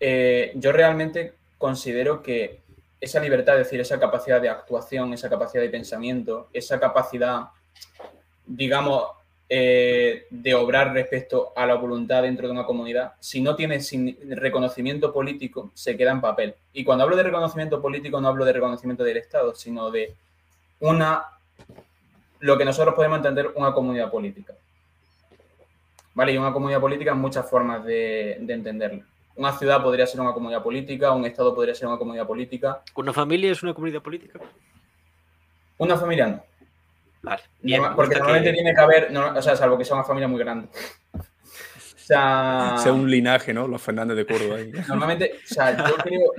Eh, 0.00 0.52
yo 0.54 0.70
realmente 0.72 1.34
considero 1.58 2.22
que 2.22 2.60
esa 3.00 3.20
libertad, 3.20 3.58
es 3.58 3.66
decir, 3.66 3.80
esa 3.80 3.98
capacidad 3.98 4.40
de 4.40 4.48
actuación, 4.48 5.12
esa 5.12 5.28
capacidad 5.28 5.62
de 5.62 5.68
pensamiento, 5.68 6.48
esa 6.52 6.80
capacidad, 6.80 7.48
digamos, 8.46 9.04
eh, 9.50 10.26
de 10.28 10.54
obrar 10.54 10.92
respecto 10.92 11.52
a 11.56 11.64
la 11.64 11.74
voluntad 11.76 12.22
dentro 12.22 12.46
de 12.46 12.52
una 12.52 12.66
comunidad, 12.66 13.14
si 13.18 13.40
no 13.40 13.56
tiene 13.56 13.80
reconocimiento 14.28 15.12
político, 15.12 15.70
se 15.74 15.96
queda 15.96 16.10
en 16.10 16.20
papel. 16.20 16.54
Y 16.72 16.84
cuando 16.84 17.04
hablo 17.04 17.16
de 17.16 17.22
reconocimiento 17.22 17.80
político, 17.80 18.20
no 18.20 18.28
hablo 18.28 18.44
de 18.44 18.52
reconocimiento 18.52 19.04
del 19.04 19.16
Estado, 19.16 19.54
sino 19.54 19.90
de 19.90 20.14
una, 20.80 21.24
lo 22.40 22.58
que 22.58 22.64
nosotros 22.64 22.94
podemos 22.94 23.18
entender 23.18 23.52
una 23.54 23.72
comunidad 23.72 24.10
política. 24.10 24.54
¿Vale? 26.14 26.32
Y 26.32 26.36
una 26.36 26.52
comunidad 26.52 26.80
política 26.80 27.12
en 27.12 27.18
muchas 27.18 27.48
formas 27.48 27.84
de, 27.84 28.38
de 28.40 28.52
entenderla. 28.52 29.06
Una 29.38 29.52
ciudad 29.56 29.80
podría 29.82 30.04
ser 30.06 30.20
una 30.20 30.32
comunidad 30.32 30.62
política, 30.62 31.12
un 31.12 31.24
Estado 31.24 31.54
podría 31.54 31.72
ser 31.74 31.86
una 31.86 31.96
comunidad 31.96 32.26
política, 32.26 32.82
¿Una 32.96 33.12
familia 33.12 33.52
es 33.52 33.62
una 33.62 33.72
comunidad 33.72 34.02
política? 34.02 34.40
una 35.78 35.96
familia 35.96 36.26
no. 36.26 36.44
Vale. 37.22 37.42
Bien, 37.62 37.82
porque 37.94 38.16
normalmente 38.16 38.50
que- 38.50 38.54
tiene 38.54 38.74
que 38.74 38.80
haber, 38.80 39.12
no, 39.12 39.28
o 39.36 39.40
sea, 39.42 39.54
salvo 39.54 39.78
que 39.78 39.84
sea 39.84 39.94
una 39.96 40.04
familia 40.04 40.26
muy 40.28 40.40
grande. 40.40 40.68
O 41.14 41.20
sea, 42.10 42.74
Sea 42.78 42.92
un 42.92 43.08
linaje, 43.10 43.52
¿no? 43.54 43.68
Los 43.68 43.80
Fernández 43.82 44.16
de 44.16 44.26
Córdoba. 44.26 44.56
ahí. 44.56 44.72
normalmente, 44.88 45.34
o 45.34 45.46
sea, 45.54 45.76
yo 45.88 45.94
creo, 45.96 46.32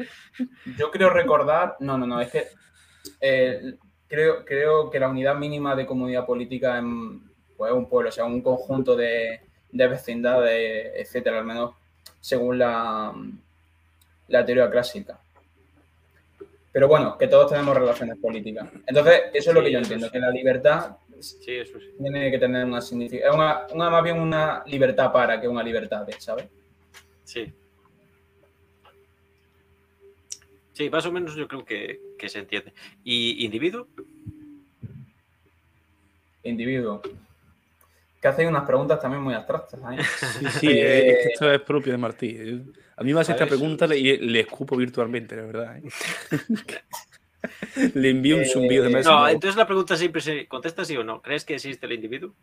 yo 0.78 0.92
creo 0.92 1.10
recordar, 1.10 1.78
no, 1.80 1.98
no, 1.98 2.06
no, 2.06 2.20
es 2.20 2.32
que 2.32 2.48
eh, 3.22 3.76
creo, 4.08 4.44
creo 4.44 4.90
que 4.90 5.00
la 5.00 5.08
unidad 5.08 5.36
mínima 5.36 5.74
de 5.76 5.86
comunidad 5.86 6.26
política 6.26 6.78
en 6.78 7.22
pues, 7.56 7.72
un 7.72 7.88
pueblo, 7.88 8.10
o 8.10 8.12
sea, 8.12 8.26
un 8.26 8.42
conjunto 8.42 8.96
de, 8.96 9.40
de 9.72 9.88
vecindades, 9.88 10.92
etcétera, 10.96 11.40
al 11.40 11.46
menos 11.46 11.76
según 12.22 12.60
la, 12.60 13.14
la 14.28 14.46
teoría 14.46 14.70
clásica. 14.70 15.20
Pero 16.72 16.88
bueno, 16.88 17.18
que 17.18 17.28
todos 17.28 17.52
tenemos 17.52 17.76
relaciones 17.76 18.18
políticas. 18.18 18.70
Entonces, 18.86 19.22
eso 19.34 19.50
es 19.50 19.56
lo 19.56 19.64
que 19.64 19.72
yo 19.72 19.80
entiendo, 19.80 20.06
sí. 20.08 20.12
que 20.12 20.20
la 20.20 20.30
libertad 20.32 20.98
Sí, 21.20 21.52
eso 21.52 21.80
sí. 21.80 21.88
tiene 21.98 22.32
que 22.32 22.40
tener 22.40 22.66
una 22.66 22.82
significación, 22.82 23.36
una, 23.36 23.68
una, 23.72 23.90
más 23.90 24.04
bien 24.04 24.20
una 24.20 24.64
libertad 24.66 25.12
para 25.12 25.40
que 25.40 25.48
una 25.48 25.64
libertad 25.64 26.06
de, 26.06 26.14
¿sabes? 26.20 26.46
Sí. 27.26 27.52
Sí, 30.74 30.90
más 30.90 31.06
o 31.06 31.12
menos 31.12 31.36
yo 31.36 31.48
creo 31.48 31.66
que, 31.66 32.00
que 32.18 32.30
se 32.30 32.40
entiende. 32.40 32.74
¿Y 33.04 33.44
individuo? 33.44 33.88
Individuo. 36.44 37.02
Que 38.22 38.28
hacéis 38.28 38.50
unas 38.50 38.66
preguntas 38.66 39.00
también 39.00 39.24
muy 39.24 39.34
abstractas. 39.34 39.80
¿eh? 39.80 40.04
Sí, 40.40 40.46
sí, 40.60 40.68
eh, 40.68 41.12
es 41.12 41.18
que 41.18 41.34
esto 41.34 41.52
es 41.52 41.62
propio 41.62 41.92
de 41.92 41.98
Martí. 41.98 42.64
A 42.98 43.04
mí 43.04 43.14
me 43.14 43.22
hace 43.22 43.32
esta 43.32 43.46
pregunta 43.46 43.86
y 43.96 44.18
le 44.18 44.42
escupo 44.42 44.76
virtualmente, 44.76 45.36
la 45.36 45.44
verdad. 45.44 45.78
¿eh? 45.78 45.84
le 47.94 48.10
envío 48.10 48.36
un 48.36 48.44
Eh, 48.44 48.50
zumbido 48.52 48.84
de 48.84 48.90
mesa. 48.90 49.10
No, 49.10 49.28
entonces 49.28 49.56
la 49.56 49.66
pregunta 49.66 49.96
siempre 49.96 50.22
se 50.22 50.48
contesta 50.48 50.84
sí 50.84 50.98
o 50.98 51.04
no. 51.04 51.22
¿Crees 51.22 51.46
que 51.46 51.56
existe 51.56 51.86
el 51.86 51.94
individuo? 51.94 52.34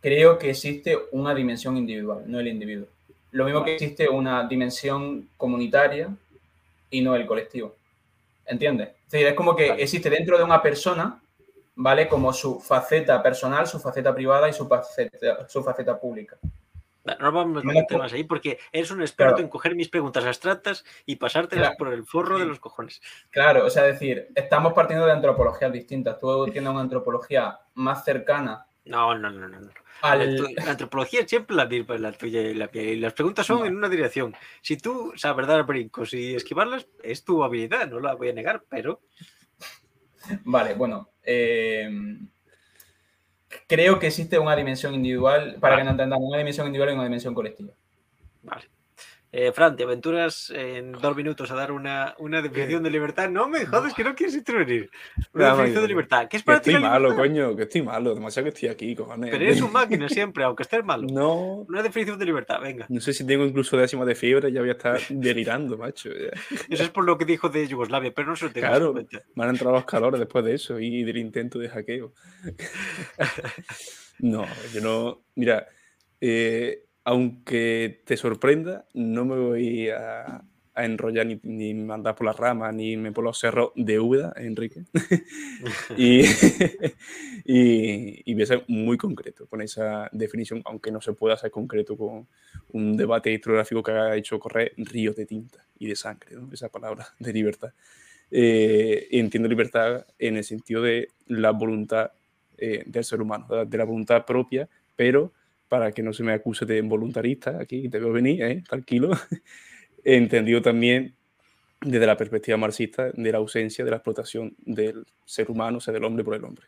Creo 0.00 0.38
que 0.38 0.50
existe 0.50 0.98
una 1.12 1.34
dimensión 1.34 1.76
individual, 1.76 2.24
no 2.26 2.40
el 2.40 2.48
individuo. 2.48 2.88
Lo 3.30 3.44
mismo 3.44 3.64
que 3.64 3.74
existe 3.74 4.08
una 4.08 4.46
dimensión 4.46 5.28
comunitaria 5.38 6.10
y 6.90 7.00
no 7.00 7.14
el 7.16 7.24
colectivo. 7.24 7.74
¿Entiendes? 8.44 8.88
Es 9.06 9.12
decir, 9.12 9.26
es 9.28 9.34
como 9.34 9.56
que 9.56 9.68
existe 9.70 10.10
dentro 10.10 10.36
de 10.36 10.44
una 10.44 10.60
persona, 10.60 11.21
¿vale? 11.74 12.08
Como 12.08 12.32
su 12.32 12.60
faceta 12.60 13.22
personal, 13.22 13.66
su 13.66 13.78
faceta 13.80 14.14
privada 14.14 14.48
y 14.48 14.52
su 14.52 14.66
faceta, 14.68 15.48
su 15.48 15.62
faceta 15.62 15.98
pública. 15.98 16.38
No 17.18 17.32
vamos 17.32 17.64
a 17.64 17.66
meter 17.66 17.98
más 17.98 18.12
ahí 18.12 18.22
porque 18.22 18.60
eres 18.70 18.92
un 18.92 19.00
experto 19.00 19.32
Claro. 19.34 19.44
en 19.44 19.50
coger 19.50 19.74
mis 19.74 19.88
preguntas 19.88 20.24
abstractas 20.24 20.84
y 21.04 21.16
pasártelas 21.16 21.70
Claro. 21.70 21.76
por 21.78 21.92
el 21.92 22.04
forro 22.04 22.38
de 22.38 22.44
los 22.46 22.60
cojones. 22.60 23.02
Claro, 23.30 23.66
o 23.66 23.70
sea, 23.70 23.82
decir, 23.82 24.28
estamos 24.36 24.72
partiendo 24.72 25.06
de 25.06 25.10
antropologías 25.12 25.72
distintas. 25.72 26.20
Tú 26.20 26.44
tienes 26.46 26.70
una 26.70 26.80
antropología 26.80 27.58
más 27.74 28.04
cercana 28.04 28.66
No, 28.84 29.16
no, 29.18 29.30
no, 29.30 29.48
no. 29.48 29.60
no. 29.60 29.68
La, 30.02 30.10
al... 30.10 30.36
tu- 30.36 30.48
la 30.54 30.70
antropología 30.72 31.20
es 31.22 31.28
siempre 31.30 31.56
la 31.56 31.64
la 31.64 32.12
tuya 32.12 32.40
y 32.42 32.54
la 32.54 32.68
mía. 32.72 32.82
Y 32.82 32.96
las 32.96 33.12
preguntas 33.14 33.46
son 33.46 33.60
No. 33.60 33.66
en 33.66 33.76
una 33.76 33.88
dirección. 33.88 34.34
Si 34.60 34.76
tú 34.76 35.12
sabes 35.16 35.46
dar 35.48 35.64
brincos 35.64 36.12
y 36.14 36.34
esquivarlas, 36.36 36.86
es 37.02 37.24
tu 37.24 37.42
habilidad, 37.42 37.88
no 37.88 37.98
la 37.98 38.14
voy 38.14 38.28
a 38.28 38.32
negar, 38.32 38.62
pero 38.68 39.00
Vale, 40.44 40.74
bueno. 40.74 41.08
Eh, 41.24 42.18
creo 43.66 43.98
que 43.98 44.08
existe 44.08 44.38
una 44.38 44.56
dimensión 44.56 44.94
individual, 44.94 45.56
para 45.60 45.76
que 45.76 45.80
Vale. 45.80 45.84
no 45.84 45.90
entendamos, 45.92 46.28
una 46.28 46.38
dimensión 46.38 46.66
individual 46.66 46.90
y 46.90 46.94
una 46.94 47.04
dimensión 47.04 47.34
colectiva. 47.34 47.72
vale. 48.42 48.71
Eh, 49.34 49.50
Fran, 49.52 49.74
¿te 49.76 49.84
aventuras 49.84 50.50
en 50.54 50.92
dos 50.92 51.16
minutos 51.16 51.50
a 51.50 51.54
dar 51.54 51.72
una, 51.72 52.14
una 52.18 52.42
definición 52.42 52.82
de 52.82 52.90
libertad? 52.90 53.30
No 53.30 53.48
me 53.48 53.64
jodes 53.64 53.94
que 53.94 54.04
no 54.04 54.14
quieres 54.14 54.34
intervenir. 54.36 54.90
Una 55.32 55.44
No, 55.48 55.50
definición 55.52 55.74
no, 55.76 55.80
de 55.82 55.88
libertad. 55.88 56.28
¿Qué 56.28 56.36
es 56.36 56.42
Que 56.42 56.46
para 56.46 56.60
ti 56.60 56.70
estoy 56.70 56.82
malo, 56.82 57.08
libertad? 57.08 57.22
coño, 57.22 57.56
que 57.56 57.62
estoy 57.62 57.80
malo. 57.82 58.14
Demasiado 58.14 58.44
que 58.44 58.48
estoy 58.54 58.68
aquí, 58.68 58.94
cojones. 58.94 59.30
Pero 59.30 59.42
eres 59.42 59.62
un 59.62 59.72
máquina 59.72 60.06
siempre, 60.10 60.44
aunque 60.44 60.64
estés 60.64 60.84
malo. 60.84 61.06
No, 61.10 61.64
Una 61.66 61.82
definición 61.82 62.18
de 62.18 62.26
libertad, 62.26 62.60
venga. 62.60 62.84
no 62.90 63.00
sé 63.00 63.14
si 63.14 63.26
tengo 63.26 63.46
incluso 63.46 63.76
décima 63.78 64.04
de 64.04 64.14
fiebre, 64.14 64.52
ya 64.52 64.60
voy 64.60 64.68
a 64.68 64.72
estar 64.72 65.00
delirando, 65.08 65.78
macho. 65.78 66.10
ya. 66.10 66.28
Eso 66.68 66.82
es 66.82 66.90
por 66.90 67.04
lo 67.06 67.16
que 67.16 67.24
dijo 67.24 67.48
de 67.48 67.66
Yugoslavia, 67.66 68.12
pero 68.14 68.28
no 68.28 68.36
se 68.36 68.44
lo 68.44 68.52
tengas 68.52 68.68
Claro. 68.70 68.98
en. 68.98 69.08
Me 69.34 69.44
han 69.44 69.50
entrado 69.50 69.72
los 69.74 69.86
calores 69.86 70.20
después 70.20 70.44
de 70.44 70.52
eso 70.54 70.78
y 70.78 71.04
del 71.04 71.16
intento 71.16 71.58
de 71.58 71.70
hackeo. 71.70 72.12
no, 74.18 74.46
yo 74.74 74.80
no. 74.82 75.22
Mira, 75.36 75.66
eh, 76.20 76.84
aunque 77.04 78.02
te 78.04 78.16
sorprenda, 78.16 78.86
no 78.94 79.24
me 79.24 79.36
voy 79.36 79.88
a, 79.90 80.42
enrollar 80.74 81.26
ni, 81.26 81.38
ni 81.42 81.74
mandar 81.74 82.14
por 82.14 82.26
las 82.26 82.36
ramas, 82.36 82.74
ni 82.74 82.92
irme 82.92 83.12
por 83.12 83.24
los 83.24 83.38
cerros 83.38 83.72
de 83.76 84.00
Úbeda, 84.00 84.32
Enrique. 84.36 84.84
y, 85.98 86.22
y, 87.44 88.22
y 88.24 88.34
voy 88.34 88.42
a 88.42 88.46
ser 88.46 88.64
muy 88.68 88.96
concreto 88.96 89.46
con 89.46 89.60
esa 89.60 90.08
definición, 90.12 90.62
aunque 90.64 90.90
no 90.90 91.00
se 91.00 91.12
pueda 91.12 91.36
ser 91.36 91.50
concreto 91.50 91.96
con 91.96 92.26
un 92.72 92.96
debate 92.96 93.32
historiográfico 93.32 93.82
que 93.82 93.92
ha 93.92 94.16
hecho 94.16 94.38
correr 94.38 94.72
ríos 94.76 95.14
de 95.16 95.26
tinta 95.26 95.66
y 95.78 95.88
de 95.88 95.96
sangre, 95.96 96.36
esa 96.52 96.70
palabra 96.70 97.06
de 97.18 97.32
libertad. 97.32 97.72
Eh, 98.30 99.08
entiendo 99.10 99.46
libertad 99.46 100.06
en 100.18 100.38
el 100.38 100.44
sentido 100.44 100.80
de 100.80 101.08
la 101.26 101.50
voluntad 101.50 102.12
eh, 102.56 102.82
del 102.86 103.04
ser 103.04 103.20
humano, 103.20 103.66
de 103.66 103.78
la 103.78 103.84
voluntad 103.84 104.24
propia, 104.24 104.68
pero 104.96 105.32
para 105.72 105.90
que 105.90 106.02
no 106.02 106.12
se 106.12 106.22
me 106.22 106.34
acuse 106.34 106.66
de 106.66 106.82
voluntarista, 106.82 107.58
aquí 107.58 107.88
te 107.88 107.98
veo 107.98 108.12
venir, 108.12 108.42
¿eh? 108.42 108.62
tranquilo, 108.68 109.10
entendido 110.04 110.60
también 110.60 111.14
desde 111.80 112.06
la 112.06 112.14
perspectiva 112.14 112.58
marxista 112.58 113.10
de 113.10 113.32
la 113.32 113.38
ausencia 113.38 113.82
de 113.82 113.90
la 113.90 113.96
explotación 113.96 114.54
del 114.66 115.06
ser 115.24 115.50
humano, 115.50 115.78
o 115.78 115.80
sea, 115.80 115.94
del 115.94 116.04
hombre 116.04 116.24
por 116.24 116.34
el 116.34 116.44
hombre. 116.44 116.66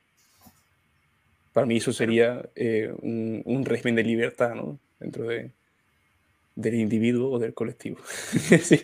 Para 1.53 1.67
mí 1.67 1.77
eso 1.77 1.93
sería 1.93 2.49
eh, 2.57 2.95
un, 3.03 3.43
un 3.45 3.67
régimen 3.67 3.95
de 3.95 4.05
libertad, 4.05 4.55
¿no? 4.55 4.79
Dentro 4.99 5.25
de, 5.25 5.51
del 6.55 6.75
individuo 6.77 7.33
o 7.33 7.39
del 7.39 7.53
colectivo. 7.53 7.99
si, 8.07 8.79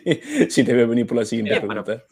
si 0.51 0.65
te 0.65 0.75
veo 0.75 0.87
venir 0.87 1.07
por 1.07 1.17
la 1.17 1.25
siguiente 1.25 1.55
pero- 1.55 1.67
pregunta. 1.67 2.05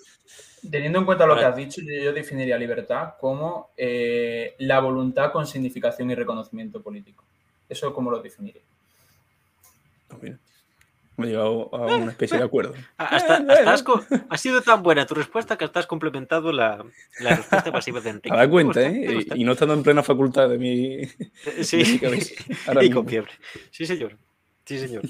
Teniendo 0.70 0.98
en 1.00 1.04
cuenta 1.04 1.26
lo 1.26 1.36
que 1.36 1.44
has 1.44 1.56
dicho, 1.56 1.82
yo, 1.82 2.04
yo 2.04 2.12
definiría 2.14 2.56
libertad 2.56 3.16
como 3.20 3.68
eh, 3.76 4.54
la 4.60 4.80
voluntad 4.80 5.30
con 5.30 5.46
significación 5.46 6.10
y 6.10 6.14
reconocimiento 6.14 6.82
político. 6.82 7.27
Eso 7.68 7.92
como 7.92 8.10
lo 8.10 8.20
definiría. 8.22 8.62
Pues 10.08 10.22
mira, 10.22 10.38
hemos 11.16 11.28
llegado 11.28 11.74
a 11.74 11.96
una 11.96 12.10
especie 12.12 12.38
de 12.38 12.44
acuerdo. 12.44 12.74
Hasta, 12.96 13.38
Eh, 13.38 13.44
hasta 13.64 13.92
bueno. 13.92 14.10
has 14.10 14.22
ha 14.30 14.38
sido 14.38 14.62
tan 14.62 14.82
buena 14.82 15.06
tu 15.06 15.14
respuesta 15.14 15.58
que 15.58 15.64
hasta 15.64 15.80
has 15.80 15.86
complementado 15.86 16.52
la, 16.52 16.84
la 17.20 17.36
respuesta 17.36 17.70
pasiva 17.72 18.00
de 18.00 18.10
Enrique. 18.10 18.32
A 18.32 18.36
dar 18.36 18.46
Me 18.46 18.52
cuenta, 18.52 18.80
gusta, 18.80 18.90
me 18.90 19.06
¿eh? 19.20 19.26
Y, 19.34 19.44
no 19.44 19.52
estando 19.52 19.74
en 19.74 19.82
plena 19.82 20.02
facultad 20.02 20.48
de 20.48 20.58
mi... 20.58 20.94
Eh, 21.02 21.14
de 21.56 21.64
Sí, 21.64 21.76
mi 21.84 21.98
cabeza. 21.98 22.34
Ahora 22.66 22.82
y 22.82 22.88
mismo. 22.88 23.02
con 23.02 23.08
fiebre. 23.10 23.32
Sí, 23.70 23.84
señor. 23.86 24.16
Sí, 24.64 24.78
señor. 24.78 25.02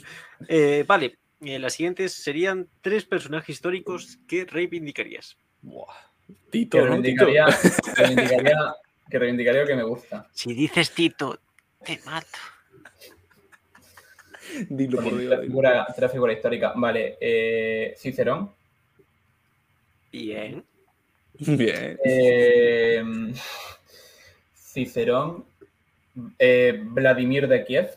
Eh, 0.49 0.85
vale, 0.87 1.19
eh, 1.41 1.59
las 1.59 1.75
siguientes 1.75 2.13
serían 2.13 2.69
tres 2.81 3.05
personajes 3.05 3.49
históricos 3.51 4.19
que 4.27 4.45
reivindicarías. 4.45 5.37
Buah. 5.63 5.87
Que 6.27 6.35
Tito, 6.51 6.79
¿no? 6.79 7.01
Tito. 7.03 7.25
reivindicaría, 7.25 7.47
reivindicaría 7.97 8.57
que 9.11 9.19
reivindicaría 9.19 9.65
que 9.65 9.75
me 9.77 9.83
gusta. 9.83 10.29
Si 10.33 10.53
dices 10.55 10.91
Tito, 10.93 11.39
te 11.97 12.01
mato. 12.05 12.39
Dilo 14.69 15.03
por 15.03 15.17
Dios. 15.19 15.41
figura, 15.41 15.87
otra 15.91 16.09
figura 16.09 16.33
histórica. 16.33 16.73
Vale, 16.77 17.17
eh, 17.21 17.95
Cicerón. 17.99 18.51
Bien. 20.13 20.65
Bien. 21.39 21.99
Eh, 22.05 23.03
Cicerón. 24.55 25.45
eh, 26.39 26.81
Vladimir 26.83 27.47
de 27.49 27.65
Kiev. 27.65 27.91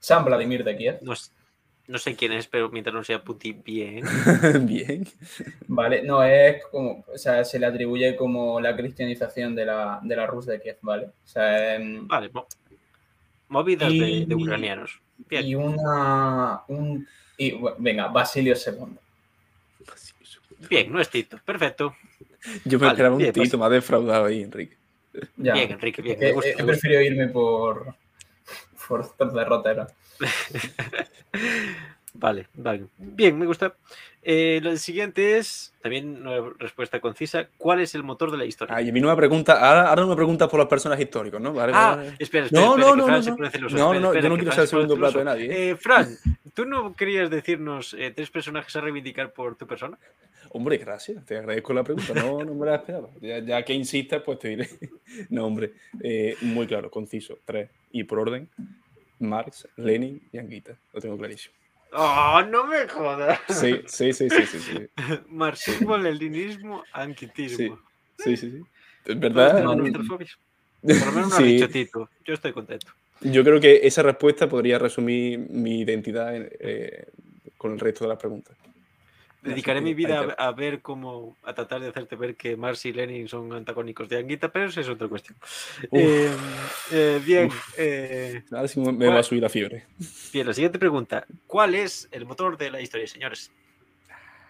San 0.00 0.24
Vladimir 0.24 0.64
de 0.64 0.76
Kiev. 0.76 0.98
No, 1.02 1.14
no 1.86 1.98
sé 1.98 2.14
quién 2.16 2.32
es, 2.32 2.46
pero 2.46 2.68
mientras 2.70 2.94
no 2.94 3.04
sea 3.04 3.22
Putin, 3.22 3.62
bien. 3.64 4.04
Bien. 4.66 5.06
Vale, 5.68 6.02
no 6.02 6.22
es 6.24 6.62
como, 6.66 7.04
o 7.12 7.16
sea, 7.18 7.44
se 7.44 7.58
le 7.58 7.66
atribuye 7.66 8.16
como 8.16 8.60
la 8.60 8.76
cristianización 8.76 9.54
de 9.54 9.64
la, 9.66 10.00
de 10.02 10.16
la 10.16 10.26
Rus 10.26 10.44
de 10.46 10.60
Kiev, 10.60 10.78
¿vale? 10.82 11.06
O 11.06 11.26
sea, 11.26 11.76
em, 11.76 12.06
Vale, 12.06 12.28
mo- 12.34 12.46
movidas 13.48 13.88
de, 13.90 13.96
Y- 13.96 14.24
de 14.26 14.34
ucranianos. 14.34 15.00
Bien. 15.28 15.46
y 15.46 15.54
una, 15.54 16.62
un, 16.68 17.06
y, 17.38 17.52
bueno, 17.52 17.76
venga, 17.78 18.08
Basilio 18.08 18.54
II. 18.54 18.96
Bien, 20.68 20.92
no 20.92 21.00
es 21.00 21.08
Tito. 21.10 21.38
Perfecto. 21.44 21.94
Yo 22.64 22.78
me 22.78 22.86
Vale, 22.86 22.92
esperaba 22.92 23.14
un 23.14 23.18
bien, 23.22 23.32
pues- 23.32 23.48
tito 23.48 23.58
más 23.58 23.70
defraudado 23.70 24.24
ahí, 24.26 24.42
Enrique. 24.42 24.76
Ya. 25.36 25.54
Bien, 25.54 25.70
Enrique, 25.72 26.02
bien. 26.02 26.16
He, 26.20 26.26
Me 26.26 26.32
gusta, 26.32 26.48
he- 26.48 26.52
he 26.52 26.56
me 26.56 26.62
gusta. 26.62 26.72
preferido 26.80 27.00
irme 27.02 27.28
por, 27.28 27.94
por 28.88 29.00
otro 29.02 29.30
derrotero. 29.32 29.86
Vale, 32.14 32.46
vale. 32.54 32.86
Bien, 32.96 33.36
me 33.38 33.44
gusta. 33.46 33.74
Eh, 34.22 34.60
lo 34.62 34.74
siguiente 34.78 35.36
es 35.36 35.74
también 35.82 36.16
una 36.26 36.54
respuesta 36.58 36.98
concisa. 37.00 37.48
¿Cuál 37.58 37.80
es 37.80 37.94
el 37.94 38.02
motor 38.04 38.30
de 38.30 38.38
la 38.38 38.44
historia? 38.46 38.74
Ah, 38.74 38.80
y 38.80 38.88
a 38.88 38.92
mí 38.92 39.00
no 39.00 39.08
me 39.08 39.16
pregunta, 39.16 39.52
ahora, 39.54 39.88
ahora 39.88 40.02
no 40.02 40.08
me 40.08 40.16
preguntas 40.16 40.48
por 40.48 40.58
los 40.60 40.68
personajes 40.68 41.04
históricos, 41.04 41.40
¿no? 41.40 41.52
Vale, 41.52 41.72
Ah, 41.74 41.96
vale, 41.96 42.14
espera, 42.18 42.46
espera, 42.46 42.62
No, 42.64 42.70
espera, 42.78 42.88
no, 42.90 42.96
no, 42.96 43.04
Fran 43.04 43.16
no, 43.18 43.22
se 43.22 43.30
no. 43.30 43.36
pone 43.36 43.50
celoso. 43.50 43.76
No, 43.76 43.84
Espera, 43.86 44.00
no, 44.00 44.06
espera, 44.08 44.22
yo 44.22 44.28
no 44.30 44.36
quiero 44.36 44.52
ser 44.52 44.66
se 44.66 44.70
pone 44.76 44.82
segundo 44.86 44.96
plato 45.00 45.18
de 45.18 45.24
nadie, 45.24 45.44
¿eh? 45.46 45.70
Eh, 45.70 45.76
Fran, 45.76 46.16
¿tú 46.54 46.64
no 46.64 46.94
querías 46.94 47.28
decirnos 47.28 47.94
eh, 47.98 48.12
tres 48.14 48.30
personajes 48.30 48.74
a 48.76 48.80
reivindicar 48.80 49.32
por 49.32 49.56
tu 49.56 49.66
persona? 49.66 49.98
Hombre, 50.50 50.78
gracias, 50.78 51.22
te 51.26 51.36
agradezco 51.36 51.74
la 51.74 51.82
pregunta, 51.82 52.14
no, 52.14 52.44
no 52.44 52.54
me 52.54 52.64
la 52.64 52.76
esperaba. 52.76 53.08
Ya, 53.20 53.40
ya 53.40 53.62
que 53.64 53.74
insistas, 53.74 54.22
pues 54.22 54.38
te 54.38 54.48
diré. 54.50 54.68
No, 55.28 55.46
hombre, 55.46 55.72
eh, 56.00 56.36
muy 56.42 56.66
claro, 56.66 56.90
conciso, 56.90 57.38
tres. 57.44 57.68
Y 57.90 58.04
por 58.04 58.20
orden, 58.20 58.48
Marx, 59.18 59.68
Lenin 59.76 60.22
y 60.32 60.38
Anguita, 60.38 60.76
lo 60.92 61.00
tengo 61.00 61.18
clarísimo. 61.18 61.54
¡Oh, 61.96 62.42
no 62.50 62.66
me 62.66 62.88
jodas! 62.88 63.40
Sí, 63.48 63.82
sí, 63.86 64.12
sí, 64.12 64.28
sí, 64.28 64.46
sí, 64.46 64.58
sí, 64.58 64.86
Marxismo, 65.28 65.96
leninismo, 65.96 66.82
anquitismo. 66.92 67.80
sí, 68.18 68.36
sí, 68.36 68.50
sí. 68.50 68.56
Es 68.58 69.04
Todos 69.04 69.20
verdad. 69.20 69.62
Por 70.82 71.06
lo 71.06 71.12
menos 71.12 71.30
no 71.30 71.36
Sí. 71.36 71.66
dicho. 71.68 72.10
Yo 72.24 72.34
estoy 72.34 72.52
contento. 72.52 72.92
yo 73.20 73.42
creo 73.44 73.60
que 73.60 73.86
esa 73.86 74.02
respuesta 74.02 74.48
podría 74.48 74.78
resumir 74.78 75.38
mi 75.38 75.80
identidad 75.80 76.34
en- 76.36 76.50
eh, 76.60 77.06
con 77.56 77.72
el 77.72 77.80
resto 77.80 78.04
de 78.04 78.08
las 78.08 78.18
preguntas. 78.18 78.56
Dedicaré 79.44 79.80
mi 79.82 79.92
vida 79.92 80.34
a, 80.38 80.46
a 80.48 80.52
ver 80.52 80.80
cómo, 80.80 81.36
a 81.44 81.52
tratar 81.54 81.80
de 81.80 81.88
hacerte 81.88 82.16
ver 82.16 82.34
que 82.34 82.56
Marx 82.56 82.86
y 82.86 82.92
Lenin 82.92 83.28
son 83.28 83.52
antagónicos 83.52 84.08
de 84.08 84.18
Anguita, 84.18 84.50
pero 84.50 84.66
eso 84.66 84.80
es 84.80 84.88
otra 84.88 85.06
cuestión. 85.06 85.36
Eh, 85.92 86.30
eh, 86.90 87.20
bien, 87.24 87.50
eh, 87.76 88.42
Ahora 88.50 88.68
sí 88.68 88.80
me 88.80 88.92
me 88.92 89.06
va 89.06 89.18
a 89.18 89.22
subir 89.22 89.42
la 89.42 89.48
fiebre. 89.50 89.86
bien, 90.32 90.46
la 90.46 90.54
siguiente 90.54 90.78
pregunta. 90.78 91.26
¿Cuál 91.46 91.74
es 91.74 92.08
el 92.10 92.24
motor 92.24 92.56
de 92.56 92.70
la 92.70 92.80
historia, 92.80 93.06
señores? 93.06 93.50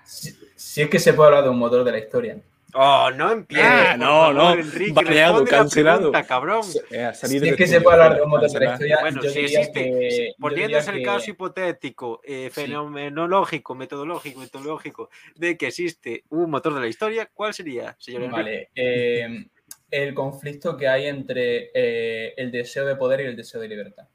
Si, 0.05 0.32
si 0.55 0.82
es 0.82 0.88
que 0.88 0.99
se 0.99 1.12
puede 1.12 1.28
hablar 1.28 1.45
de 1.45 1.51
un 1.51 1.59
motor 1.59 1.82
de 1.82 1.92
la 1.92 1.99
historia. 1.99 2.38
Oh, 2.77 3.09
no 3.14 3.31
empieces. 3.31 3.66
Ah, 3.70 3.97
no, 3.97 4.05
favor, 4.07 4.35
no. 4.35 4.53
Enrique, 4.55 4.93
Baneado, 4.93 5.45
cancelado. 5.45 5.99
pregunta, 5.99 6.27
cabrón. 6.27 6.62
Eh, 6.91 7.11
Si 7.14 7.37
es 7.37 7.57
que 7.57 7.66
se 7.68 7.81
puede 7.81 7.95
hablar 8.03 8.16
de 8.16 8.22
un 8.22 8.31
motor 8.31 8.51
de 8.51 8.66
historia, 8.66 8.99
Bueno, 9.01 9.22
yo 9.22 9.31
si 9.31 9.39
existe, 9.41 9.72
que- 9.85 10.33
poniéndose 10.41 10.91
el 10.91 10.97
que- 10.99 11.03
caso 11.05 11.31
hipotético, 11.31 12.20
eh, 12.25 12.51
Sí. 12.53 12.62
fenomenológico, 12.62 13.75
metodológico, 13.77 14.41
metodológico, 14.41 15.09
de 15.37 15.57
que 15.57 15.68
existe 15.68 16.25
un 16.31 16.51
motor 16.51 16.75
de 16.75 16.81
la 16.81 16.89
historia, 16.89 17.31
¿cuál 17.33 17.55
sería, 17.55 17.95
señor 18.01 18.22
Enrique? 18.25 18.43
Vale. 18.43 18.68
eh, 18.75 19.47
el 19.91 20.12
conflicto 20.12 20.77
que 20.77 20.89
hay 20.89 21.07
entre 21.07 21.70
eh, 21.72 22.35
el 22.37 22.51
deseo 22.51 22.85
de 22.85 22.97
poder 22.97 23.20
y 23.20 23.25
el 23.27 23.37
deseo 23.37 23.61
de 23.61 23.68
libertad. 23.68 24.09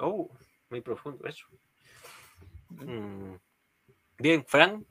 Oh, 0.00 0.28
muy 0.70 0.80
profundo 0.80 1.24
eso. 1.28 1.46
Mm. 2.70 3.34
Bien, 4.18 4.44
Fran. 4.44 4.84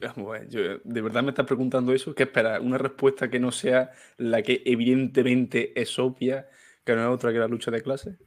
Yo- 0.48 0.78
¿De 0.84 1.00
verdad 1.02 1.22
me 1.22 1.30
estás 1.30 1.46
preguntando 1.46 1.92
eso? 1.92 2.14
¿Qué 2.14 2.24
esperas? 2.24 2.60
¿Una 2.60 2.78
respuesta 2.78 3.28
que 3.30 3.38
no 3.40 3.52
sea 3.52 3.90
la 4.16 4.42
que 4.42 4.62
evidentemente 4.64 5.78
es 5.80 5.98
obvia, 5.98 6.48
que 6.84 6.94
no 6.94 7.02
es 7.02 7.08
otra 7.14 7.32
que 7.32 7.38
la 7.38 7.48
lucha 7.48 7.70
de 7.70 7.82
clases? 7.82 8.18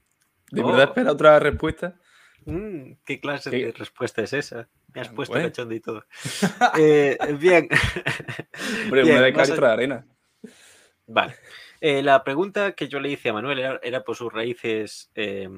¿De 0.51 0.61
Oh. 0.61 0.67
verdad 0.67 0.83
esperas 0.89 1.13
otra 1.13 1.39
respuesta? 1.39 1.99
Mm, 2.45 2.93
¿Qué 3.05 3.19
clase 3.19 3.49
¿Qué? 3.49 3.65
de 3.65 3.71
respuesta 3.71 4.21
es 4.21 4.33
esa? 4.33 4.69
Me 4.93 5.01
has 5.01 5.09
Ah, 5.09 5.13
puesto 5.15 5.33
bueno. 5.33 5.47
cachondo 5.47 5.73
y 5.73 5.79
todo. 5.81 6.03
Eh, 6.77 7.17
bien. 7.39 7.67
Hombre, 8.83 9.03
Bien, 9.03 9.15
una 9.15 9.25
de 9.25 9.33
cal 9.33 9.47
y 9.47 9.51
a- 9.51 9.53
otra 9.53 9.67
de 9.69 9.73
arena. 9.73 10.05
Vale. 11.07 11.35
Eh, 11.81 12.03
la 12.03 12.23
pregunta 12.23 12.73
que 12.73 12.87
yo 12.87 12.99
le 12.99 13.09
hice 13.09 13.29
a 13.29 13.33
Manuel 13.33 13.59
era, 13.59 13.79
era 13.83 14.03
por 14.03 14.15
sus 14.15 14.31
raíces 14.31 15.09
eh, 15.15 15.49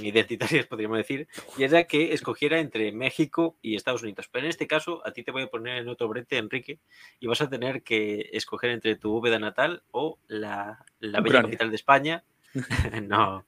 identitarias, 0.00 0.66
podríamos 0.68 0.98
decir, 0.98 1.28
y 1.56 1.62
era 1.64 1.84
que 1.84 2.12
escogiera 2.12 2.58
entre 2.60 2.90
México 2.92 3.56
y 3.62 3.76
Estados 3.76 4.02
Unidos. 4.02 4.28
Pero 4.30 4.44
en 4.44 4.50
este 4.50 4.66
caso, 4.66 5.00
a 5.06 5.12
ti 5.12 5.22
te 5.22 5.30
voy 5.30 5.42
a 5.42 5.46
poner 5.48 5.78
en 5.78 5.88
otro 5.88 6.08
brete, 6.08 6.38
Enrique, 6.38 6.80
y 7.20 7.26
vas 7.26 7.40
a 7.40 7.48
tener 7.48 7.82
que 7.82 8.30
escoger 8.32 8.70
entre 8.70 8.96
tu 8.96 9.10
bóveda 9.12 9.38
natal 9.38 9.82
o 9.92 10.18
la, 10.26 10.84
la 10.98 11.20
bella 11.20 11.42
capital 11.42 11.70
de 11.70 11.76
España. 11.76 12.24
no, 13.02 13.46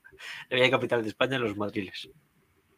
la 0.50 0.56
bella 0.56 0.70
capital 0.70 1.02
de 1.02 1.08
España, 1.08 1.38
los 1.38 1.56
madriles. 1.56 2.08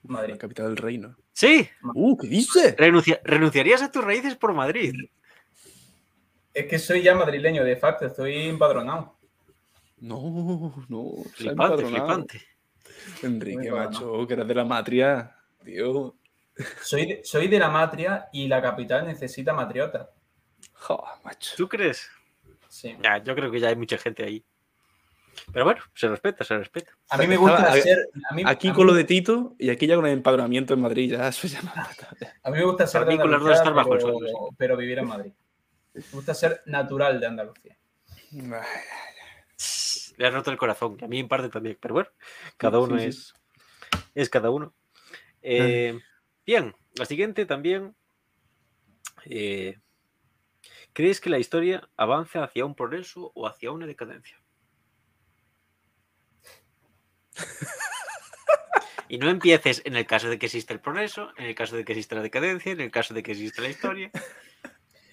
La 0.04 0.12
Madrid. 0.14 0.36
capital 0.38 0.68
del 0.68 0.76
reino. 0.78 1.16
Sí, 1.32 1.68
¡Uh, 1.94 2.16
qué 2.16 2.26
dice! 2.26 2.74
renuncia- 2.76 3.20
renunciarías 3.22 3.82
a 3.82 3.92
tus 3.92 4.02
raíces 4.02 4.34
por 4.36 4.54
Madrid. 4.54 4.94
Es 6.54 6.66
que 6.66 6.78
soy 6.78 7.02
ya 7.02 7.14
madrileño 7.14 7.62
de 7.64 7.76
facto, 7.76 8.06
estoy 8.06 8.48
empadronado. 8.48 9.16
No, 9.98 10.74
no. 10.88 11.12
Flipante, 11.34 11.50
empadronado. 11.50 11.88
flipante. 11.88 12.40
Enrique, 13.22 13.70
macho, 13.70 14.26
que 14.26 14.34
eres 14.34 14.46
de 14.48 14.54
la 14.54 14.64
matria. 14.64 15.36
Tío. 15.64 16.14
Soy 16.82 17.06
de, 17.06 17.20
soy 17.24 17.48
de 17.48 17.58
la 17.58 17.68
matria 17.68 18.28
y 18.32 18.46
la 18.48 18.60
capital 18.60 19.06
necesita 19.06 19.52
matriota. 19.52 20.10
Joder, 20.74 21.14
macho. 21.24 21.52
¿Tú 21.56 21.68
crees? 21.68 22.08
Sí. 22.68 22.96
Ya, 23.02 23.18
yo 23.18 23.34
creo 23.34 23.50
que 23.50 23.60
ya 23.60 23.68
hay 23.68 23.76
mucha 23.76 23.98
gente 23.98 24.24
ahí. 24.24 24.44
Pero 25.52 25.64
bueno, 25.64 25.80
se 25.94 26.08
respeta, 26.08 26.44
se 26.44 26.58
respeta. 26.58 26.92
A 27.08 27.16
mí 27.16 27.26
me 27.26 27.36
gusta 27.36 27.72
ser. 27.72 28.08
A 28.30 28.34
mí, 28.34 28.42
Aquí 28.44 28.68
a 28.68 28.72
con 28.74 28.84
mí- 28.84 28.92
lo 28.92 28.96
de 28.96 29.04
Tito 29.04 29.54
y 29.58 29.70
aquí 29.70 29.86
ya 29.86 29.96
con 29.96 30.06
el 30.06 30.12
empadronamiento 30.12 30.74
en 30.74 30.80
Madrid, 30.80 31.12
ya 31.12 31.28
eso 31.28 31.46
ya 31.48 31.60
A 32.42 32.50
mí 32.50 32.58
me 32.58 32.64
gusta 32.64 32.86
ser 32.86 33.04
de 33.04 33.12
mí 33.12 33.18
con 33.18 33.30
las 33.30 33.40
dos 33.40 33.58
Andalucía, 33.58 33.70
estar 33.70 33.74
bajo 33.74 33.94
el 34.50 34.54
pero 34.58 34.76
vivir 34.76 34.98
en 34.98 35.06
Madrid. 35.06 35.32
Me 35.94 36.02
gusta 36.12 36.34
ser 36.34 36.62
natural 36.66 37.18
de 37.20 37.26
Andalucía. 37.26 37.76
Le 40.20 40.26
has 40.26 40.34
roto 40.34 40.50
el 40.50 40.58
corazón. 40.58 40.98
y 41.00 41.04
A 41.04 41.08
mí 41.08 41.18
en 41.18 41.28
parte 41.28 41.48
también. 41.48 41.78
Pero 41.80 41.94
bueno, 41.94 42.10
cada 42.58 42.78
uno 42.78 42.98
sí. 42.98 43.06
es, 43.06 43.32
es 44.14 44.28
cada 44.28 44.50
uno. 44.50 44.74
Eh, 45.40 45.98
bien, 46.44 46.76
la 46.98 47.06
siguiente 47.06 47.46
también. 47.46 47.96
eh, 49.24 49.78
¿Crees 50.92 51.22
que 51.22 51.30
la 51.30 51.38
historia 51.38 51.88
avanza 51.96 52.44
hacia 52.44 52.66
un 52.66 52.74
progreso 52.74 53.32
o 53.34 53.46
hacia 53.46 53.70
una 53.72 53.86
decadencia? 53.86 54.38
Y 59.08 59.16
no 59.16 59.30
empieces 59.30 59.80
en 59.86 59.96
el 59.96 60.06
caso 60.06 60.28
de 60.28 60.38
que 60.38 60.46
exista 60.46 60.74
el 60.74 60.80
progreso, 60.80 61.32
en 61.38 61.46
el 61.46 61.54
caso 61.54 61.76
de 61.76 61.84
que 61.86 61.92
exista 61.92 62.14
la 62.14 62.22
decadencia, 62.22 62.72
en 62.72 62.80
el 62.82 62.90
caso 62.90 63.14
de 63.14 63.22
que 63.22 63.32
exista 63.32 63.62
la 63.62 63.70
historia. 63.70 64.10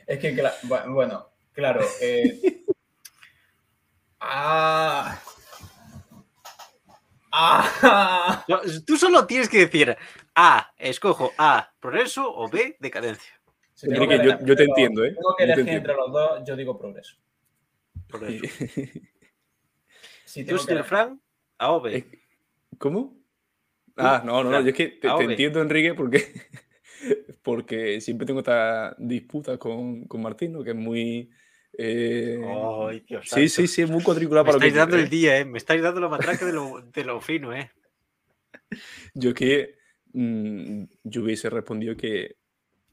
Es 0.05 0.19
que, 0.19 0.35
bueno, 0.89 1.29
claro. 1.53 1.85
eh, 2.01 2.65
ah, 4.19 5.21
ah, 7.31 8.45
No, 8.47 8.59
tú 8.85 8.97
solo 8.97 9.25
tienes 9.25 9.49
que 9.49 9.59
decir 9.59 9.97
A, 10.35 10.73
escojo 10.77 11.31
A, 11.37 11.71
progreso 11.79 12.33
o 12.33 12.49
B, 12.49 12.77
decadencia. 12.79 13.33
Enrique, 13.83 14.19
que 14.19 14.45
yo- 14.45 14.55
te 14.55 14.63
entiendo, 14.63 15.05
¿eh? 15.05 15.13
Tengo 15.13 15.35
que 15.37 15.47
Yo 15.47 15.53
elegir 15.53 15.73
entre 15.73 15.93
los 15.93 16.11
dos, 16.11 16.41
yo 16.45 16.55
digo 16.55 16.77
progreso. 16.77 17.15
Progreso. 18.07 18.45
Si 20.25 20.43
Tú, 20.43 20.57
tengo 20.57 20.65
que 20.65 20.83
Frank, 20.83 21.19
A 21.57 21.71
o 21.71 21.81
B. 21.81 21.97
Es- 21.97 22.05
¿Cómo? 22.77 23.17
Ah, 23.95 24.21
no, 24.23 24.43
no, 24.43 24.51
no, 24.51 24.61
yo 24.61 24.69
es 24.69 24.75
que 24.75 24.87
te, 24.89 25.07
entiendo, 25.07 25.59
Enrique, 25.61 25.95
porque, 25.95 26.19
porque 27.43 27.99
siempre 28.01 28.27
tengo 28.27 28.39
esta 28.41 28.95
disputa 28.99 29.57
con, 29.57 30.05
con 30.05 30.21
Martín, 30.21 30.53
¿no? 30.53 30.63
que 30.63 30.71
es 30.71 30.75
muy... 30.75 31.31
eh, 31.77 32.41
Ay, 32.89 33.03
Dios 33.07 33.29
sí, 33.29 33.47
sí, 33.47 33.67
sí, 33.67 33.83
es 33.83 33.89
muy 33.89 34.03
cuadriculado 34.03 34.45
Me 34.45 34.47
para 34.47 34.55
lo 34.55 34.61
que 34.61 34.67
estáis 34.67 34.79
dando 34.79 34.97
el 34.97 35.09
día, 35.09 35.37
¿eh? 35.37 35.45
Me 35.45 35.57
estáis 35.57 35.81
dando 35.81 36.01
la 36.01 36.09
matraca 36.09 36.45
de 36.45 36.53
lo, 36.53 36.81
de 36.81 37.03
lo 37.03 37.21
fino, 37.21 37.53
¿eh? 37.53 37.71
Yo 39.13 39.33
que 39.33 39.75
mm, 40.13 40.83
yo 41.03 41.23
hubiese 41.23 41.49
respondido 41.49 41.95
que, 41.95 42.35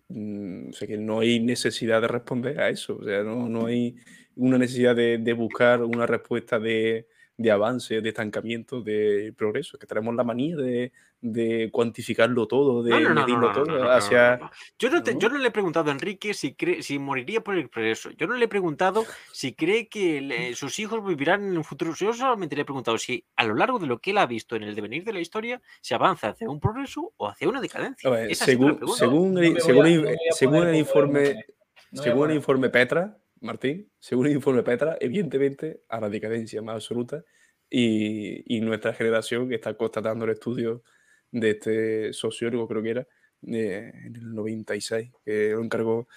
mm, 0.09 0.69
o 0.69 0.73
sea, 0.73 0.87
que 0.87 0.99
no 0.99 1.21
hay 1.21 1.41
necesidad 1.41 2.03
de 2.03 2.09
responder 2.09 2.61
a 2.61 2.69
eso. 2.69 2.99
O 2.99 3.05
sea, 3.05 3.23
no, 3.23 3.49
no 3.49 3.67
hay 3.67 3.97
una 4.37 4.59
necesidad 4.59 4.95
de, 4.95 5.19
de 5.19 5.33
buscar 5.33 5.83
una 5.83 6.07
respuesta 6.07 6.59
de, 6.59 7.09
de 7.37 7.51
avance, 7.51 8.01
de 8.01 8.09
estancamiento, 8.09 8.81
de 8.81 9.35
progreso, 9.37 9.77
que 9.79 9.87
tenemos 9.89 10.15
la 10.15 10.23
manía 10.23 10.57
de, 10.57 10.93
de 11.21 11.69
cuantificarlo 11.73 12.47
todo, 12.47 12.83
de 12.85 12.91
No, 12.91 13.01
no, 13.01 13.09
no, 13.09 13.15
no, 13.15 13.21
medirlo 13.23 13.41
no, 13.41 13.47
no, 13.49 13.53
todo 13.55 13.65
no, 13.67 13.79
no, 13.79 13.85
no, 13.85 13.91
hacia... 13.91 14.37
no. 14.37 14.51
Yo 14.79 14.91
no, 14.91 15.03
te- 15.03 15.15
¿No? 15.15 15.19
yo 15.21 15.29
no 15.31 15.39
le 15.39 15.49
he 15.49 15.51
preguntado 15.51 15.91
a 15.91 15.93
Enrique 15.93 16.33
si, 16.33 16.55
cree, 16.55 16.83
si 16.85 16.99
moriría 17.01 17.43
por 17.43 17.57
el 17.57 17.69
progreso. 17.69 18.11
Yo 18.13 18.29
no 18.29 18.35
le 18.37 18.45
he 18.45 18.49
preguntado 18.49 19.05
si 19.33 19.53
cree 19.53 19.89
que 19.89 20.21
le- 20.21 20.55
sus 20.55 20.79
hijos 20.79 21.05
vivirán 21.05 21.43
en 21.45 21.57
un 21.57 21.65
futuro. 21.65 21.93
Yo 21.97 22.13
solamente 22.13 22.55
le 22.55 22.63
he 22.63 22.65
preguntado 22.67 22.99
si 22.99 23.25
a 23.35 23.45
lo 23.45 23.55
largo 23.57 23.81
de 23.81 23.89
lo 23.89 23.99
que 23.99 24.13
él 24.13 24.19
ha 24.19 24.27
visto 24.27 24.55
en 24.55 24.63
el 24.63 24.77
devenir 24.77 25.03
de 25.03 25.13
la 25.13 25.21
historia 25.21 25.61
se 25.81 25.95
avanza 25.97 26.29
hacia 26.29 26.49
un 26.49 26.61
progreso 26.61 27.13
o 27.17 27.29
hacia 27.29 27.49
una 27.49 27.61
decadencia. 27.61 28.09
Ver, 28.11 28.33
según, 28.37 28.79
según, 28.97 29.35
según 29.61 29.87
a- 30.07 30.11
el- 30.11 30.17
según 30.31 30.75
informe, 30.77 31.45
según 31.93 32.31
el 32.31 32.37
informe 32.37 32.69
Petra, 32.71 33.19
Martín, 33.45 33.91
según 33.99 34.27
el 34.27 34.33
informe 34.35 34.63
Petra, 34.63 34.97
evidentemente 35.01 35.83
a 35.89 36.01
la 36.01 36.09
decadencia 36.09 36.63
más 36.63 36.77
absoluta 36.77 37.25
y, 37.71 38.57
y 38.57 38.61
nuestra 38.61 38.95
generación 38.95 39.49
que 39.49 39.57
está 39.57 39.75
constatando 39.77 40.25
el 40.25 40.33
estudio 40.33 40.83
de 41.31 41.51
este 41.51 42.13
sociólogo, 42.13 42.69
creo 42.69 42.83
que 42.83 42.91
era, 42.91 43.09
de- 43.41 43.89
en 43.91 44.17
el 44.17 44.35
96, 44.35 45.11
que 45.25 45.51
lo 45.51 45.63
encargó 45.65 46.09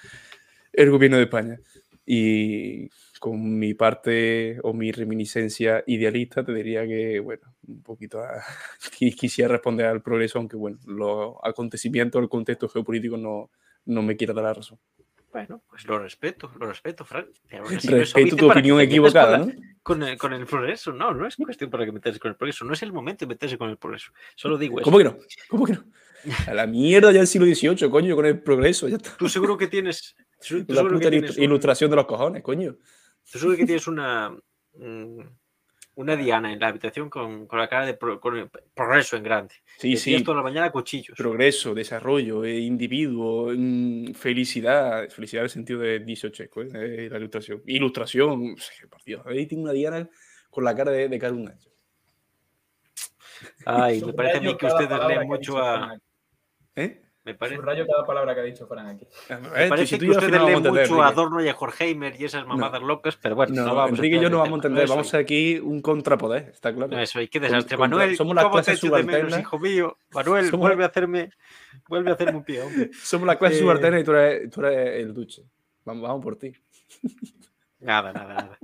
el 0.73 0.91
gobierno 0.91 1.17
de 1.17 1.23
España. 1.23 1.59
Y 2.09 2.89
con 3.19 3.59
mi 3.59 3.73
parte 3.73 4.59
o 4.63 4.73
mi 4.73 4.91
reminiscencia 4.93 5.83
idealista, 5.87 6.45
te 6.45 6.53
diría 6.53 6.85
que, 6.87 7.19
bueno, 7.19 7.53
un 7.67 7.83
poquito 7.83 8.21
a- 8.21 8.41
qui- 8.99 9.13
quisiera 9.15 9.49
responder 9.53 9.87
al 9.87 10.01
progreso, 10.01 10.39
aunque, 10.39 10.55
bueno, 10.57 10.79
los 10.85 11.35
acontecimientos, 11.43 12.21
el 12.21 12.29
contexto 12.29 12.69
geopolítico 12.69 13.17
no, 13.17 13.51
no 13.85 14.01
me 14.03 14.15
quiera 14.15 14.33
dar 14.33 14.45
la 14.45 14.53
razón. 14.53 14.79
Bueno, 15.37 15.61
pues 15.69 15.85
lo 15.85 15.99
respeto, 15.99 16.51
lo 16.59 16.65
respeto, 16.67 17.05
Frank. 17.05 17.27
Respeto 17.49 18.35
tu 18.35 18.49
opinión 18.51 18.79
equivocada, 18.81 19.37
con 19.37 19.47
la- 19.49 19.53
¿no? 19.53 19.61
Con 19.83 20.03
el, 20.03 20.17
con 20.17 20.33
el 20.33 20.45
progreso, 20.47 20.91
no, 20.91 21.13
no 21.13 21.27
es 21.27 21.35
cuestión 21.35 21.69
para 21.69 21.85
que 21.85 21.91
meterse 21.91 22.19
con 22.19 22.31
el 22.31 22.35
progreso, 22.37 22.65
no 22.65 22.73
es 22.73 22.81
el 22.81 22.91
momento 22.91 23.25
de 23.25 23.29
meterse 23.29 23.55
con 23.57 23.69
el 23.69 23.77
progreso. 23.77 24.11
Solo 24.35 24.57
digo 24.57 24.79
eso. 24.79 24.83
¿Cómo 24.85 24.97
que 24.97 25.03
no? 25.03 25.15
¿Cómo 25.47 25.65
que 25.65 25.73
no? 25.73 25.83
A 26.47 26.53
la 26.55 26.65
mierda 26.65 27.11
ya 27.11 27.21
el 27.21 27.27
siglo 27.27 27.45
XVIII, 27.45 27.87
coño, 27.89 28.15
con 28.15 28.25
el 28.25 28.41
progreso, 28.41 28.87
ya 28.89 28.97
está. 28.97 29.15
Tú 29.15 29.29
seguro 29.29 29.57
que 29.57 29.67
tienes. 29.67 30.15
tú 30.45 30.65
La 30.67 30.81
que 30.89 31.09
tienes 31.09 31.35
ilu- 31.35 31.37
un- 31.37 31.43
ilustración 31.43 31.89
de 31.91 31.95
los 31.97 32.05
cojones, 32.07 32.41
coño. 32.41 32.75
Tú 33.31 33.37
seguro 33.39 33.57
que 33.57 33.65
tienes 33.65 33.85
una. 33.87 34.35
Una 35.97 36.15
diana 36.15 36.53
en 36.53 36.59
la 36.59 36.67
habitación 36.67 37.09
con, 37.09 37.47
con 37.47 37.57
la 37.57 37.67
cara 37.67 37.83
de 37.87 37.95
pro- 37.95 38.19
con 38.19 38.37
el 38.37 38.49
progreso 38.75 39.17
en 39.17 39.23
grande. 39.23 39.55
Sí, 39.79 39.93
Y 39.93 39.97
sí. 39.97 40.23
toda 40.23 40.37
la 40.37 40.43
mañana 40.43 40.71
cuchillos. 40.71 41.17
Progreso, 41.17 41.73
desarrollo, 41.73 42.45
eh, 42.45 42.59
individuo, 42.59 43.51
mm, 43.55 44.13
felicidad. 44.13 45.09
Felicidad 45.09 45.41
en 45.41 45.45
el 45.45 45.49
sentido 45.49 45.79
de 45.79 45.99
dieciochesco, 45.99 46.61
¿eh? 46.61 46.67
Eh, 46.73 47.09
la 47.09 47.17
ilustración. 47.17 47.63
Ilustración, 47.65 48.55
por 48.89 49.03
Dios. 49.03 49.23
Ahí 49.25 49.47
tiene 49.47 49.63
una 49.63 49.73
diana 49.73 50.07
con 50.51 50.63
la 50.63 50.75
cara 50.75 50.91
de, 50.91 51.09
de. 51.09 51.17
Ay, 53.65 53.99
me 54.05 54.13
parece 54.13 54.37
a 54.37 54.41
mí 54.41 54.55
que 54.55 54.65
ustedes 54.67 54.99
leen 55.07 55.27
mucho 55.27 55.57
a. 55.57 55.97
¿Eh? 56.75 57.01
Me 57.27 57.35
parece, 57.37 57.57
Subrayo 57.57 57.85
cada 57.85 58.05
palabra 58.05 58.33
que 58.33 58.39
ha 58.41 58.43
dicho 58.43 58.65
Fran 58.67 58.87
aquí. 58.87 59.05
A 59.29 59.37
me 59.37 59.49
ver, 59.49 59.69
parece 59.69 59.87
si 59.87 59.97
tú 59.99 60.05
que 60.05 60.11
ustedes 60.11 60.31
leen 60.31 60.57
entender, 60.57 60.89
mucho 60.89 61.01
a. 61.03 61.07
Adorno 61.09 61.43
y 61.43 61.49
a 61.49 61.55
Horkheimer 61.57 62.15
y 62.19 62.23
esas 62.25 62.47
mamadas 62.47 62.81
locas, 62.81 63.17
pero 63.21 63.35
bueno, 63.35 63.53
No, 63.53 63.65
no, 63.65 63.75
vamos 63.75 63.99
Enrique 63.99 64.15
y 64.15 64.19
yo 64.21 64.29
no 64.29 64.37
vamos 64.37 64.53
a 64.53 64.55
entender. 64.55 64.83
Eso, 64.85 64.93
Vamos 64.95 65.13
a 65.13 65.17
aquí 65.17 65.59
un 65.59 65.81
contrapoder, 65.81 66.49
está 66.53 66.73
claro. 66.73 66.97
Eso, 66.97 67.19
y 67.21 67.27
qué 67.27 67.39
desastre. 67.39 67.75
Manuel, 67.77 68.15
somos 68.15 68.33
las 68.35 68.45
¿cómo 68.45 68.55
te 68.57 68.63
clases 68.63 68.83
echo 68.83 68.95
de 68.95 69.03
menos, 69.03 69.11
subalternas. 69.19 69.39
hijo 69.41 69.59
mío? 69.59 69.97
Manuel, 70.11 70.45
Somos- 70.49 70.59
vuelve 70.69 70.83
a 70.83 70.87
hacerme, 70.87 71.29
vuelve 71.89 72.09
a 72.11 72.13
hacerme 72.13 72.37
un 72.37 72.43
pie, 72.45 72.61
hombre. 72.61 72.89
Somos 73.03 73.27
la 73.27 73.37
clase 73.37 73.55
Eh, 73.57 73.59
subalterna 73.59 73.99
y 73.99 74.03
tú 74.05 74.13
eres, 74.13 74.49
tú 74.49 74.61
eres 74.65 75.01
el 75.01 75.13
duche. 75.13 75.43
Vamos, 75.83 76.03
vamos 76.03 76.23
por 76.23 76.37
ti. 76.37 76.53
Nada, 77.79 78.11
nada, 78.13 78.33
nada. 78.33 78.57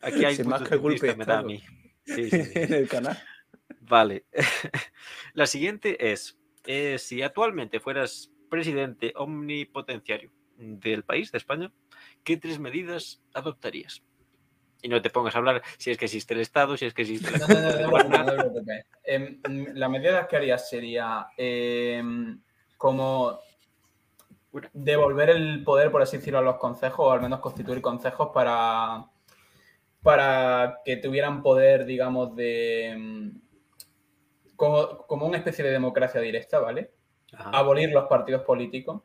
Aquí 0.00 0.24
hay 0.24 0.36
de 0.36 0.44
cientista, 0.44 1.14
me 1.16 1.24
da 1.24 1.38
a 1.38 1.42
mí. 1.42 1.62
Sí, 2.04 2.30
sí, 2.30 2.42
sí. 2.44 2.50
en 2.54 2.72
el 2.74 2.88
canal. 2.88 3.16
Vale. 3.80 4.26
La 5.32 5.46
siguiente 5.46 6.12
es, 6.12 6.36
eh, 6.66 6.98
si 6.98 7.22
actualmente 7.22 7.80
fueras 7.80 8.32
presidente 8.48 9.12
omnipotenciario 9.16 10.30
del 10.56 11.04
país, 11.04 11.32
de 11.32 11.38
España, 11.38 11.72
¿qué 12.24 12.36
tres 12.36 12.58
medidas 12.58 13.22
adoptarías? 13.34 14.02
Y 14.82 14.88
no 14.88 15.00
te 15.00 15.10
pongas 15.10 15.34
a 15.34 15.38
hablar 15.38 15.62
si 15.78 15.90
es 15.90 15.98
que 15.98 16.04
existe 16.04 16.34
el 16.34 16.40
Estado, 16.40 16.76
si 16.76 16.86
es 16.86 16.94
que 16.94 17.02
existe 17.02 17.30
la 17.30 17.38
No, 17.38 17.48
no, 17.48 17.54
no, 17.54 17.60
no, 17.60 17.72
de 17.76 17.82
no, 17.82 17.90
gobernar. 17.90 18.26
no 18.26 18.32
te 18.32 18.38
preocupes. 18.38 18.86
Em, 19.04 19.40
mm, 19.48 19.66
la 19.74 19.88
medida 19.88 20.28
que 20.28 20.36
haría 20.36 20.58
sería 20.58 21.26
em, 21.36 22.40
como 22.76 23.40
devolver 24.72 25.30
el 25.30 25.64
poder, 25.64 25.90
por 25.90 26.02
así 26.02 26.18
decirlo, 26.18 26.38
a 26.38 26.42
los 26.42 26.56
concejos, 26.56 27.06
o 27.06 27.10
al 27.10 27.20
menos 27.20 27.40
constituir 27.40 27.80
concejos 27.80 28.30
para, 28.32 29.06
para 30.02 30.80
que 30.84 30.96
tuvieran 30.96 31.42
poder, 31.42 31.84
digamos, 31.84 32.34
de 32.36 32.86
em, 32.88 33.40
como, 34.56 35.06
como 35.06 35.26
una 35.26 35.38
especie 35.38 35.64
de 35.64 35.70
democracia 35.70 36.20
directa, 36.20 36.58
¿vale? 36.58 36.90
Ajá. 37.32 37.50
Abolir 37.50 37.90
los 37.90 38.06
partidos 38.08 38.42
políticos 38.42 39.02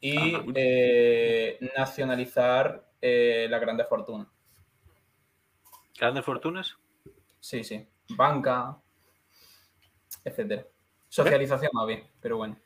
y 0.00 0.34
Ajá. 0.34 0.44
eh, 0.54 1.58
nacionalizar 1.76 2.88
eh, 3.00 3.46
las 3.50 3.60
grandes 3.60 3.88
fortunas. 3.88 4.28
¿Grandes 5.98 6.24
fortunas? 6.24 6.76
Sí, 7.40 7.64
sí. 7.64 7.86
Banca, 8.16 8.76
etcétera. 10.24 10.66
Socialización 11.08 11.70
más 11.74 11.86
bien, 11.86 12.04
pero 12.20 12.38
bueno. 12.38 12.56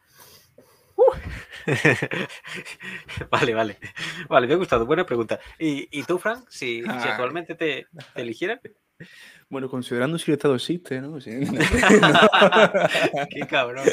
vale, 3.30 3.54
vale. 3.54 3.78
Vale, 4.28 4.46
me 4.46 4.54
ha 4.54 4.56
gustado. 4.56 4.86
Buena 4.86 5.04
pregunta. 5.04 5.40
¿Y, 5.58 5.88
y 5.98 6.04
tú, 6.04 6.18
Frank, 6.18 6.48
si, 6.48 6.82
si 6.82 6.88
Ay. 6.88 7.10
actualmente 7.10 7.54
te, 7.54 7.86
te 8.14 8.22
eligieran? 8.22 8.60
Bueno, 9.48 9.68
considerando 9.68 10.18
si 10.18 10.30
el 10.30 10.36
Estado 10.36 10.54
existe, 10.54 11.00
¿no? 11.00 11.20
Sí. 11.20 11.30
Qué 13.30 13.40
cabrón. 13.48 13.86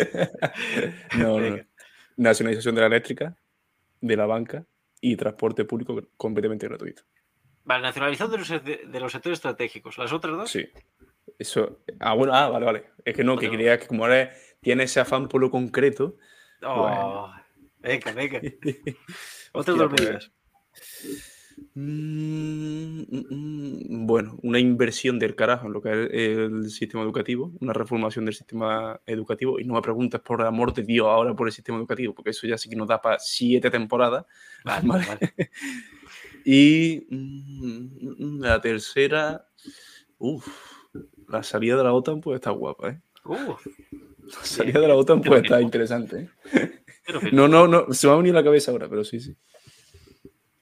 No, 1.18 1.39
no. 1.39 1.58
Nacionalización 2.18 2.76
de 2.76 2.82
la 2.82 2.88
eléctrica, 2.88 3.36
de 4.01 4.16
la 4.16 4.26
banca 4.26 4.66
y 5.01 5.16
transporte 5.16 5.66
público 5.66 5.99
completamente 6.18 6.68
gratuito. 6.68 7.04
Vale, 7.66 7.84
nacionalización 7.84 8.32
de 8.32 8.38
los, 8.38 8.91
de 8.91 8.99
los 8.99 9.12
sectores 9.12 9.38
estratégicos. 9.38 9.97
¿Las 9.97 10.12
otras 10.12 10.36
dos? 10.36 10.51
Sí. 10.51 10.68
Eso. 11.39 11.84
Ah, 11.99 12.14
bueno, 12.14 12.34
ah, 12.34 12.49
vale, 12.49 12.66
vale. 12.66 12.86
Es 13.06 13.16
que 13.16 13.24
no, 13.24 13.38
que 13.38 13.47
Bueno. 13.47 13.58
quería 13.58 13.80
que 13.80 13.88
como 13.88 14.04
ahora 14.04 14.32
tiene 14.62 14.84
ese 14.84 14.99
afán 14.99 15.28
por 15.28 15.41
lo 15.41 15.49
concreto. 15.49 16.18
Oh, 16.62 17.32
Venga, 17.80 18.12
venga. 18.14 18.39
Otras 19.51 19.78
dos 19.78 19.89
pues, 19.89 20.01
medidas. 20.01 20.32
Mm, 21.76 23.01
mm, 23.10 24.08
Bueno, 24.08 24.38
una 24.43 24.60
inversión 24.60 25.20
del 25.20 25.36
carajo 25.36 25.68
en 25.68 25.74
lo 25.74 25.82
que 25.82 25.89
es 25.89 26.38
el 26.38 26.70
sistema 26.70 27.04
educativo, 27.04 27.51
una 27.62 27.74
reformación 27.74 28.26
del 28.26 28.34
sistema 28.34 28.99
educativo. 29.06 29.60
Y 29.60 29.66
no 29.66 29.74
me 29.76 29.82
preguntes 29.82 30.22
por 30.22 30.41
el 30.41 30.47
amor 30.47 30.74
de 30.74 30.84
Dios 30.84 31.08
ahora 31.08 31.36
por 31.36 31.47
el 31.47 31.54
sistema 31.54 31.78
educativo, 31.78 32.14
porque 32.14 32.32
eso 32.32 32.47
ya 32.47 32.58
sí 32.58 32.70
que 32.70 32.76
nos 32.76 32.88
da 32.88 33.01
para 33.01 33.20
siete 33.20 33.70
temporadas. 33.70 34.26
Vale, 34.64 34.88
vale. 34.88 35.06
vale. 35.08 35.34
Y 36.45 37.08
mm, 37.10 38.41
la 38.41 38.60
tercera, 38.60 39.47
uff, 40.18 40.47
la 41.30 41.43
salida 41.43 41.78
de 41.78 41.84
la 41.84 41.93
OTAN 41.93 42.22
pues 42.22 42.36
está 42.36 42.51
guapa, 42.51 42.89
¿eh? 42.89 43.01
Uh, 43.26 43.56
La 44.28 44.43
salida 44.43 44.80
de 44.82 44.88
la 44.88 44.95
OTAN 44.95 45.22
pues 45.22 45.43
está 45.43 45.62
interesante, 45.62 46.30
¿eh? 46.54 46.84
No, 47.32 47.47
no, 47.47 47.68
no, 47.68 47.93
se 47.93 48.08
me 48.08 48.14
ha 48.14 48.16
venido 48.16 48.38
a 48.38 48.41
la 48.41 48.45
cabeza 48.45 48.72
ahora, 48.72 48.89
pero 48.89 49.04
sí, 49.04 49.20
sí. 49.20 49.36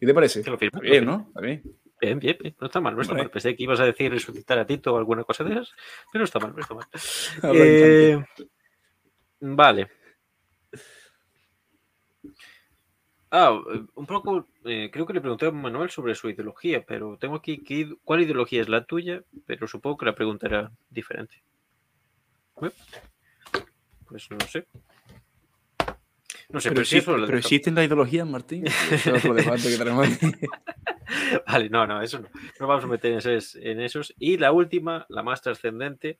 ¿Qué 0.01 0.07
te 0.07 0.15
parece? 0.15 0.41
Te 0.41 0.49
lo 0.49 0.57
firmo, 0.57 0.81
bien. 0.81 1.05
¿no? 1.05 1.25
Está 1.27 1.41
bien. 1.41 1.61
Bien, 2.01 2.17
bien, 2.17 2.35
bien. 2.41 2.55
No 2.59 2.65
está 2.65 2.81
mal, 2.81 2.95
no 2.95 3.03
está 3.03 3.13
Vale. 3.13 3.25
mal. 3.25 3.31
Pensé 3.31 3.55
que 3.55 3.61
ibas 3.61 3.79
a 3.79 3.85
decir 3.85 4.11
resucitar 4.11 4.57
a 4.57 4.65
Tito 4.65 4.95
o 4.95 4.97
alguna 4.97 5.23
cosa 5.23 5.43
de 5.43 5.51
esas, 5.51 5.71
pero 6.11 6.21
no 6.21 6.25
está 6.25 6.39
mal, 6.39 6.55
no 6.55 6.59
está 6.59 6.73
mal. 6.73 6.87
Eh, 7.43 8.19
vale. 9.41 9.91
Ah, 13.29 13.61
un 13.93 14.05
poco, 14.07 14.47
eh, 14.65 14.89
creo 14.91 15.05
que 15.05 15.13
le 15.13 15.21
pregunté 15.21 15.45
a 15.45 15.51
Manuel 15.51 15.91
sobre 15.91 16.15
su 16.15 16.31
ideología, 16.31 16.83
pero 16.83 17.19
tengo 17.19 17.35
aquí 17.35 17.59
que 17.63 17.95
cuál 18.03 18.21
ideología 18.21 18.61
es 18.61 18.69
la 18.69 18.85
tuya, 18.85 19.23
pero 19.45 19.67
supongo 19.67 19.97
que 19.97 20.05
la 20.07 20.15
pregunta 20.15 20.47
era 20.47 20.71
diferente. 20.89 21.43
Pues 22.55 24.31
no 24.31 24.39
sé. 24.47 24.65
No 26.53 26.59
sé, 26.59 26.69
Pero, 26.69 26.75
pero, 26.75 26.85
si 26.85 26.97
existe, 26.97 27.11
eso 27.11 27.25
pero 27.25 27.37
existen 27.37 27.75
las 27.75 27.85
ideologías, 27.85 28.27
Martín. 28.27 28.67
Ese 28.67 28.95
es 28.95 29.07
otro 29.07 29.33
debate 29.33 29.69
que 29.69 29.77
tenemos 29.77 30.07
aquí. 30.07 30.31
Vale, 31.47 31.69
no, 31.69 31.87
no, 31.87 32.01
eso 32.01 32.19
no. 32.19 32.29
No 32.59 32.67
vamos 32.67 32.83
a 32.83 32.87
meter 32.87 33.11
en 33.11 33.17
esos. 33.19 33.55
En 33.55 33.79
esos. 33.79 34.13
Y 34.19 34.37
la 34.37 34.51
última, 34.51 35.05
la 35.09 35.23
más 35.23 35.41
trascendente, 35.41 36.19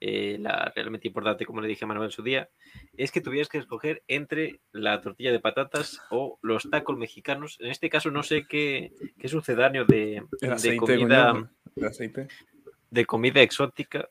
eh, 0.00 0.38
la 0.40 0.72
realmente 0.74 1.08
importante, 1.08 1.44
como 1.44 1.60
le 1.60 1.68
dije 1.68 1.84
a 1.84 1.88
Manuel 1.88 2.06
en 2.06 2.12
su 2.12 2.22
día, 2.22 2.48
es 2.96 3.10
que 3.10 3.20
tuvieras 3.20 3.48
que 3.48 3.58
escoger 3.58 4.02
entre 4.06 4.60
la 4.70 5.00
tortilla 5.00 5.32
de 5.32 5.40
patatas 5.40 6.00
o 6.10 6.38
los 6.42 6.70
tacos 6.70 6.96
mexicanos. 6.96 7.58
En 7.60 7.70
este 7.70 7.90
caso, 7.90 8.10
no 8.10 8.22
sé 8.22 8.46
qué, 8.48 8.92
qué 9.18 9.28
sucedáneo 9.28 9.84
de, 9.84 10.22
de 10.40 10.76
comida, 10.76 11.50
de 12.90 13.06
comida 13.06 13.42
exótica 13.42 14.08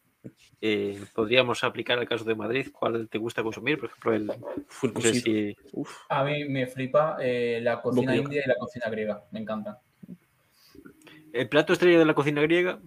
eh, 0.61 1.03
podríamos 1.13 1.63
aplicar 1.63 1.97
al 1.99 2.07
caso 2.07 2.23
de 2.25 2.35
Madrid. 2.35 2.67
¿Cuál 2.71 3.07
te 3.09 3.17
gusta 3.17 3.43
consumir? 3.43 3.79
Por 3.79 3.89
ejemplo, 3.89 4.13
el, 4.13 4.25
no 4.27 4.35
sé 4.81 4.93
cosito. 4.93 5.25
si 5.25 5.55
Uf. 5.73 5.95
A 6.09 6.23
mí 6.23 6.45
me 6.45 6.67
flipa 6.67 7.17
eh, 7.21 7.59
la 7.61 7.81
cocina 7.81 8.15
india 8.15 8.41
y 8.45 8.47
la 8.47 8.55
cocina 8.55 8.89
griega. 8.89 9.23
Me 9.31 9.39
encanta. 9.39 9.81
El 11.33 11.49
plato 11.49 11.73
estrella 11.73 11.99
de 11.99 12.05
la 12.05 12.13
cocina 12.13 12.41
griega, 12.41 12.79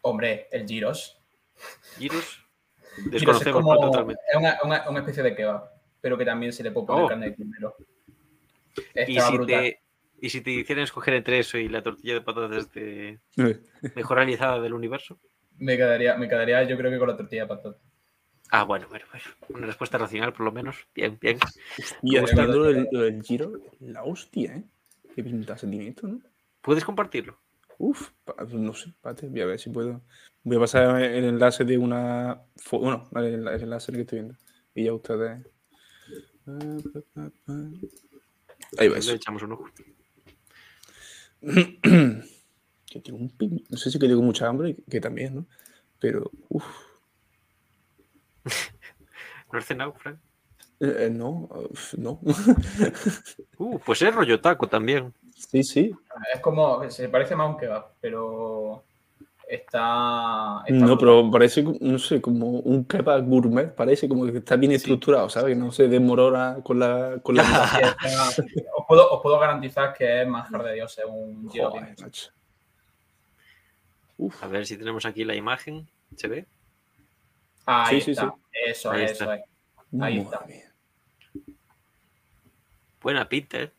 Hombre, 0.00 0.48
el 0.50 0.66
gyros. 0.66 1.18
gyros. 1.98 2.44
Gyros 2.98 3.04
es, 3.06 3.10
Desconocemos 3.12 3.62
como- 3.62 3.80
totalmente. 3.80 4.20
es 4.30 4.36
una, 4.36 4.58
una- 4.64 4.90
una 4.90 4.98
especie 5.00 5.22
de 5.22 5.34
kebab, 5.36 5.70
pero 6.00 6.18
que 6.18 6.24
también 6.24 6.52
se 6.52 6.62
le 6.64 6.72
puede 6.72 6.86
poner 6.88 7.04
Oh. 7.04 7.08
carne 7.08 7.26
de 7.26 7.32
primero. 7.36 7.76
Y 9.06 9.20
si, 9.20 9.46
te, 9.46 9.80
y 10.20 10.30
si 10.30 10.40
te 10.40 10.50
hicieran 10.50 10.82
escoger 10.84 11.14
entre 11.14 11.38
eso 11.38 11.56
y 11.58 11.68
la 11.68 11.82
tortilla 11.82 12.14
de 12.14 12.20
patatas 12.22 12.72
de 12.72 13.20
mejor 13.94 14.16
realizada 14.16 14.60
del 14.60 14.72
universo. 14.74 15.18
Me 15.62 15.76
quedaría, 15.76 16.16
me 16.16 16.28
quedaría, 16.28 16.64
yo 16.64 16.76
creo 16.76 16.90
que 16.90 16.98
con 16.98 17.06
la 17.08 17.16
tortilla 17.16 17.42
de 17.42 17.48
patata. 17.48 17.78
Ah, 18.50 18.64
bueno, 18.64 18.88
bueno, 18.88 19.04
bueno. 19.12 19.24
Una 19.50 19.66
respuesta 19.68 19.96
racional, 19.96 20.32
por 20.32 20.44
lo 20.44 20.50
menos. 20.50 20.88
Bien, 20.92 21.16
bien. 21.20 21.38
Y 22.02 22.18
viendo 22.18 22.42
lo 22.46 22.64
del, 22.64 22.88
lo 22.90 23.02
del 23.02 23.22
giro, 23.22 23.52
la 23.78 24.02
hostia, 24.02 24.56
¿eh? 24.56 24.64
Qué 25.14 25.22
pinta 25.22 25.54
tiene 25.54 25.86
esto, 25.86 26.08
¿no? 26.08 26.20
¿Puedes 26.60 26.84
compartirlo? 26.84 27.38
Uf, 27.78 28.10
pa- 28.24 28.34
no 28.50 28.74
sé, 28.74 28.88
espérate, 28.90 29.28
voy 29.28 29.40
a 29.40 29.46
ver 29.46 29.60
si 29.60 29.70
puedo. 29.70 30.02
Voy 30.42 30.56
a 30.56 30.60
pasar 30.60 31.00
el 31.00 31.24
enlace 31.26 31.64
de 31.64 31.78
una. 31.78 32.42
Bueno, 32.72 33.08
el, 33.14 33.46
el 33.46 33.62
enlace 33.62 33.92
que 33.92 34.00
estoy 34.00 34.18
viendo. 34.18 34.38
Y 34.74 34.84
ya 34.84 34.92
ustedes. 34.94 35.46
Ahí 38.78 38.88
va 38.88 38.98
Le 38.98 39.12
echamos 39.12 39.42
un 39.44 39.52
ojo. 39.52 39.66
Que 42.92 43.00
tengo 43.00 43.18
un 43.18 43.30
pin- 43.30 43.64
No 43.70 43.76
sé 43.78 43.90
si 43.90 43.98
que 43.98 44.06
tengo 44.06 44.20
mucha 44.20 44.46
hambre, 44.46 44.76
que 44.90 45.00
también, 45.00 45.34
¿no? 45.34 45.46
Pero, 45.98 46.30
uff, 46.50 46.64
¿No 49.52 49.58
has 49.58 49.64
cenado, 49.64 49.94
Frank? 49.94 50.18
eh, 50.80 51.08
no, 51.10 51.48
uf, 51.70 51.94
no. 51.94 52.20
Uh, 53.58 53.78
pues 53.78 54.02
es 54.02 54.12
rollo 54.14 54.40
taco 54.40 54.66
también. 54.66 55.14
sí, 55.36 55.62
sí. 55.62 55.92
Es 56.34 56.40
como, 56.40 56.90
se 56.90 57.08
parece 57.08 57.36
más 57.36 57.46
a 57.46 57.50
un 57.50 57.56
kebab, 57.56 57.92
pero 58.00 58.82
está... 59.48 60.62
está 60.66 60.84
No, 60.86 60.98
pero 60.98 61.30
parece, 61.30 61.62
no 61.62 61.98
sé, 61.98 62.20
como 62.20 62.48
un 62.48 62.84
kebab 62.84 63.24
gourmet, 63.24 63.72
parece 63.72 64.08
como 64.08 64.26
que 64.26 64.38
está 64.38 64.56
bien 64.56 64.72
estructurado, 64.72 65.28
¿sabes? 65.30 65.54
Que 65.54 65.60
no 65.60 65.70
se 65.70 65.86
desmorona 65.86 66.56
con 66.64 66.80
la... 66.80 67.20
Con 67.22 67.36
la 67.36 67.42
está- 68.02 68.28
os, 68.76 68.86
puedo, 68.88 69.08
os 69.12 69.22
puedo 69.22 69.38
garantizar 69.38 69.94
que 69.94 70.22
es 70.22 70.26
manjar 70.28 70.64
de 70.64 70.74
Dios, 70.74 70.98
es 70.98 71.04
un 71.08 71.48
Joder. 71.48 71.94
Uf, 74.22 74.42
A 74.44 74.46
ver 74.46 74.66
si 74.66 74.76
tenemos 74.76 75.04
aquí 75.04 75.24
la 75.24 75.34
imagen. 75.34 75.88
¿Se 76.16 76.28
ve? 76.28 76.46
Ahí 77.66 77.96
Sí, 78.00 78.04
sí, 78.06 78.10
está. 78.12 78.34
Eso 78.66 78.90
Ahí 78.92 79.04
es, 79.04 79.12
está. 79.12 79.24
eso 79.24 79.32
es. 79.34 79.40
ahí 80.00 80.18
madre 80.18 80.20
está. 80.20 80.40
mía. 80.46 80.72
Buena 83.00 83.28
pinta, 83.28 83.58
¿eh? 83.62 83.72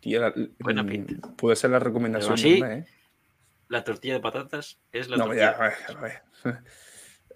Tía, 0.00 0.18
la- 0.20 0.34
Buena 0.58 0.84
pinta. 0.84 1.28
Puede 1.36 1.54
ser 1.56 1.70
la 1.70 1.78
recomendación 1.78 2.34
Pero 2.34 2.66
mes, 2.66 2.88
¿eh? 2.88 2.92
La 3.68 3.84
tortilla 3.84 4.14
de 4.14 4.20
patatas 4.20 4.78
es 4.90 5.08
la 5.08 5.16
No, 5.16 5.26
tortilla. 5.26 5.52
ya, 5.52 5.64
a 5.64 5.68
ver, 5.68 5.96
a 5.96 6.00
ver. 6.00 6.22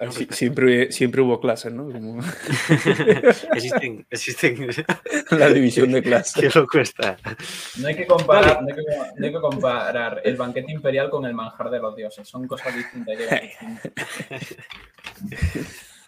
No, 0.00 0.12
siempre, 0.12 0.92
siempre 0.92 1.22
hubo 1.22 1.40
clases, 1.40 1.72
¿no? 1.72 1.84
Como 1.90 2.20
existen, 3.54 4.06
existen. 4.10 4.68
la 5.30 5.48
división 5.48 5.90
de 5.92 6.02
¿Qué 6.02 6.08
clases. 6.08 6.54
lo 6.54 6.66
cuesta? 6.66 7.16
No 7.78 7.88
hay, 7.88 7.96
que 7.96 8.06
comparar, 8.06 8.62
no, 8.62 8.68
hay 8.68 8.74
que, 8.74 8.82
no 9.16 9.26
hay 9.26 9.32
que 9.32 9.40
comparar 9.40 10.20
el 10.24 10.36
banquete 10.36 10.72
imperial 10.72 11.08
con 11.10 11.24
el 11.24 11.34
manjar 11.34 11.70
de 11.70 11.78
los 11.78 11.96
dioses. 11.96 12.28
Son 12.28 12.46
cosas 12.46 12.74
distintas. 12.76 13.16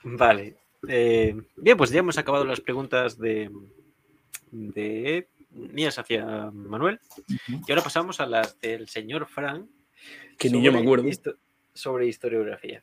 Vale. 0.05 0.57
Eh, 0.89 1.35
bien, 1.57 1.77
pues 1.77 1.91
ya 1.91 2.01
hemos 2.01 2.19
acabado 2.19 2.45
las 2.45 2.61
preguntas 2.61 3.19
de, 3.19 3.51
de 4.51 5.29
mías 5.51 5.99
hacia 5.99 6.51
Manuel. 6.53 7.01
Y 7.49 7.71
ahora 7.73 7.83
pasamos 7.83 8.21
a 8.21 8.27
las 8.27 8.61
del 8.61 8.89
señor 8.89 9.27
Frank. 9.27 9.67
Que 10.39 10.51
ni 10.51 10.63
yo 10.63 10.73
me 10.73 10.79
acuerdo. 10.81 11.09
histo- 11.09 11.37
sobre 11.75 12.07
historiografía. 12.07 12.83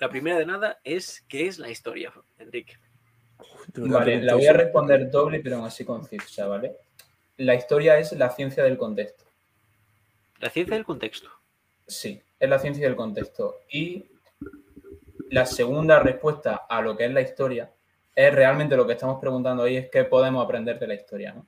La 0.00 0.08
primera 0.08 0.38
de 0.38 0.46
nada 0.46 0.78
es 0.84 1.24
¿qué 1.28 1.46
es 1.46 1.58
la 1.58 1.70
historia, 1.70 2.12
Enrique? 2.38 2.74
Vale, 3.74 4.22
la 4.22 4.34
voy 4.34 4.46
a 4.46 4.52
responder 4.52 5.10
doble, 5.10 5.40
pero 5.40 5.56
aún 5.56 5.66
así 5.66 5.84
concisa, 5.84 6.46
¿vale? 6.46 6.76
La 7.38 7.54
historia 7.54 7.98
es 7.98 8.12
la 8.12 8.30
ciencia 8.30 8.64
del 8.64 8.78
contexto. 8.78 9.24
La 10.40 10.50
ciencia 10.50 10.76
del 10.76 10.84
contexto. 10.84 11.28
Sí, 11.86 12.22
es 12.38 12.48
la 12.48 12.58
ciencia 12.58 12.86
del 12.86 12.96
contexto. 12.96 13.60
Y 13.70 14.06
la 15.30 15.46
segunda 15.46 15.98
respuesta 16.00 16.66
a 16.68 16.80
lo 16.80 16.96
que 16.96 17.06
es 17.06 17.12
la 17.12 17.20
historia 17.20 17.70
es 18.14 18.34
realmente 18.34 18.76
lo 18.76 18.86
que 18.86 18.94
estamos 18.94 19.20
preguntando 19.20 19.64
hoy, 19.64 19.76
es 19.76 19.90
qué 19.90 20.04
podemos 20.04 20.42
aprender 20.42 20.78
de 20.78 20.86
la 20.86 20.94
historia, 20.94 21.34
¿no? 21.34 21.46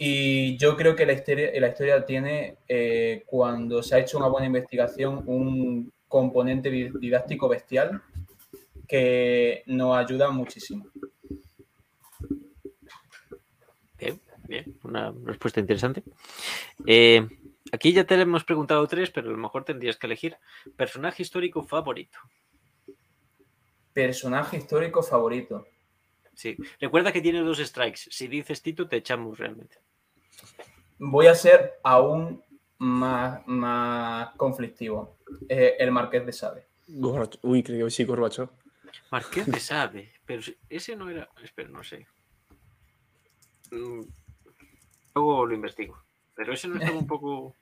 Y 0.00 0.56
yo 0.58 0.76
creo 0.76 0.94
que 0.94 1.04
la 1.04 1.12
historia, 1.12 1.50
la 1.60 1.68
historia 1.68 2.06
tiene, 2.06 2.58
eh, 2.68 3.24
cuando 3.26 3.82
se 3.82 3.96
ha 3.96 3.98
hecho 3.98 4.16
una 4.16 4.28
buena 4.28 4.46
investigación, 4.46 5.24
un 5.26 5.92
componente 6.08 6.70
di- 6.70 6.90
didáctico 6.98 7.48
bestial 7.48 8.02
que 8.88 9.62
nos 9.66 9.96
ayuda 9.96 10.30
muchísimo. 10.30 10.86
Bien, 13.98 14.20
bien, 14.46 14.78
una 14.84 15.12
respuesta 15.24 15.60
interesante. 15.60 16.02
Eh, 16.86 17.26
aquí 17.72 17.92
ya 17.92 18.04
te 18.04 18.14
hemos 18.14 18.44
preguntado 18.44 18.86
tres, 18.86 19.10
pero 19.10 19.28
a 19.28 19.32
lo 19.32 19.38
mejor 19.38 19.64
tendrías 19.64 19.96
que 19.96 20.06
elegir 20.06 20.36
personaje 20.76 21.22
histórico 21.22 21.62
favorito. 21.64 22.18
Personaje 23.92 24.56
histórico 24.58 25.02
favorito. 25.02 25.66
Sí. 26.34 26.56
Recuerda 26.80 27.12
que 27.12 27.20
tienes 27.20 27.44
dos 27.44 27.58
strikes. 27.58 28.02
Si 28.10 28.28
dices 28.28 28.62
Tito, 28.62 28.86
te 28.88 28.96
echamos 28.96 29.36
realmente. 29.38 29.78
Voy 31.00 31.26
a 31.26 31.34
ser 31.34 31.80
aún 31.82 32.42
más, 32.78 33.44
más 33.46 34.34
conflictivo. 34.36 35.17
Eh, 35.48 35.76
el 35.78 35.90
Marqués 35.90 36.24
de 36.26 36.32
Sade. 36.32 36.66
Gorbach- 36.88 37.38
Uy, 37.42 37.62
creo 37.62 37.86
que 37.86 37.90
sí, 37.90 38.04
Gorbachev. 38.04 38.48
Marqués 39.10 39.46
de 39.46 39.60
Sade, 39.60 40.12
pero 40.24 40.42
ese 40.68 40.96
no 40.96 41.08
era. 41.10 41.28
Espera, 41.42 41.68
no 41.68 41.82
sé. 41.84 42.06
Mm, 43.70 44.00
Luego 45.14 45.46
lo 45.46 45.54
investigo. 45.54 46.02
Pero 46.34 46.52
ese 46.52 46.68
no 46.68 46.76
estaba 46.76 46.96
un 46.98 47.06
poco 47.06 47.54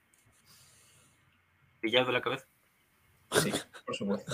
pillado 1.81 2.07
de 2.07 2.12
la 2.12 2.21
cabeza. 2.21 2.47
Sí, 3.33 3.51
por 3.85 3.97
supuesto. 3.97 4.33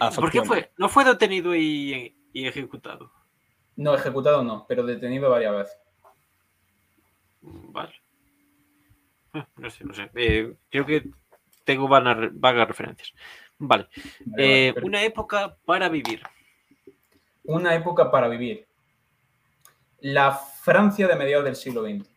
Ah, 0.00 0.10
¿Por 0.14 0.30
qué 0.30 0.42
fue? 0.44 0.70
No 0.76 0.88
fue 0.88 1.04
detenido 1.04 1.54
y, 1.56 2.16
y 2.32 2.46
ejecutado. 2.46 3.10
No, 3.76 3.94
ejecutado 3.94 4.42
no, 4.44 4.66
pero 4.68 4.84
detenido 4.84 5.30
varias 5.30 5.56
veces. 5.56 5.78
Mm, 7.42 7.72
Vale. 7.72 7.94
Ah, 9.32 9.48
No 9.56 9.70
sé, 9.70 9.84
no 9.84 9.94
sé. 9.94 10.10
Eh, 10.16 10.54
creo 10.70 10.84
que 10.84 11.10
tengo 11.64 11.88
vanas- 11.88 12.30
vagas 12.32 12.66
referencias. 12.68 13.12
Vale. 13.58 13.88
Vale, 14.24 14.68
Eh, 14.68 14.72
vale, 14.72 14.86
una 14.86 15.02
época 15.04 15.56
para 15.64 15.88
vivir. 15.88 16.22
Una 17.44 17.74
época 17.74 18.10
para 18.10 18.28
vivir. 18.28 18.66
La 20.00 20.32
Francia 20.32 21.06
de 21.08 21.16
mediados 21.16 21.44
del 21.44 21.56
siglo 21.56 21.82
XX. 21.82 22.08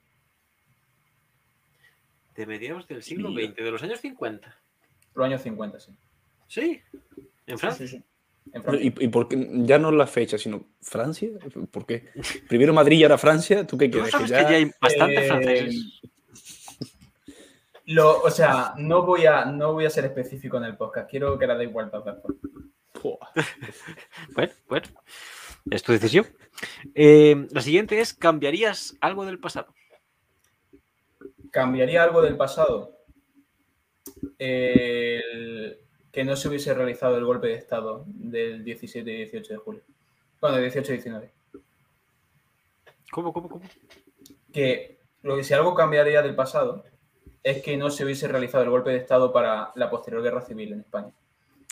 De 2.36 2.46
mediados 2.46 2.88
del 2.88 3.04
siglo. 3.04 3.30
XX, 3.32 3.56
de 3.64 3.72
los 3.72 3.84
años 3.84 4.00
50. 4.00 4.56
Los 5.14 5.26
años 5.26 5.42
50, 5.42 5.80
sí. 5.80 5.92
Sí. 6.48 6.82
En 7.46 7.60
Francia. 7.60 7.86
Sí, 7.88 7.98
sí, 7.98 7.98
sí. 7.98 8.04
En 8.54 8.64
Francia. 8.64 8.86
¿Y, 9.00 9.06
y 9.06 9.08
por 9.10 9.28
qué? 9.28 9.48
Ya 9.66 9.78
no 9.78 9.92
la 9.92 10.08
fecha, 10.08 10.38
sino 10.38 10.66
Francia? 10.82 11.30
¿Por 11.72 11.86
qué? 11.86 12.10
Primero 12.48 12.74
Madrid 12.74 12.98
y 13.00 13.04
ahora 13.04 13.18
Francia. 13.18 13.66
¿Tú 13.68 13.78
qué 13.78 13.88
¿Tú 13.88 13.94
quieres? 14.00 14.12
sabes 14.12 14.32
Que 14.32 14.38
que 14.38 14.44
ya- 14.44 14.50
ya 14.50 14.56
hay 14.58 14.72
bastantes 14.82 15.20
Eh, 15.24 15.28
franceses? 15.28 16.02
Lo, 17.86 18.22
o 18.22 18.30
sea, 18.30 18.74
no 18.78 19.06
voy, 19.06 19.26
a, 19.26 19.46
no 19.46 19.74
voy 19.74 19.86
a 19.86 19.90
ser 19.90 20.06
específico 20.06 20.58
en 20.58 20.64
el 20.64 20.78
podcast. 20.78 21.10
Quiero 21.10 21.38
que 21.38 21.48
la 21.48 21.56
deis 21.58 21.72
vueltas 21.72 22.04
después. 22.06 22.38
Bueno, 24.34 24.54
bueno. 24.70 24.88
Es 25.70 25.84
tu 25.84 25.92
decisión. 25.92 26.26
Eh, 26.96 27.48
la 27.52 27.62
siguiente 27.62 28.00
es: 28.00 28.14
¿cambiarías 28.14 28.96
algo 29.02 29.26
del 29.26 29.40
pasado? 29.40 29.74
¿Cambiaría 31.52 32.04
algo 32.04 32.22
del 32.22 32.38
pasado? 32.38 32.98
El- 34.38 35.80
que 36.12 36.24
no 36.24 36.36
se 36.36 36.48
hubiese 36.48 36.74
realizado 36.76 37.18
el 37.18 37.26
golpe 37.26 37.48
de 37.48 37.56
Estado 37.56 38.04
del 38.08 38.64
17 38.64 39.12
y 39.12 39.18
18 39.18 39.54
de 39.54 39.58
julio. 39.60 39.82
Bueno, 40.40 40.58
18 40.58 40.92
y 40.92 40.96
19. 40.98 41.34
¿Cómo, 43.12 43.34
cómo, 43.34 43.50
cómo? 43.50 43.66
Que 44.52 45.00
lo 45.24 45.36
que 45.36 45.44
si 45.44 45.56
algo 45.56 45.74
cambiaría 45.74 46.22
del 46.22 46.36
pasado 46.36 46.86
es 47.44 47.62
que 47.62 47.78
no 47.78 47.90
se 47.90 48.06
hubiese 48.06 48.28
realizado 48.28 48.64
el 48.64 48.70
golpe 48.70 48.92
de 48.92 48.98
Estado 48.98 49.32
para 49.32 49.72
la 49.76 49.90
posterior 49.90 50.24
guerra 50.24 50.42
civil 50.42 50.74
en 50.74 50.80
España. 50.80 51.12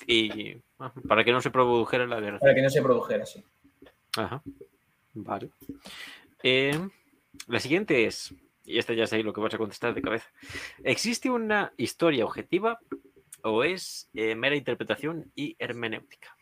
Y 0.06 0.58
ah, 0.80 0.94
para 1.08 1.24
que 1.24 1.32
no 1.32 1.42
se 1.42 1.50
produjera 1.50 2.06
la 2.06 2.20
guerra. 2.20 2.40
Para 2.40 2.54
que 2.54 2.62
no 2.62 2.70
se 2.70 2.82
produjera 2.82 3.24
así. 3.24 3.44
Ajá. 4.18 4.42
Vale. 5.14 5.50
Eh, 6.44 6.78
la 7.48 7.60
siguiente 7.60 8.06
es, 8.06 8.34
y 8.66 8.78
esta 8.78 8.94
ya 8.94 9.08
sé 9.08 9.24
lo 9.24 9.34
que 9.34 9.42
vas 9.42 9.54
a 9.54 9.58
contestar 9.58 9.94
de 9.94 10.02
cabeza. 10.02 10.30
¿Existe 10.84 11.30
una 11.30 11.72
historia 11.78 12.26
objetiva 12.26 12.80
o 13.44 13.64
es 13.64 14.10
eh, 14.14 14.36
mera 14.36 14.56
interpretación 14.56 15.32
y 15.36 15.56
hermenéutica? 15.60 16.36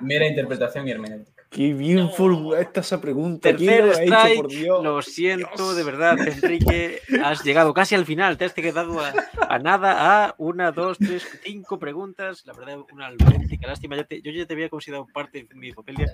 Mera 0.00 0.26
interpretación 0.26 0.88
y 0.88 0.90
hermenéutica. 0.90 1.39
Qué 1.50 1.74
bien 1.74 2.10
formulada 2.12 2.62
está 2.62 2.78
esa 2.80 3.00
pregunta. 3.00 3.48
Tercer 3.50 3.58
¿Quién 3.66 3.86
lo 3.88 3.92
ha 3.92 4.02
hecho, 4.04 4.14
strike. 4.14 4.36
por 4.36 4.48
Dios? 4.50 4.84
Lo 4.84 5.02
siento, 5.02 5.48
Dios. 5.56 5.76
de 5.76 5.82
verdad, 5.82 6.16
Enrique. 6.28 7.00
Has 7.24 7.42
llegado 7.42 7.74
casi 7.74 7.96
al 7.96 8.06
final. 8.06 8.38
Te 8.38 8.44
has 8.44 8.54
quedado 8.54 9.00
a, 9.00 9.12
a 9.48 9.58
nada, 9.58 10.26
a 10.26 10.34
una, 10.38 10.70
dos, 10.70 10.96
tres, 10.98 11.26
cinco 11.42 11.80
preguntas. 11.80 12.44
La 12.46 12.52
verdad, 12.52 12.78
una 12.92 13.08
auténtica 13.08 13.66
lástima. 13.66 13.96
Ya 13.96 14.04
te- 14.04 14.22
yo 14.22 14.30
ya 14.30 14.46
te 14.46 14.54
había 14.54 14.68
considerado 14.68 15.08
parte 15.12 15.42
de 15.50 15.54
mi 15.56 15.72
familia. 15.72 16.06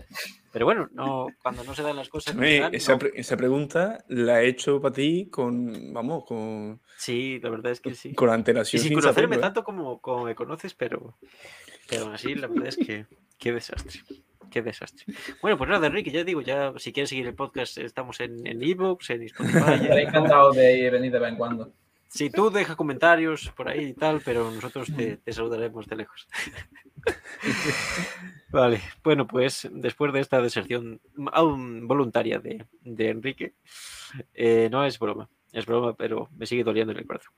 Pero 0.52 0.64
bueno, 0.64 0.88
no, 0.92 1.26
cuando 1.42 1.64
no 1.64 1.74
se 1.74 1.82
dan 1.82 1.96
las 1.96 2.08
cosas. 2.08 2.34
no 2.34 2.42
Escúchame, 2.42 2.60
dan, 2.62 2.74
esa, 2.74 2.92
no. 2.92 2.98
pre- 2.98 3.12
esa 3.14 3.36
pregunta 3.36 4.04
la 4.08 4.42
he 4.42 4.48
hecho 4.48 4.80
para 4.80 4.94
ti 4.94 5.28
con, 5.30 5.92
vamos, 5.92 6.24
con, 6.24 6.80
Sí, 6.96 7.38
la 7.42 7.50
verdad 7.50 7.72
es 7.72 7.80
que 7.82 7.94
sí. 7.94 8.14
con 8.14 8.30
Y 8.30 8.32
antelación. 8.32 8.80
sin 8.80 8.88
sin 8.88 8.98
conocerme 8.98 9.36
¿eh? 9.36 9.40
tanto 9.40 9.62
como, 9.64 10.00
como 10.00 10.24
me 10.24 10.34
conoces, 10.34 10.72
pero, 10.72 11.18
pero 11.90 12.04
aún 12.06 12.14
así, 12.14 12.34
la 12.34 12.46
verdad 12.46 12.68
es 12.68 12.78
que 12.78 13.04
qué 13.38 13.52
desastre. 13.52 14.00
Qué 14.50 14.62
desastre. 14.62 15.04
Bueno, 15.42 15.58
pues 15.58 15.68
nada, 15.68 15.86
Enrique, 15.86 16.10
ya 16.10 16.24
digo, 16.24 16.40
ya 16.40 16.72
si 16.76 16.92
quieres 16.92 17.10
seguir 17.10 17.26
el 17.26 17.34
podcast, 17.34 17.78
estamos 17.78 18.20
en 18.20 18.46
en 18.46 18.62
Evox, 18.62 19.10
en 19.10 19.22
Spotify. 19.22 19.58
Estaré 19.58 20.02
en- 20.02 20.08
encantado 20.08 20.52
de 20.52 20.90
venir 20.90 21.12
de 21.12 21.18
vez 21.18 21.30
en 21.30 21.36
cuando. 21.36 21.72
Si 22.08 22.30
tú 22.30 22.50
deja 22.50 22.76
comentarios 22.76 23.50
por 23.56 23.68
ahí 23.68 23.86
y 23.86 23.92
tal, 23.92 24.22
pero 24.24 24.50
nosotros 24.50 24.88
te, 24.96 25.16
te 25.18 25.32
saludaremos 25.32 25.86
de 25.86 25.96
lejos. 25.96 26.28
vale, 28.50 28.80
bueno, 29.02 29.26
pues 29.26 29.68
después 29.70 30.12
de 30.12 30.20
esta 30.20 30.40
deserción 30.40 31.00
aún 31.32 31.86
voluntaria 31.86 32.38
de, 32.38 32.64
de 32.82 33.08
Enrique, 33.10 33.54
eh, 34.34 34.68
no 34.70 34.84
es 34.84 34.98
broma, 34.98 35.28
es 35.52 35.66
broma, 35.66 35.94
pero 35.94 36.28
me 36.36 36.46
sigue 36.46 36.64
doliendo 36.64 36.92
en 36.92 36.98
el 36.98 37.06
corazón. 37.06 37.32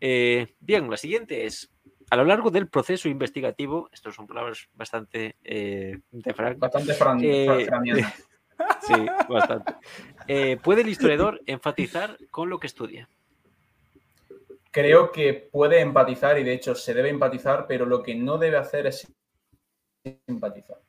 Eh, 0.00 0.54
bien, 0.60 0.90
la 0.90 0.96
siguiente 0.96 1.44
es, 1.46 1.70
a 2.12 2.16
lo 2.16 2.26
largo 2.26 2.50
del 2.50 2.68
proceso 2.68 3.08
investigativo, 3.08 3.88
estos 3.90 4.14
son 4.14 4.26
palabras 4.26 4.68
bastante 4.74 5.36
eh, 5.42 5.98
de 6.10 6.34
Frank, 6.34 6.58
Bastante 6.58 6.92
fran, 6.92 7.18
Eh, 7.24 7.66
sí, 8.82 9.06
bastante, 9.30 9.72
eh, 10.28 10.58
¿puede 10.62 10.82
el 10.82 10.90
historiador 10.90 11.40
enfatizar 11.46 12.18
con 12.30 12.50
lo 12.50 12.60
que 12.60 12.66
estudia? 12.66 13.08
Creo 14.70 15.10
que 15.10 15.48
puede 15.50 15.80
empatizar 15.80 16.38
y 16.38 16.44
de 16.44 16.52
hecho 16.52 16.74
se 16.74 16.92
debe 16.92 17.08
empatizar, 17.08 17.64
pero 17.66 17.86
lo 17.86 18.02
que 18.02 18.14
no 18.14 18.36
debe 18.36 18.58
hacer 18.58 18.88
es 18.88 19.10
simpatizar. 20.26 20.82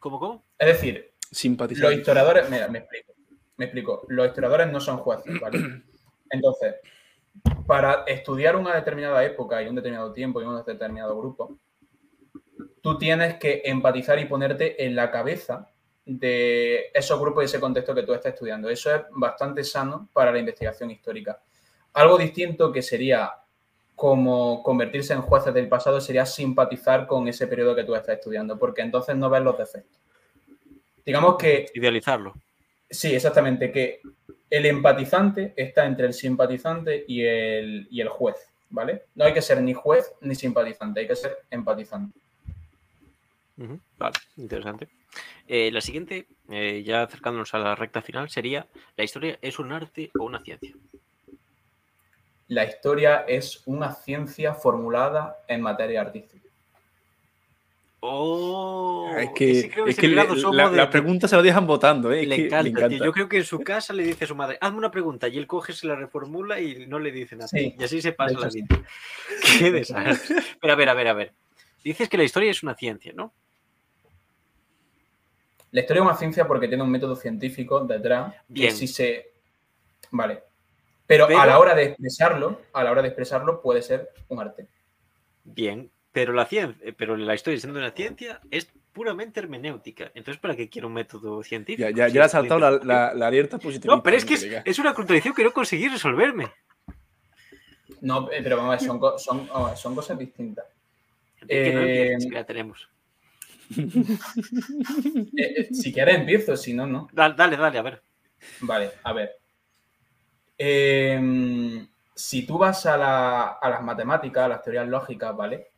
¿Cómo, 0.00 0.18
cómo? 0.18 0.44
Es 0.58 0.66
decir, 0.66 1.12
Simpatizar. 1.30 1.84
los 1.84 2.00
historiadores, 2.00 2.50
mira, 2.50 2.66
me 2.66 2.78
explico, 2.78 3.14
me 3.58 3.66
explico, 3.66 4.06
los 4.08 4.26
historiadores 4.26 4.72
no 4.72 4.80
son 4.80 4.96
jueces, 4.96 5.40
¿vale? 5.40 5.84
Entonces, 6.30 6.74
para 7.66 8.04
estudiar 8.06 8.56
una 8.56 8.74
determinada 8.74 9.24
época 9.24 9.62
y 9.62 9.68
un 9.68 9.74
determinado 9.74 10.12
tiempo 10.12 10.40
y 10.40 10.44
un 10.44 10.62
determinado 10.64 11.16
grupo, 11.18 11.58
tú 12.80 12.98
tienes 12.98 13.36
que 13.36 13.62
empatizar 13.64 14.18
y 14.18 14.26
ponerte 14.26 14.84
en 14.84 14.94
la 14.94 15.10
cabeza 15.10 15.68
de 16.04 16.90
esos 16.92 17.20
grupos 17.20 17.44
y 17.44 17.46
ese 17.46 17.60
contexto 17.60 17.94
que 17.94 18.02
tú 18.02 18.12
estás 18.12 18.34
estudiando. 18.34 18.68
Eso 18.68 18.94
es 18.94 19.02
bastante 19.10 19.64
sano 19.64 20.08
para 20.12 20.32
la 20.32 20.38
investigación 20.38 20.90
histórica. 20.90 21.40
Algo 21.94 22.18
distinto 22.18 22.72
que 22.72 22.82
sería 22.82 23.32
como 23.94 24.62
convertirse 24.62 25.12
en 25.12 25.22
jueces 25.22 25.54
del 25.54 25.68
pasado 25.68 26.00
sería 26.00 26.26
simpatizar 26.26 27.06
con 27.06 27.28
ese 27.28 27.46
periodo 27.46 27.76
que 27.76 27.84
tú 27.84 27.94
estás 27.94 28.16
estudiando, 28.16 28.58
porque 28.58 28.82
entonces 28.82 29.16
no 29.16 29.30
ves 29.30 29.42
los 29.42 29.56
defectos. 29.56 30.00
Digamos 31.04 31.36
que 31.36 31.66
Idealizarlo. 31.74 32.32
Sí, 32.90 33.14
exactamente, 33.14 33.70
que 33.70 34.00
el 34.52 34.66
empatizante 34.66 35.54
está 35.56 35.86
entre 35.86 36.06
el 36.06 36.12
simpatizante 36.12 37.06
y 37.08 37.24
el, 37.24 37.88
y 37.90 38.02
el 38.02 38.08
juez, 38.10 38.36
¿vale? 38.68 39.04
No 39.14 39.24
hay 39.24 39.32
que 39.32 39.40
ser 39.40 39.62
ni 39.62 39.72
juez 39.72 40.12
ni 40.20 40.34
simpatizante, 40.34 41.00
hay 41.00 41.08
que 41.08 41.16
ser 41.16 41.38
empatizante. 41.50 42.20
Vale, 43.56 44.18
interesante. 44.36 44.88
Eh, 45.48 45.70
la 45.72 45.80
siguiente, 45.80 46.26
eh, 46.50 46.82
ya 46.84 47.02
acercándonos 47.02 47.54
a 47.54 47.60
la 47.60 47.74
recta 47.74 48.02
final, 48.02 48.28
sería: 48.28 48.66
¿la 48.94 49.04
historia 49.04 49.38
es 49.40 49.58
un 49.58 49.72
arte 49.72 50.10
o 50.18 50.24
una 50.24 50.42
ciencia? 50.42 50.74
La 52.48 52.66
historia 52.66 53.24
es 53.26 53.62
una 53.64 53.94
ciencia 53.94 54.52
formulada 54.52 55.38
en 55.48 55.62
materia 55.62 56.02
artística. 56.02 56.50
Oh, 58.04 59.14
es 59.16 59.30
que, 59.30 59.50
es 59.60 59.96
que 59.96 60.06
el 60.06 60.16
le- 60.16 60.24
la, 60.52 60.68
de- 60.70 60.76
la 60.76 60.90
pregunta 60.90 61.28
se 61.28 61.36
la 61.36 61.42
dejan 61.42 61.68
votando, 61.68 62.10
¿eh? 62.12 62.26
Le 62.26 62.34
que 62.34 62.46
encanta, 62.46 62.62
le 62.64 62.70
tío. 62.70 62.78
encanta. 62.86 63.04
Yo 63.04 63.12
creo 63.12 63.28
que 63.28 63.36
en 63.36 63.44
su 63.44 63.60
casa 63.60 63.92
le 63.92 64.02
dice 64.02 64.24
a 64.24 64.26
su 64.26 64.34
madre, 64.34 64.58
hazme 64.60 64.78
una 64.78 64.90
pregunta, 64.90 65.28
y 65.28 65.38
él 65.38 65.46
coge, 65.46 65.72
se 65.72 65.86
la 65.86 65.94
reformula 65.94 66.60
y 66.60 66.86
no 66.88 66.98
le 66.98 67.12
dice 67.12 67.36
nada. 67.36 67.46
Sí, 67.46 67.76
y 67.78 67.84
así 67.84 68.02
se 68.02 68.12
pasa 68.12 68.36
la 68.40 68.50
sí. 68.50 68.62
vida. 68.62 68.82
Qué 69.58 69.70
desastre. 69.70 70.36
Pero 70.60 70.72
a 70.72 70.76
ver, 70.76 70.88
a 70.88 70.94
ver, 70.94 71.06
a 71.08 71.12
ver. 71.12 71.32
Dices 71.84 72.08
que 72.08 72.16
la 72.18 72.24
historia 72.24 72.50
es 72.50 72.62
una 72.64 72.74
ciencia, 72.74 73.12
¿no? 73.14 73.32
La 75.70 75.80
historia 75.80 76.00
es 76.02 76.06
una 76.06 76.16
ciencia 76.16 76.46
porque 76.46 76.66
tiene 76.68 76.82
un 76.82 76.90
método 76.90 77.14
científico 77.16 77.80
detrás 77.84 78.34
Bien. 78.48 78.68
que 78.70 78.74
si 78.76 78.86
se... 78.88 79.30
Vale. 80.10 80.42
Pero, 81.06 81.26
Pero- 81.28 81.40
a 81.40 81.46
la 81.46 81.58
hora 81.58 81.74
de 81.74 81.84
expresarlo, 81.84 82.60
a 82.72 82.82
la 82.84 82.90
hora 82.90 83.02
de 83.02 83.08
expresarlo 83.08 83.62
puede 83.62 83.80
ser 83.80 84.10
un 84.28 84.40
arte. 84.40 84.66
Bien, 85.44 85.90
pero 86.12 86.32
la 86.32 86.44
ciencia, 86.46 86.92
pero 86.96 87.16
la 87.16 87.34
historia 87.34 87.58
siendo 87.58 87.78
una 87.78 87.90
ciencia 87.92 88.40
es 88.50 88.68
puramente 88.92 89.40
hermenéutica. 89.40 90.10
Entonces, 90.14 90.38
¿para 90.40 90.54
qué 90.54 90.68
quiero 90.68 90.88
un 90.88 90.94
método 90.94 91.42
científico? 91.42 91.88
Ya, 91.88 91.94
ya, 91.96 92.08
ya 92.08 92.14
le 92.20 92.24
ha 92.24 92.28
saltado 92.28 92.60
la, 92.60 92.70
la, 92.72 93.14
la 93.14 93.26
alerta 93.26 93.58
positiva. 93.58 93.96
No, 93.96 94.02
pero 94.02 94.16
es 94.18 94.24
que 94.24 94.34
es, 94.34 94.46
es 94.64 94.78
una 94.78 94.92
contradicción 94.94 95.34
que 95.34 95.42
no 95.44 95.52
conseguí 95.52 95.88
resolverme. 95.88 96.52
No, 98.02 98.30
eh, 98.30 98.40
pero 98.42 98.56
vamos 98.58 98.74
a 98.74 98.76
ver, 98.76 98.80
son, 98.86 99.00
son, 99.18 99.66
ver, 99.68 99.76
son 99.76 99.94
cosas 99.94 100.18
distintas. 100.18 100.66
No 101.40 101.46
Eh, 101.48 102.16
que 102.20 102.30
la 102.30 102.44
tenemos. 102.44 102.88
Eh, 105.36 105.54
eh, 105.56 105.68
si 105.74 105.92
quieres 105.92 106.16
empiezo, 106.16 106.56
si 106.56 106.74
no, 106.74 106.86
no. 106.86 107.08
Dale, 107.12 107.34
dale, 107.34 107.56
dale, 107.56 107.78
a 107.78 107.82
ver. 107.82 108.02
Vale, 108.60 108.90
a 109.02 109.12
ver. 109.14 109.36
Si 112.14 112.46
tú 112.46 112.58
vas 112.58 112.84
a, 112.86 112.96
la- 112.96 113.48
a 113.60 113.70
las 113.70 113.82
matemáticas, 113.82 114.44
a 114.44 114.48
las 114.48 114.62
teorías 114.62 114.86
lógicas, 114.86 115.34
¿vale? 115.36 115.71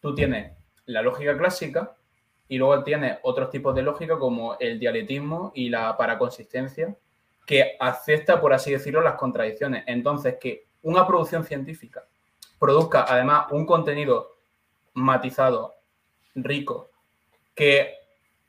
Tú 0.00 0.14
tienes 0.14 0.52
la 0.86 1.02
lógica 1.02 1.36
clásica 1.36 1.96
y 2.48 2.56
luego 2.56 2.82
tienes 2.82 3.18
otros 3.22 3.50
tipos 3.50 3.74
de 3.74 3.82
lógica 3.82 4.18
como 4.18 4.58
el 4.58 4.78
dialectismo 4.78 5.52
y 5.54 5.68
la 5.68 5.96
paraconsistencia, 5.96 6.96
que 7.46 7.76
acepta, 7.78 8.40
por 8.40 8.52
así 8.52 8.72
decirlo, 8.72 9.00
las 9.00 9.14
contradicciones. 9.14 9.84
Entonces, 9.86 10.36
que 10.40 10.66
una 10.82 11.06
producción 11.06 11.44
científica 11.44 12.04
produzca 12.58 13.04
además 13.08 13.46
un 13.50 13.66
contenido 13.66 14.36
matizado, 14.94 15.74
rico, 16.34 16.90
que 17.54 17.94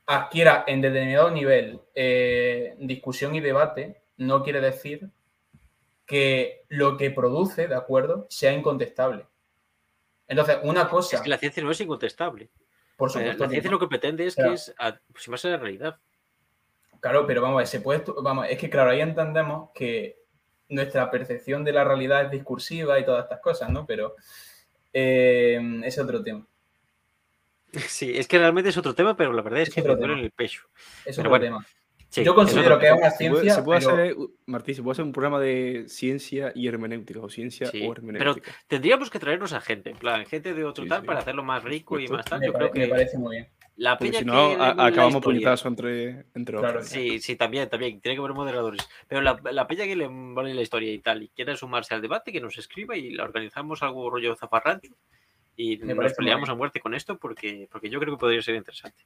adquiera 0.05 0.63
en 0.67 0.81
determinado 0.81 1.29
nivel 1.29 1.81
eh, 1.93 2.75
discusión 2.79 3.35
y 3.35 3.41
debate, 3.41 4.01
no 4.17 4.43
quiere 4.43 4.61
decir 4.61 5.09
que 6.05 6.63
lo 6.69 6.97
que 6.97 7.11
produce, 7.11 7.67
¿de 7.67 7.75
acuerdo?, 7.75 8.25
sea 8.29 8.51
incontestable. 8.51 9.25
Entonces, 10.29 10.59
una 10.63 10.87
cosa, 10.87 11.17
Es 11.17 11.21
que 11.23 11.29
la 11.29 11.37
ciencia 11.37 11.61
no 11.63 11.71
es 11.71 11.81
incontestable. 11.81 12.49
por 12.95 13.09
supuesto, 13.11 13.43
La 13.43 13.49
ciencia 13.49 13.69
no. 13.71 13.75
lo 13.75 13.79
que 13.79 13.87
pretende 13.87 14.25
es 14.27 14.35
Claro. 14.35 14.51
que 14.51 14.55
es 14.55 14.73
aproximarse 14.77 15.47
a 15.49 15.51
la 15.51 15.57
realidad. 15.57 15.99
claro, 17.01 17.25
pero 17.27 17.41
vamos 17.41 17.55
a 17.55 17.59
ver, 17.59 17.67
se 17.67 17.81
puede, 17.81 18.03
vamos, 18.21 18.45
es 18.49 18.57
que 18.57 18.69
claro, 18.69 18.91
ahí 18.91 19.01
entendemos 19.01 19.71
que 19.73 20.19
nuestra 20.69 21.09
percepción 21.09 21.63
de 21.65 21.71
la 21.73 21.83
realidad 21.83 22.25
es 22.25 22.31
discursiva 22.31 22.99
y 22.99 23.05
todas 23.05 23.23
estas 23.23 23.39
cosas, 23.41 23.69
¿no? 23.71 23.85
Pero 23.85 24.15
eh, 24.93 25.81
es 25.83 25.97
otro 25.99 26.23
tema. 26.23 26.45
Sí, 27.87 28.17
es 28.17 28.27
que 28.27 28.37
realmente 28.39 28.69
es 28.71 28.77
otro 28.77 28.93
tema, 28.95 29.15
pero 29.15 29.31
la 29.33 29.41
verdad 29.43 29.61
es, 29.61 29.69
Es 29.69 29.75
que 29.75 29.81
me 29.81 29.89
otro 29.91 29.97
duele 29.99 30.13
en 30.15 30.25
el 30.25 30.31
pecho. 30.31 30.63
Es 31.05 31.15
Pero 31.15 31.29
otro 31.29 31.29
bueno, 31.29 31.45
tema. 31.45 31.67
Sí, 32.11 32.23
Yo 32.23 32.33
considero 32.33 32.79
que 32.79 32.87
es 32.87 32.91
una 32.93 33.11
Se 33.11 33.29
puede, 33.29 33.31
ciencia, 33.41 33.53
se 33.55 33.61
puede 33.63 33.79
pero- 33.81 33.91
hacer, 33.93 34.13
uh, 34.17 34.35
Martí, 34.47 34.73
se 34.73 34.81
puede 34.81 34.93
hacer 34.93 35.05
un 35.05 35.11
programa 35.11 35.39
de 35.39 35.85
ciencia 35.87 36.51
y 36.55 36.67
hermenéutica, 36.67 37.19
o 37.19 37.29
ciencia 37.29 37.67
Sí, 37.67 37.77
o 37.85 37.93
pero 37.93 38.07
hermenéutica. 38.07 38.51
Tendríamos 38.67 39.11
que 39.11 39.19
traernos 39.19 39.53
a 39.53 39.61
gente, 39.61 39.91
en 39.91 39.97
plan, 39.97 40.25
gente 40.25 40.53
de 40.55 40.63
otro 40.65 40.83
Sí, 40.85 40.89
tal, 40.89 41.01
sí. 41.01 41.05
para 41.07 41.19
hacerlo 41.19 41.43
más 41.43 41.63
rico 41.63 41.99
y 41.99 42.07
más 42.07 42.25
tal. 42.25 42.39
me, 42.39 42.47
Yo 42.47 42.53
pare- 42.53 42.71
creo 42.71 42.81
me 42.81 42.87
que 42.87 42.91
parece 42.91 43.17
muy 43.19 43.35
bien. 43.35 43.47
la 43.75 43.95
Porque 43.97 44.17
si 44.17 44.25
no, 44.25 44.55
que 44.55 44.55
a- 44.61 44.85
acabamos 44.87 45.21
puñetazos 45.21 45.67
entre, 45.67 46.25
entre 46.33 46.57
Claro, 46.57 46.79
otros. 46.79 46.87
Sí, 46.89 47.19
sí, 47.19 47.35
también, 47.35 47.69
también. 47.69 48.01
Tiene 48.01 48.15
que 48.15 48.19
haber 48.21 48.33
moderadores. 48.33 48.89
Pero 49.07 49.21
la, 49.21 49.39
la 49.51 49.67
peña 49.67 49.85
que 49.85 49.95
le 49.95 50.07
vale 50.09 50.53
la 50.55 50.61
historia 50.63 50.91
y 50.91 50.97
tal 50.99 51.21
y 51.21 51.29
quiera 51.29 51.55
sumarse 51.55 51.93
al 51.93 52.01
debate, 52.01 52.31
que 52.31 52.41
nos 52.41 52.57
escriba 52.57 52.97
y 52.97 53.11
la 53.11 53.23
organizamos 53.23 53.83
algo 53.83 54.09
rollo 54.09 54.35
zafarrancho 54.35 54.95
y 55.59 55.75
nos 55.75 56.13
peleamos 56.13 56.47
bien. 56.47 56.53
a 56.53 56.55
muerte 56.55 56.79
con 56.79 56.93
esto 56.93 57.17
porque, 57.17 57.67
porque 57.69 57.89
yo 57.89 57.99
creo 57.99 58.15
que 58.15 58.19
podría 58.19 58.41
ser 58.41 58.55
interesante. 58.55 59.03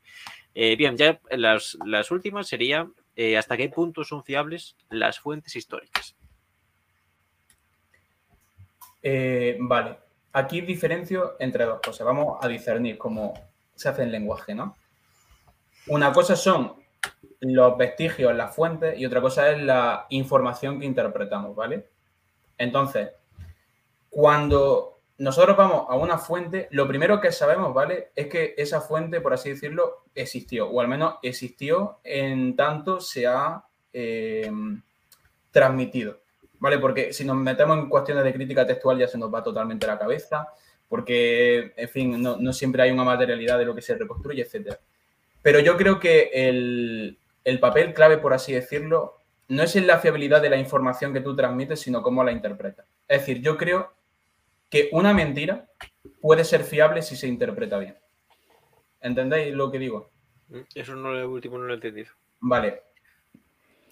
Eh, 0.53 0.75
bien, 0.75 0.95
ya 0.95 1.19
las, 1.31 1.75
las 1.83 2.11
últimas 2.11 2.47
sería 2.47 2.87
eh, 3.15 3.37
hasta 3.37 3.57
qué 3.57 3.69
punto 3.69 4.03
son 4.03 4.23
fiables 4.23 4.75
las 4.91 5.19
fuentes 5.19 5.55
históricas. 5.55 6.15
Eh, 9.01 9.57
vale, 9.61 9.97
aquí 10.31 10.61
diferencio 10.61 11.37
entre 11.39 11.65
dos 11.65 11.81
cosas. 11.81 12.05
Vamos 12.05 12.37
a 12.39 12.47
discernir 12.47 12.99
cómo 12.99 13.33
se 13.73 13.89
hace 13.89 14.03
el 14.03 14.11
lenguaje, 14.11 14.53
¿no? 14.53 14.77
Una 15.87 16.13
cosa 16.13 16.35
son 16.35 16.75
los 17.39 17.77
vestigios, 17.79 18.35
las 18.35 18.55
fuentes, 18.55 18.99
y 18.99 19.07
otra 19.07 19.21
cosa 19.21 19.49
es 19.49 19.59
la 19.59 20.05
información 20.09 20.79
que 20.79 20.85
interpretamos, 20.85 21.55
¿vale? 21.55 21.89
Entonces, 22.59 23.09
cuando 24.11 24.93
nosotros 25.23 25.55
vamos 25.55 25.85
a 25.87 25.95
una 25.95 26.17
fuente, 26.17 26.67
lo 26.71 26.85
primero 26.85 27.21
que 27.21 27.31
sabemos, 27.31 27.73
¿vale? 27.73 28.09
Es 28.13 28.27
que 28.27 28.55
esa 28.57 28.81
fuente, 28.81 29.21
por 29.21 29.33
así 29.33 29.51
decirlo, 29.51 30.03
existió, 30.13 30.67
o 30.67 30.81
al 30.81 30.89
menos 30.89 31.15
existió 31.23 31.99
en 32.03 32.57
tanto 32.57 32.99
se 32.99 33.25
ha 33.25 33.63
eh, 33.93 34.51
transmitido, 35.49 36.19
¿vale? 36.59 36.77
Porque 36.77 37.13
si 37.13 37.23
nos 37.23 37.37
metemos 37.37 37.77
en 37.77 37.87
cuestiones 37.87 38.25
de 38.25 38.33
crítica 38.33 38.67
textual 38.67 38.97
ya 38.97 39.07
se 39.07 39.17
nos 39.17 39.33
va 39.33 39.41
totalmente 39.41 39.87
la 39.87 39.97
cabeza, 39.97 40.49
porque, 40.89 41.71
en 41.77 41.89
fin, 41.89 42.21
no, 42.21 42.51
siempre 42.51 42.83
hay 42.83 42.91
una 42.91 43.05
materialidad 43.05 43.57
de 43.57 43.65
lo 43.65 43.73
que 43.73 43.81
se 43.81 43.95
reconstruye, 43.95 44.41
etc. 44.41 44.75
Pero 45.41 45.61
yo 45.61 45.77
creo 45.77 46.01
que 46.01 46.31
el, 46.33 47.17
el 47.45 47.59
papel 47.61 47.93
clave, 47.93 48.17
por 48.17 48.33
así 48.33 48.51
decirlo, 48.51 49.19
no 49.47 49.63
es 49.63 49.73
en 49.77 49.87
la 49.87 49.99
fiabilidad 49.99 50.41
de 50.41 50.49
la 50.49 50.57
información 50.57 51.13
que 51.13 51.21
tú 51.21 51.33
transmites, 51.33 51.79
sino 51.79 52.03
cómo 52.03 52.25
la 52.25 52.33
interpretas. 52.33 52.85
Es 53.07 53.21
decir, 53.21 53.41
yo 53.41 53.55
creo 53.55 53.93
que 54.73 54.89
una 54.91 55.13
mentira 55.13 55.69
puede 56.19 56.43
ser 56.43 56.63
fiable 56.63 57.03
si 57.03 57.15
se 57.15 57.27
interpreta 57.27 57.77
bien. 57.77 57.95
¿Entendéis 59.01 59.53
lo 59.53 59.71
que 59.71 59.77
digo? 59.77 60.09
Eso 60.73 60.95
no 60.95 61.13
lo 61.13 61.29
último 61.29 61.59
no 61.59 61.65
lo 61.65 61.73
he 61.73 61.75
entendido. 61.75 62.09
Vale. 62.39 62.81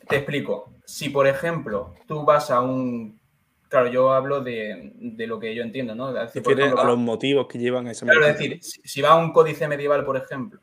Te 0.09 0.15
explico. 0.15 0.73
Si, 0.83 1.09
por 1.09 1.27
ejemplo, 1.27 1.93
tú 2.07 2.25
vas 2.25 2.49
a 2.49 2.61
un. 2.61 3.21
Claro, 3.69 3.89
yo 3.89 4.11
hablo 4.11 4.41
de, 4.41 4.91
lo 5.19 5.39
que 5.39 5.53
yo 5.53 5.61
entiendo, 5.61 5.93
¿no? 5.93 6.11
Decir, 6.11 6.41
a 6.59 6.83
los 6.83 6.97
motivos 6.97 7.45
que 7.47 7.59
llevan 7.59 7.85
a 7.85 7.91
esa 7.91 8.07
Claro, 8.07 8.25
es 8.25 8.39
decir, 8.39 8.57
si, 8.61 9.01
va 9.03 9.09
a 9.09 9.17
un 9.17 9.31
códice 9.31 9.67
medieval, 9.67 10.03
por 10.03 10.17
ejemplo, 10.17 10.59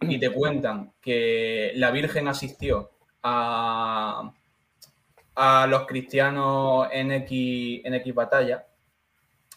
y 0.00 0.18
te 0.18 0.32
cuentan 0.32 0.94
que 1.02 1.72
la 1.74 1.90
Virgen 1.90 2.28
asistió 2.28 2.92
a, 3.22 4.32
a 5.34 5.66
los 5.66 5.86
cristianos 5.86 6.88
en 6.90 7.12
X, 7.12 7.82
en 7.84 7.94
X 7.94 8.14
batalla, 8.14 8.66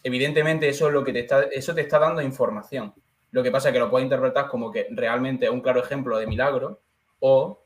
evidentemente 0.04 0.68
eso 0.68 0.86
es 0.86 0.92
lo 0.92 1.02
que 1.02 1.12
te 1.12 1.20
está, 1.20 1.42
eso 1.44 1.74
te 1.74 1.80
está 1.80 1.98
dando 1.98 2.22
información. 2.22 2.94
Lo 3.32 3.42
que 3.42 3.50
pasa 3.50 3.68
es 3.68 3.72
que 3.72 3.80
lo 3.80 3.90
puedes 3.90 4.04
interpretar 4.04 4.48
como 4.48 4.70
que 4.70 4.86
realmente 4.90 5.46
es 5.46 5.50
un 5.50 5.60
claro 5.60 5.82
ejemplo 5.82 6.18
de 6.18 6.26
milagro 6.28 6.80
o 7.18 7.64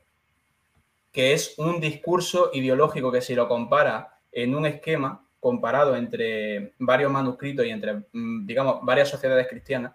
que 1.11 1.33
es 1.33 1.59
un 1.59 1.79
discurso 1.79 2.49
ideológico 2.53 3.11
que 3.11 3.21
si 3.21 3.35
lo 3.35 3.47
compara 3.47 4.19
en 4.31 4.55
un 4.55 4.65
esquema 4.65 5.23
comparado 5.39 5.95
entre 5.95 6.73
varios 6.79 7.11
manuscritos 7.11 7.65
y 7.65 7.69
entre, 7.69 8.05
mm, 8.11 8.45
digamos, 8.45 8.79
varias 8.83 9.09
sociedades 9.09 9.47
cristianas, 9.47 9.93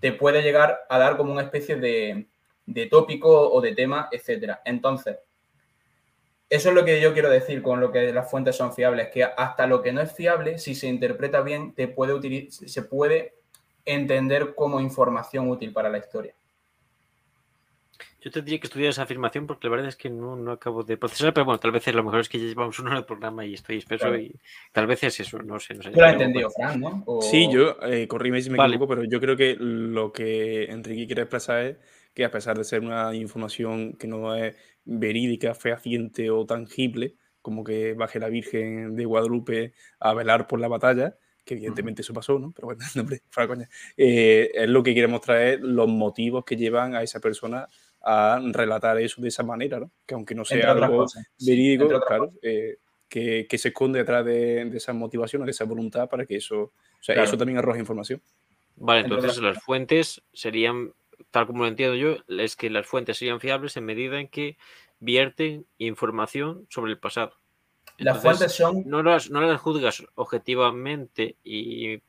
te 0.00 0.12
puede 0.12 0.42
llegar 0.42 0.80
a 0.88 0.98
dar 0.98 1.16
como 1.16 1.32
una 1.32 1.42
especie 1.42 1.76
de, 1.76 2.28
de 2.66 2.86
tópico 2.86 3.50
o 3.50 3.60
de 3.60 3.74
tema, 3.74 4.08
etcétera. 4.10 4.62
Entonces, 4.64 5.18
eso 6.50 6.68
es 6.70 6.74
lo 6.74 6.84
que 6.84 7.00
yo 7.00 7.12
quiero 7.12 7.30
decir 7.30 7.62
con 7.62 7.80
lo 7.80 7.92
que 7.92 8.12
las 8.12 8.28
fuentes 8.28 8.56
son 8.56 8.74
fiables, 8.74 9.08
que 9.08 9.22
hasta 9.22 9.68
lo 9.68 9.80
que 9.80 9.92
no 9.92 10.00
es 10.00 10.12
fiable, 10.12 10.58
si 10.58 10.74
se 10.74 10.88
interpreta 10.88 11.42
bien, 11.42 11.72
te 11.74 11.86
puede 11.86 12.50
se 12.50 12.82
puede 12.82 13.34
entender 13.84 14.54
como 14.56 14.80
información 14.80 15.48
útil 15.48 15.72
para 15.72 15.88
la 15.88 15.98
historia. 15.98 16.34
Yo 18.20 18.30
tendría 18.30 18.58
que 18.58 18.66
estudiar 18.66 18.90
esa 18.90 19.04
afirmación 19.04 19.46
porque 19.46 19.66
la 19.66 19.70
verdad 19.70 19.88
es 19.88 19.96
que 19.96 20.10
no, 20.10 20.52
acabo 20.52 20.82
de 20.82 20.98
procesar, 20.98 21.32
pero 21.32 21.46
bueno, 21.46 21.58
tal 21.58 21.70
vez 21.70 21.86
lo 21.86 22.04
mejor 22.04 22.20
es 22.20 22.28
que 22.28 22.38
ya 22.38 22.46
llevamos 22.46 22.78
una 22.78 22.90
hora 22.90 23.00
de 23.00 23.06
programa 23.06 23.46
y 23.46 23.54
estoy 23.54 23.78
espeso 23.78 24.14
y 24.14 24.34
tal 24.72 24.86
vez 24.86 25.02
es 25.04 25.20
eso, 25.20 25.38
no 25.38 25.58
sé. 25.58 25.74
No 25.74 25.84
sé 25.84 25.90
lo 25.92 26.04
has 26.04 26.12
entendido, 26.12 26.50
Fran, 26.50 26.80
¿no? 26.80 27.22
Sí, 27.22 27.48
yo, 27.50 27.76
eh, 27.82 28.06
corríme 28.08 28.42
si 28.42 28.50
me 28.50 28.62
equivoco, 28.62 28.88
pero 28.88 29.04
yo 29.04 29.20
creo 29.20 29.36
que 29.36 29.56
lo 29.58 30.12
que 30.12 30.64
Enrique 30.64 31.06
quiere 31.06 31.22
expresar 31.22 31.62
es 31.62 31.76
que 32.14 32.24
a 32.24 32.30
pesar 32.30 32.56
de 32.58 32.64
ser 32.64 32.80
una 32.80 33.14
información 33.14 33.94
que 33.94 34.06
no 34.06 34.34
es 34.34 34.56
verídica, 34.84 35.54
fehaciente 35.54 36.30
o 36.30 36.44
tangible, 36.46 37.16
como 37.42 37.64
que 37.64 37.94
baje 37.94 38.18
la 38.18 38.28
Virgen 38.28 38.96
de 38.96 39.04
Guadalupe 39.04 39.72
a 39.98 40.14
velar 40.14 40.46
por 40.46 40.60
la 40.60 40.68
batalla, 40.68 41.16
que 41.44 41.54
evidentemente 41.54 42.02
eso 42.02 42.12
pasó, 42.12 42.38
¿no? 42.38 42.52
Pero 42.52 42.66
bueno, 42.66 42.80
hombre, 43.00 43.22
fuera 43.30 43.48
coña. 43.48 43.68
Eh, 43.96 44.50
es 44.54 44.68
lo 44.68 44.82
que 44.82 44.92
quiere 44.92 45.08
mostrar 45.08 45.58
los 45.60 45.88
motivos 45.88 46.44
que 46.44 46.56
llevan 46.56 46.94
a 46.94 47.02
esa 47.02 47.20
persona 47.20 47.68
a 48.02 48.40
relatar 48.52 48.98
eso 48.98 49.20
de 49.20 49.28
esa 49.28 49.42
manera, 49.42 49.78
¿no? 49.78 49.90
Que 50.06 50.14
aunque 50.14 50.34
no 50.34 50.44
sea 50.44 50.72
algo 50.72 51.06
verídico, 51.38 51.88
claro, 52.06 52.32
eh, 52.42 52.78
que, 53.08 53.46
que, 53.48 53.58
se 53.58 53.68
esconde 53.68 53.98
detrás 53.98 54.24
de, 54.24 54.64
de 54.64 54.76
esas 54.76 54.94
motivaciones, 54.94 55.46
de 55.46 55.50
esa 55.50 55.64
voluntad 55.64 56.08
para 56.08 56.24
que 56.24 56.36
eso, 56.36 56.60
o 56.62 56.72
sea, 57.02 57.22
eso 57.22 57.36
también 57.36 57.58
arroja 57.58 57.78
información. 57.78 58.22
Vale, 58.76 59.02
entonces 59.02 59.38
las 59.38 59.62
fuentes 59.62 60.22
serían 60.32 60.94
tal 61.30 61.46
como 61.46 61.62
lo 61.62 61.68
entiendo 61.68 61.94
yo, 61.94 62.16
es 62.28 62.56
que 62.56 62.70
las 62.70 62.86
fuentes 62.86 63.18
serían 63.18 63.40
fiables 63.40 63.76
en 63.76 63.84
medida 63.84 64.18
en 64.18 64.28
que 64.28 64.56
vierten 64.98 65.66
información 65.78 66.66
sobre 66.68 66.92
el 66.92 66.98
pasado. 66.98 67.34
las 67.98 68.20
fuentes 68.20 68.52
son... 68.52 68.82
No 68.86 69.02
las, 69.02 69.30
no 69.30 69.40
las 69.40 69.60
juzgas 69.60 70.04
objetivamente 70.14 71.36
y, 71.44 72.02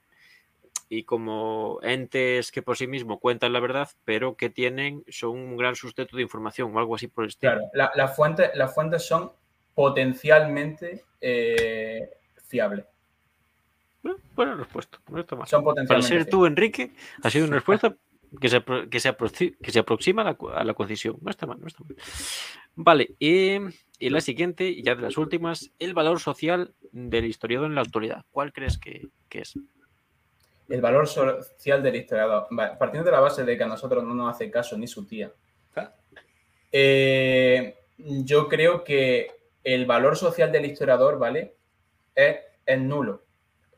y, 0.90 1.04
como 1.04 1.80
entes 1.84 2.52
que 2.52 2.62
por 2.62 2.78
sí 2.78 2.88
mismos 2.88 3.20
cuentan 3.20 3.54
la 3.54 3.60
verdad, 3.60 3.90
pero 4.06 4.36
que 4.36 4.50
tienen, 4.50 5.04
son 5.08 5.32
un 5.32 5.58
gran 5.58 5.76
sustento 5.76 6.18
de 6.18 6.24
información 6.24 6.76
o 6.76 6.80
algo 6.80 6.96
así 6.96 7.08
por 7.08 7.24
el 7.24 7.30
estilo. 7.30 7.62
Claro, 7.74 7.92
las 7.96 8.16
fuentes, 8.16 8.52
las 8.56 8.74
fuentes 8.74 9.06
son 9.06 9.32
potencialmente 9.74 11.06
eh, 11.22 12.10
fiables. 12.48 12.86
buena 14.36 14.56
respuesta. 14.56 15.00
Son 15.46 15.64
potencialmente 15.64 15.88
Para 15.88 16.02
ser 16.02 16.26
tú, 16.26 16.46
Enrique, 16.46 16.92
ha 17.24 17.30
sido 17.30 17.46
una 17.46 17.56
respuesta 17.58 17.96
que 18.40 18.50
se, 18.50 18.64
que 18.90 19.00
se, 19.00 19.16
que 19.62 19.72
se 19.72 19.80
aproxima 19.80 20.22
a 20.22 20.26
la, 20.26 20.38
a 20.56 20.64
la, 20.64 20.74
concisión. 20.74 21.18
No 21.22 21.30
está 21.30 21.46
mal, 21.46 21.60
no 21.60 21.68
está 21.68 21.84
mal. 21.84 21.96
Vale, 22.76 23.16
y, 23.20 23.58
y, 24.00 24.10
la 24.10 24.22
siguiente, 24.22 24.82
ya 24.82 24.96
de 24.96 25.02
las 25.02 25.18
últimas, 25.18 25.72
el 25.80 25.94
valor 25.94 26.20
social 26.20 26.74
del 26.92 27.26
historiador 27.26 27.68
en 27.68 27.76
la 27.76 27.82
actualidad. 27.82 28.24
¿Cuál 28.32 28.54
crees 28.54 28.78
que, 28.78 29.10
que 29.28 29.40
es? 29.40 29.60
El 30.70 30.80
valor 30.80 31.08
social 31.08 31.84
del 31.84 31.96
historiador. 31.96 32.48
partiendo 32.80 33.06
de 33.06 33.12
la 33.12 33.20
base 33.20 33.44
de 33.44 33.58
que 33.58 33.64
a 33.64 33.68
nosotros 33.68 34.04
no 34.04 34.14
nos 34.14 34.34
hace 34.34 34.50
caso 34.50 34.78
ni 34.78 34.88
su 34.88 35.06
tía. 35.06 35.32
Ah. 35.76 35.94
Eh, 36.72 37.76
yo 37.98 38.48
creo 38.48 38.86
que 38.86 39.32
el 39.64 39.86
valor 39.86 40.16
social 40.16 40.54
del 40.54 40.66
historiador, 40.66 41.20
¿vale? 41.20 41.56
Es, 42.16 42.38
es 42.66 42.80
nulo. 42.80 43.24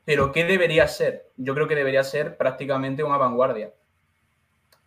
Pero 0.06 0.32
¿qué 0.32 0.44
debería 0.44 0.88
ser? 0.88 1.32
Yo 1.38 1.56
creo 1.56 1.68
que 1.68 1.76
debería 1.76 2.04
ser 2.04 2.38
prácticamente 2.38 3.04
una 3.04 3.18
vanguardia 3.18 3.74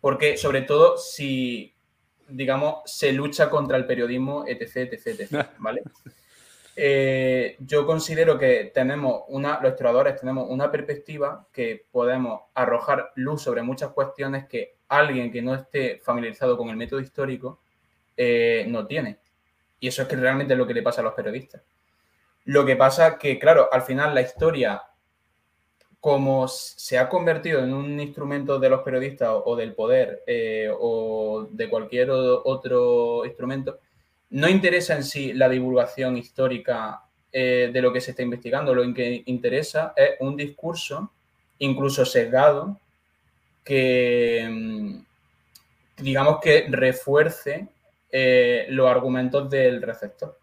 porque 0.07 0.37
sobre 0.37 0.61
todo 0.61 0.95
si, 0.95 1.75
digamos, 2.29 2.75
se 2.85 3.11
lucha 3.11 3.49
contra 3.49 3.75
el 3.75 3.85
periodismo, 3.85 4.45
etc., 4.47 4.93
etc., 4.93 5.29
¿vale? 5.57 5.81
Eh, 6.77 7.57
yo 7.59 7.85
considero 7.85 8.39
que 8.39 8.71
tenemos 8.73 9.23
una, 9.27 9.59
los 9.61 9.71
historiadores 9.71 10.17
tenemos 10.17 10.45
una 10.47 10.71
perspectiva 10.71 11.45
que 11.51 11.87
podemos 11.91 12.43
arrojar 12.53 13.11
luz 13.15 13.41
sobre 13.41 13.63
muchas 13.63 13.91
cuestiones 13.91 14.47
que 14.47 14.77
alguien 14.87 15.29
que 15.29 15.41
no 15.41 15.53
esté 15.53 15.99
familiarizado 16.01 16.57
con 16.57 16.69
el 16.69 16.77
método 16.77 17.01
histórico 17.01 17.59
eh, 18.15 18.65
no 18.69 18.87
tiene. 18.87 19.19
Y 19.81 19.89
eso 19.89 20.03
es 20.03 20.07
que 20.07 20.15
realmente 20.15 20.53
es 20.53 20.57
lo 20.57 20.65
que 20.65 20.73
le 20.73 20.83
pasa 20.83 21.01
a 21.01 21.03
los 21.03 21.15
periodistas. 21.15 21.63
Lo 22.45 22.65
que 22.65 22.77
pasa 22.77 23.17
que, 23.17 23.37
claro, 23.37 23.67
al 23.73 23.81
final 23.81 24.15
la 24.15 24.21
historia 24.21 24.83
como 25.99 26.47
se 26.47 26.97
ha 26.97 27.09
convertido 27.09 27.63
en 27.63 27.73
un 27.73 27.99
instrumento 27.99 28.59
de 28.59 28.69
los 28.69 28.81
periodistas 28.81 29.29
o, 29.45 29.55
del 29.55 29.73
poder 29.73 30.23
eh, 30.27 30.69
o 30.71 31.47
de 31.51 31.69
cualquier 31.69 32.09
otro 32.11 33.25
instrumento, 33.25 33.79
no 34.29 34.47
interesa 34.47 34.95
en 34.95 35.03
sí 35.03 35.33
la 35.33 35.49
divulgación 35.49 36.17
histórica 36.17 37.03
eh, 37.31 37.69
de 37.71 37.81
lo 37.81 37.91
que 37.91 38.01
se 38.01 38.11
está 38.11 38.23
investigando, 38.23 38.73
lo 38.73 38.93
que 38.93 39.23
interesa 39.25 39.93
es 39.95 40.11
un 40.19 40.35
discurso, 40.35 41.11
incluso 41.59 42.05
sesgado, 42.05 42.79
que 43.63 44.47
mm, 44.49 44.99
digamos 46.03 46.39
que 46.41 46.67
refuerce 46.69 47.67
eh, 48.09 48.67
los 48.69 48.87
argumentos 48.89 49.49
del 49.49 49.81
receptor. 49.81 50.39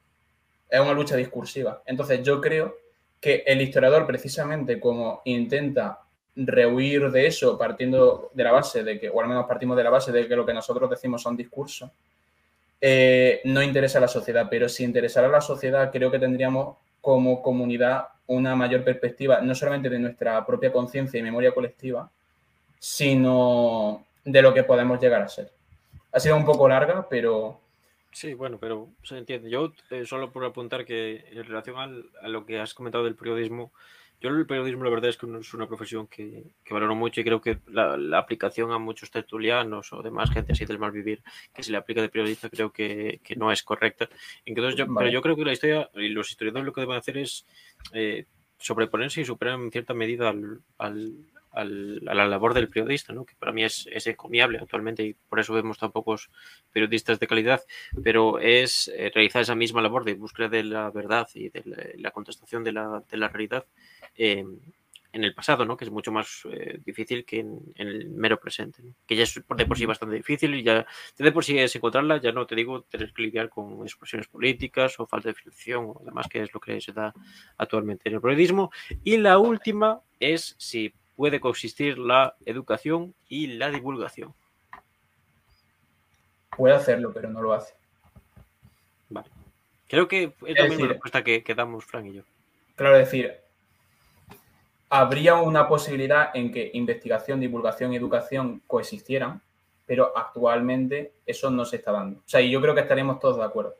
Es 0.68 0.80
una 0.80 0.92
lucha 0.92 1.16
discursiva. 1.16 1.82
Entonces 1.86 2.22
yo 2.22 2.40
creo 2.40 2.76
que 3.24 3.42
el 3.46 3.62
historiador 3.62 4.06
precisamente 4.06 4.78
como 4.78 5.22
intenta 5.24 5.98
rehuir 6.36 7.10
de 7.10 7.26
eso 7.26 7.56
partiendo 7.56 8.30
de 8.34 8.44
la 8.44 8.52
base 8.52 8.84
de 8.84 9.00
que, 9.00 9.08
o 9.08 9.18
al 9.18 9.28
menos 9.28 9.46
partimos 9.46 9.78
de 9.78 9.82
la 9.82 9.88
base 9.88 10.12
de 10.12 10.28
que 10.28 10.36
lo 10.36 10.44
que 10.44 10.52
nosotros 10.52 10.90
decimos 10.90 11.22
son 11.22 11.34
discursos, 11.34 11.90
eh, 12.78 13.40
no 13.44 13.62
interesa 13.62 13.96
a 13.96 14.02
la 14.02 14.08
sociedad, 14.08 14.46
pero 14.50 14.68
si 14.68 14.84
interesara 14.84 15.28
a 15.28 15.30
la 15.30 15.40
sociedad 15.40 15.90
creo 15.90 16.10
que 16.10 16.18
tendríamos 16.18 16.76
como 17.00 17.40
comunidad 17.40 18.08
una 18.26 18.54
mayor 18.54 18.84
perspectiva, 18.84 19.40
no 19.40 19.54
solamente 19.54 19.88
de 19.88 19.98
nuestra 19.98 20.44
propia 20.44 20.70
conciencia 20.70 21.18
y 21.18 21.22
memoria 21.22 21.54
colectiva, 21.54 22.10
sino 22.78 24.04
de 24.22 24.42
lo 24.42 24.52
que 24.52 24.64
podemos 24.64 25.00
llegar 25.00 25.22
a 25.22 25.28
ser. 25.28 25.50
Ha 26.12 26.20
sido 26.20 26.36
un 26.36 26.44
poco 26.44 26.68
larga, 26.68 27.06
pero 27.08 27.58
Sí, 28.14 28.32
bueno, 28.32 28.58
pero 28.60 28.92
se 29.02 29.18
entiende. 29.18 29.50
Yo 29.50 29.72
eh, 29.90 30.06
solo 30.06 30.30
por 30.30 30.44
apuntar 30.44 30.84
que 30.84 31.24
en 31.32 31.44
relación 31.44 31.76
a 32.22 32.28
lo 32.28 32.46
que 32.46 32.60
has 32.60 32.72
comentado 32.72 33.02
del 33.02 33.16
periodismo, 33.16 33.72
yo 34.20 34.30
el 34.30 34.46
periodismo 34.46 34.84
la 34.84 34.90
verdad 34.90 35.10
es 35.10 35.16
que 35.16 35.26
es 35.26 35.52
una 35.52 35.66
profesión 35.66 36.06
que, 36.06 36.44
valoro 36.70 36.94
mucho 36.94 37.20
y 37.20 37.24
creo 37.24 37.40
que 37.40 37.58
la, 37.66 38.16
aplicación 38.16 38.70
a 38.70 38.78
muchos 38.78 39.10
tertulianos 39.10 39.92
o 39.92 40.00
demás 40.00 40.30
gente 40.30 40.52
así 40.52 40.64
del 40.64 40.78
mal 40.78 40.92
vivir 40.92 41.22
que 41.52 41.64
se 41.64 41.72
le 41.72 41.76
aplica 41.76 42.00
de 42.00 42.08
periodista 42.08 42.48
creo 42.48 42.72
que, 42.72 43.20
no 43.36 43.50
es 43.50 43.64
correcta. 43.64 44.08
Entonces 44.46 44.76
yo, 44.76 44.86
Pero 44.94 45.10
yo 45.10 45.20
creo 45.20 45.34
que 45.34 45.44
la 45.44 45.52
historia 45.52 45.90
y 45.94 46.08
los 46.08 46.30
historiadores 46.30 46.64
lo 46.64 46.72
que 46.72 46.82
deben 46.82 46.96
hacer 46.96 47.18
es 47.18 47.44
eh, 47.92 48.26
sobreponerse 48.58 49.22
y 49.22 49.24
superar 49.24 49.58
en 49.58 49.72
cierta 49.72 49.92
medida 49.92 50.32
al, 50.78 51.16
a 51.54 51.64
la 51.64 52.26
labor 52.26 52.54
del 52.54 52.68
periodista, 52.68 53.12
¿no? 53.12 53.24
que 53.24 53.34
para 53.36 53.52
mí 53.52 53.64
es, 53.64 53.88
es, 53.90 54.06
encomiable 54.06 54.58
actualmente 54.58 55.04
y 55.04 55.14
por 55.14 55.40
eso 55.40 55.54
vemos 55.54 55.78
tan 55.78 55.92
pocos 55.92 56.30
periodistas 56.72 57.20
de 57.20 57.26
calidad, 57.26 57.62
pero 58.02 58.38
es 58.38 58.88
eh, 58.94 59.10
realizar 59.14 59.42
esa 59.42 59.54
misma 59.54 59.82
labor 59.82 60.04
de 60.04 60.14
búsqueda 60.14 60.48
de 60.48 60.64
la 60.64 60.90
verdad 60.90 61.28
y 61.34 61.50
de 61.50 61.94
la, 61.96 62.10
contestación 62.10 62.64
de 62.64 62.72
la, 62.72 63.02
de 63.08 63.16
la 63.16 63.28
realidad 63.28 63.66
eh, 64.16 64.44
en 65.14 65.22
el 65.22 65.32
pasado, 65.32 65.64
¿no? 65.64 65.76
que 65.76 65.84
es 65.84 65.92
mucho 65.92 66.10
más 66.10 66.42
eh, 66.50 66.80
difícil 66.84 67.24
que 67.24 67.38
en, 67.38 67.60
el 67.76 68.10
mero 68.10 68.40
presente, 68.40 68.82
que 69.06 69.14
ya 69.14 69.22
es 69.22 69.34
de 69.34 69.66
por 69.66 69.78
sí 69.78 69.86
bastante 69.86 70.16
difícil 70.16 70.54
y 70.56 70.64
ya 70.64 70.84
de 71.16 71.32
por 71.32 71.44
sí 71.44 71.56
es 71.56 71.74
encontrarla, 71.76 72.20
ya 72.20 72.32
no 72.32 72.46
te 72.46 72.56
digo 72.56 72.82
tener 72.82 73.12
que 73.12 73.22
lidiar 73.22 73.48
con 73.48 73.82
expresiones 73.82 74.26
políticas 74.26 74.98
o 74.98 75.06
falta 75.06 75.28
de 75.28 75.34
financiación 75.34 75.92
o 75.94 76.02
demás, 76.04 76.26
que 76.28 76.42
es 76.42 76.52
lo 76.52 76.58
que 76.58 76.80
se 76.80 76.92
da 76.92 77.14
actualmente 77.56 78.08
en 78.08 78.16
el 78.16 78.20
periodismo. 78.20 78.72
Y 79.04 79.18
la 79.18 79.38
última 79.38 80.02
es 80.18 80.56
si 80.58 80.92
puede 81.16 81.40
coexistir 81.40 81.98
la 81.98 82.36
educación 82.44 83.14
y 83.28 83.46
la 83.48 83.70
divulgación. 83.70 84.34
Puede 86.56 86.74
hacerlo, 86.74 87.12
pero 87.12 87.30
no 87.30 87.42
lo 87.42 87.52
hace. 87.52 87.74
Vale. 89.08 89.28
Creo 89.88 90.08
que 90.08 90.32
es 90.46 90.58
la 90.58 90.68
misma 90.68 90.88
respuesta 90.88 91.22
que, 91.22 91.42
que, 91.42 91.54
damos 91.54 91.84
Frank 91.84 92.06
y 92.06 92.14
yo. 92.14 92.22
Claro, 92.76 92.96
es 92.96 93.06
decir, 93.06 93.32
habría 94.88 95.34
una 95.34 95.68
posibilidad 95.68 96.30
en 96.34 96.52
que 96.52 96.70
investigación, 96.74 97.40
divulgación 97.40 97.92
y 97.92 97.96
educación 97.96 98.62
coexistieran, 98.66 99.42
pero 99.86 100.16
actualmente 100.16 101.12
eso 101.26 101.50
no 101.50 101.64
se 101.64 101.76
está 101.76 101.92
dando. 101.92 102.20
O 102.20 102.28
sea, 102.28 102.40
y 102.40 102.50
yo 102.50 102.60
creo 102.60 102.74
que 102.74 102.80
estaremos 102.80 103.20
todos 103.20 103.36
de 103.36 103.44
acuerdo. 103.44 103.76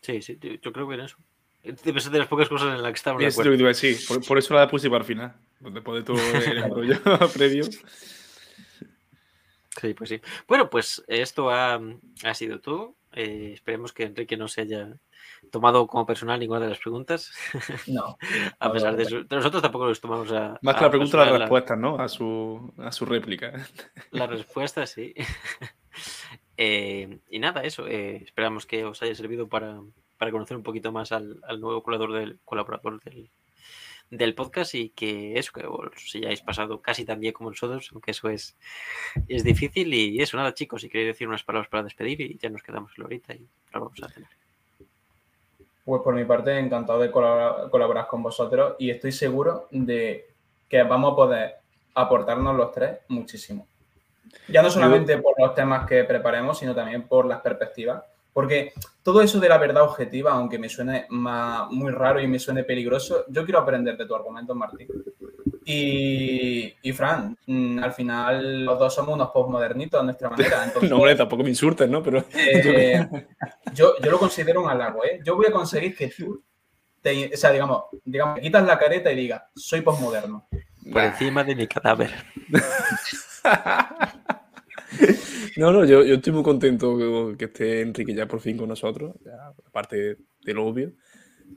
Sí, 0.00 0.22
sí, 0.22 0.38
yo 0.62 0.72
creo 0.72 0.88
que 0.88 0.94
en 0.94 1.00
eso. 1.00 1.16
Debe 1.62 2.00
ser 2.00 2.12
de 2.12 2.18
las 2.18 2.28
pocas 2.28 2.48
cosas 2.48 2.74
en 2.76 2.82
las 2.82 2.92
que 2.92 2.96
estamos 2.96 3.20
de 3.20 3.28
acuerdo. 3.28 3.74
Sí, 3.74 3.96
por, 4.08 4.24
por, 4.24 4.38
eso 4.38 4.54
la 4.54 4.68
puse 4.68 4.88
para 4.88 5.00
el 5.00 5.06
final. 5.06 5.34
Después 5.60 6.00
de 6.00 6.04
todo 6.04 6.16
el 6.16 6.70
rollo 6.70 6.98
previo. 7.34 7.64
Sí, 9.80 9.94
pues 9.94 10.10
sí. 10.10 10.20
Bueno, 10.48 10.70
pues 10.70 11.04
esto 11.06 11.50
ha, 11.50 11.80
ha 12.24 12.34
sido 12.34 12.60
todo. 12.60 12.96
Eh, 13.12 13.52
esperemos 13.54 13.92
que 13.92 14.04
Enrique 14.04 14.36
no 14.36 14.46
se 14.46 14.62
haya 14.62 14.96
tomado 15.50 15.86
como 15.86 16.06
personal 16.06 16.38
ninguna 16.38 16.60
de 16.60 16.68
las 16.68 16.78
preguntas. 16.78 17.30
No. 17.86 18.16
a 18.58 18.72
pesar 18.72 18.96
de 18.96 19.02
eso. 19.02 19.22
Nosotros 19.28 19.62
tampoco 19.62 19.86
los 19.86 20.00
tomamos 20.00 20.30
a. 20.32 20.58
Más 20.62 20.76
que 20.76 20.84
la 20.84 20.90
pregunta, 20.90 21.16
las 21.18 21.40
respuestas, 21.40 21.78
¿no? 21.78 21.98
A 21.98 22.08
su, 22.08 22.72
a 22.78 22.92
su 22.92 23.04
réplica. 23.04 23.66
La 24.10 24.26
respuesta, 24.26 24.86
sí. 24.86 25.14
eh, 26.56 27.18
y 27.28 27.38
nada, 27.38 27.62
eso. 27.62 27.86
Eh, 27.86 28.22
esperamos 28.24 28.66
que 28.66 28.84
os 28.84 29.02
haya 29.02 29.14
servido 29.14 29.48
para, 29.48 29.80
para 30.20 30.32
conocer 30.32 30.54
un 30.54 30.62
poquito 30.62 30.92
más 30.92 31.12
al, 31.12 31.40
al 31.44 31.62
nuevo 31.62 31.82
colaborador 31.82 32.20
del, 32.20 32.38
colaborador 32.44 33.00
del, 33.00 33.30
del 34.10 34.34
podcast 34.34 34.74
y 34.74 34.90
que 34.90 35.38
eso, 35.38 35.50
que 35.50 35.64
os 35.66 36.14
hayáis 36.14 36.42
pasado 36.42 36.82
casi 36.82 37.06
tan 37.06 37.20
bien 37.20 37.32
como 37.32 37.48
nosotros, 37.48 37.88
aunque 37.92 38.10
eso 38.10 38.28
es, 38.28 38.54
es 39.28 39.44
difícil. 39.44 39.94
Y 39.94 40.20
eso, 40.20 40.36
nada, 40.36 40.52
chicos, 40.52 40.82
si 40.82 40.90
queréis 40.90 41.14
decir 41.14 41.26
unas 41.26 41.42
palabras 41.42 41.70
para 41.70 41.84
despedir 41.84 42.20
y 42.20 42.36
ya 42.36 42.50
nos 42.50 42.62
quedamos 42.62 42.92
ahorita 43.00 43.32
y 43.32 43.48
ahora 43.72 43.86
vamos 43.86 44.02
a 44.02 44.08
cenar. 44.10 44.30
Pues 45.86 46.02
por 46.02 46.14
mi 46.14 46.26
parte, 46.26 46.58
encantado 46.58 47.00
de 47.00 47.10
colaborar, 47.10 48.06
con 48.06 48.22
vosotros 48.22 48.76
y 48.78 48.90
estoy 48.90 49.12
seguro 49.12 49.68
de 49.70 50.28
que 50.68 50.82
vamos 50.82 51.14
a 51.14 51.16
poder 51.16 51.54
aportarnos 51.94 52.54
los 52.54 52.72
tres 52.72 52.98
muchísimo. 53.08 53.66
Ya 54.48 54.62
no 54.62 54.70
solamente 54.70 55.16
por 55.16 55.40
los 55.40 55.54
temas 55.54 55.88
que 55.88 56.04
preparemos, 56.04 56.58
sino 56.58 56.74
también 56.74 57.08
por 57.08 57.24
las 57.24 57.40
perspectivas 57.40 58.04
porque 58.40 58.72
todo 59.02 59.20
eso 59.20 59.38
de 59.38 59.50
la 59.50 59.58
verdad 59.58 59.82
objetiva, 59.82 60.32
aunque 60.32 60.58
me 60.58 60.70
suene 60.70 61.06
muy 61.10 61.92
raro 61.92 62.22
y 62.22 62.26
me 62.26 62.38
suene 62.38 62.64
peligroso, 62.64 63.26
yo 63.28 63.44
quiero 63.44 63.58
aprender 63.58 63.98
de 63.98 64.06
tu 64.06 64.14
argumento, 64.14 64.54
Martín. 64.54 64.88
Y, 65.62 66.74
y 66.80 66.92
Fran, 66.94 67.36
mm, 67.46 67.80
al 67.80 67.92
final 67.92 68.64
los 68.64 68.78
dos 68.78 68.94
somos 68.94 69.14
unos 69.14 69.28
postmodernitos 69.28 70.00
a 70.00 70.04
nuestra 70.04 70.30
manera. 70.30 70.72
no, 70.88 70.96
hombre, 70.96 71.14
tampoco 71.16 71.42
me 71.42 71.50
insultes, 71.50 71.86
¿no? 71.86 72.02
Pero... 72.02 72.24
Eh, 72.32 73.06
yo, 73.74 73.92
yo 74.02 74.10
lo 74.10 74.18
considero 74.18 74.62
un 74.62 74.70
halago, 74.70 75.04
¿eh? 75.04 75.20
Yo 75.22 75.36
voy 75.36 75.48
a 75.48 75.52
conseguir 75.52 75.94
que 75.94 76.08
tú, 76.08 76.42
te, 77.02 77.34
o 77.34 77.36
sea, 77.36 77.52
digamos, 77.52 77.84
digamos, 78.02 78.40
quitas 78.40 78.66
la 78.66 78.78
careta 78.78 79.12
y 79.12 79.16
digas, 79.16 79.42
soy 79.54 79.82
postmoderno. 79.82 80.48
Por 80.90 81.02
encima 81.02 81.44
de 81.44 81.56
mi 81.56 81.66
cadáver. 81.66 82.10
No, 85.56 85.72
no, 85.72 85.84
yo, 85.84 86.04
yo, 86.04 86.14
estoy 86.14 86.32
muy 86.32 86.42
contento 86.42 86.96
que 87.36 87.44
esté 87.46 87.82
Enrique 87.82 88.14
ya 88.14 88.26
por 88.26 88.40
fin 88.40 88.56
con 88.56 88.68
nosotros, 88.68 89.14
aparte 89.66 90.16
de 90.42 90.54
lo 90.54 90.66
obvio, 90.66 90.92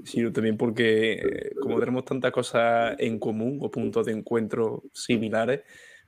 sino 0.04 0.32
también 0.32 0.58
porque 0.58 1.14
eh, 1.14 1.56
como 1.62 1.80
tenemos 1.80 2.06
tantas 2.06 2.32
cosas 2.32 2.96
en 3.00 3.20
común 3.20 3.60
o 3.62 3.70
puntos 3.70 4.06
de 4.06 4.14
encuentro 4.14 4.84
similares, 4.94 5.62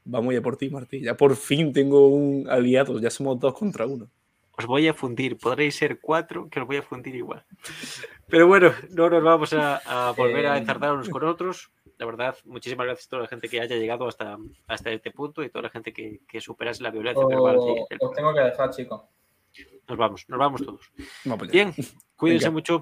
vamos 0.03 0.34
ya 0.34 0.41
por 0.41 0.57
ti, 0.57 0.69
Martín. 0.69 1.03
Ya 1.03 1.15
por 1.15 1.36
fin 1.36 1.73
tengo 1.73 2.07
un 2.07 2.47
aliado, 2.49 2.99
ya 2.99 3.09
somos 3.09 3.39
dos 3.39 3.53
contra 3.53 3.86
uno. 3.86 4.09
Os 4.57 4.65
voy 4.65 4.88
a 4.88 4.93
fundir, 4.93 5.38
podréis 5.38 5.76
ser 5.76 5.99
cuatro, 5.99 6.49
que 6.49 6.61
os 6.61 6.67
voy 6.67 6.78
a 6.78 6.82
fundir 6.82 7.15
igual. 7.15 7.43
Pero 8.28 8.47
bueno, 8.47 8.71
no 8.91 9.09
nos 9.09 9.23
vamos 9.23 9.53
a, 9.53 10.13
volver 10.15 10.47
a 10.47 10.55
eh, 10.55 10.59
enzartar 10.59 10.93
unos 10.93 11.09
con 11.09 11.23
otros 11.26 11.71
la 11.98 12.06
verdad, 12.06 12.36
muchísimas 12.46 12.86
gracias 12.86 13.08
a 13.08 13.10
toda 13.10 13.22
la 13.24 13.28
gente 13.28 13.50
que 13.50 13.62
haya 13.62 13.76
llegado 13.76 14.08
hasta, 14.08 14.38
hasta 14.68 14.91
este 14.91 15.12
punto 15.12 15.43
y 15.43 15.50
toda 15.50 15.64
la 15.64 15.70
gente 15.70 15.93
que, 15.93 16.22
que 16.28 16.41
superase 16.41 16.84
la 16.84 16.91
violencia 16.91 17.26
verbal. 17.26 17.58
os 17.58 18.12
tengo 18.14 18.34
que 18.34 18.41
dejar, 18.41 18.70
chicos. 18.72 19.02
Nos 19.88 19.98
vamos, 19.98 20.26
nos 20.28 20.39
vamos 20.39 20.66
todos. 20.66 20.91
Bien, 21.52 21.74
cuídense 22.16 22.50
mucho. 22.50 22.82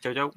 Chao, 0.00 0.14
chao. 0.14 0.32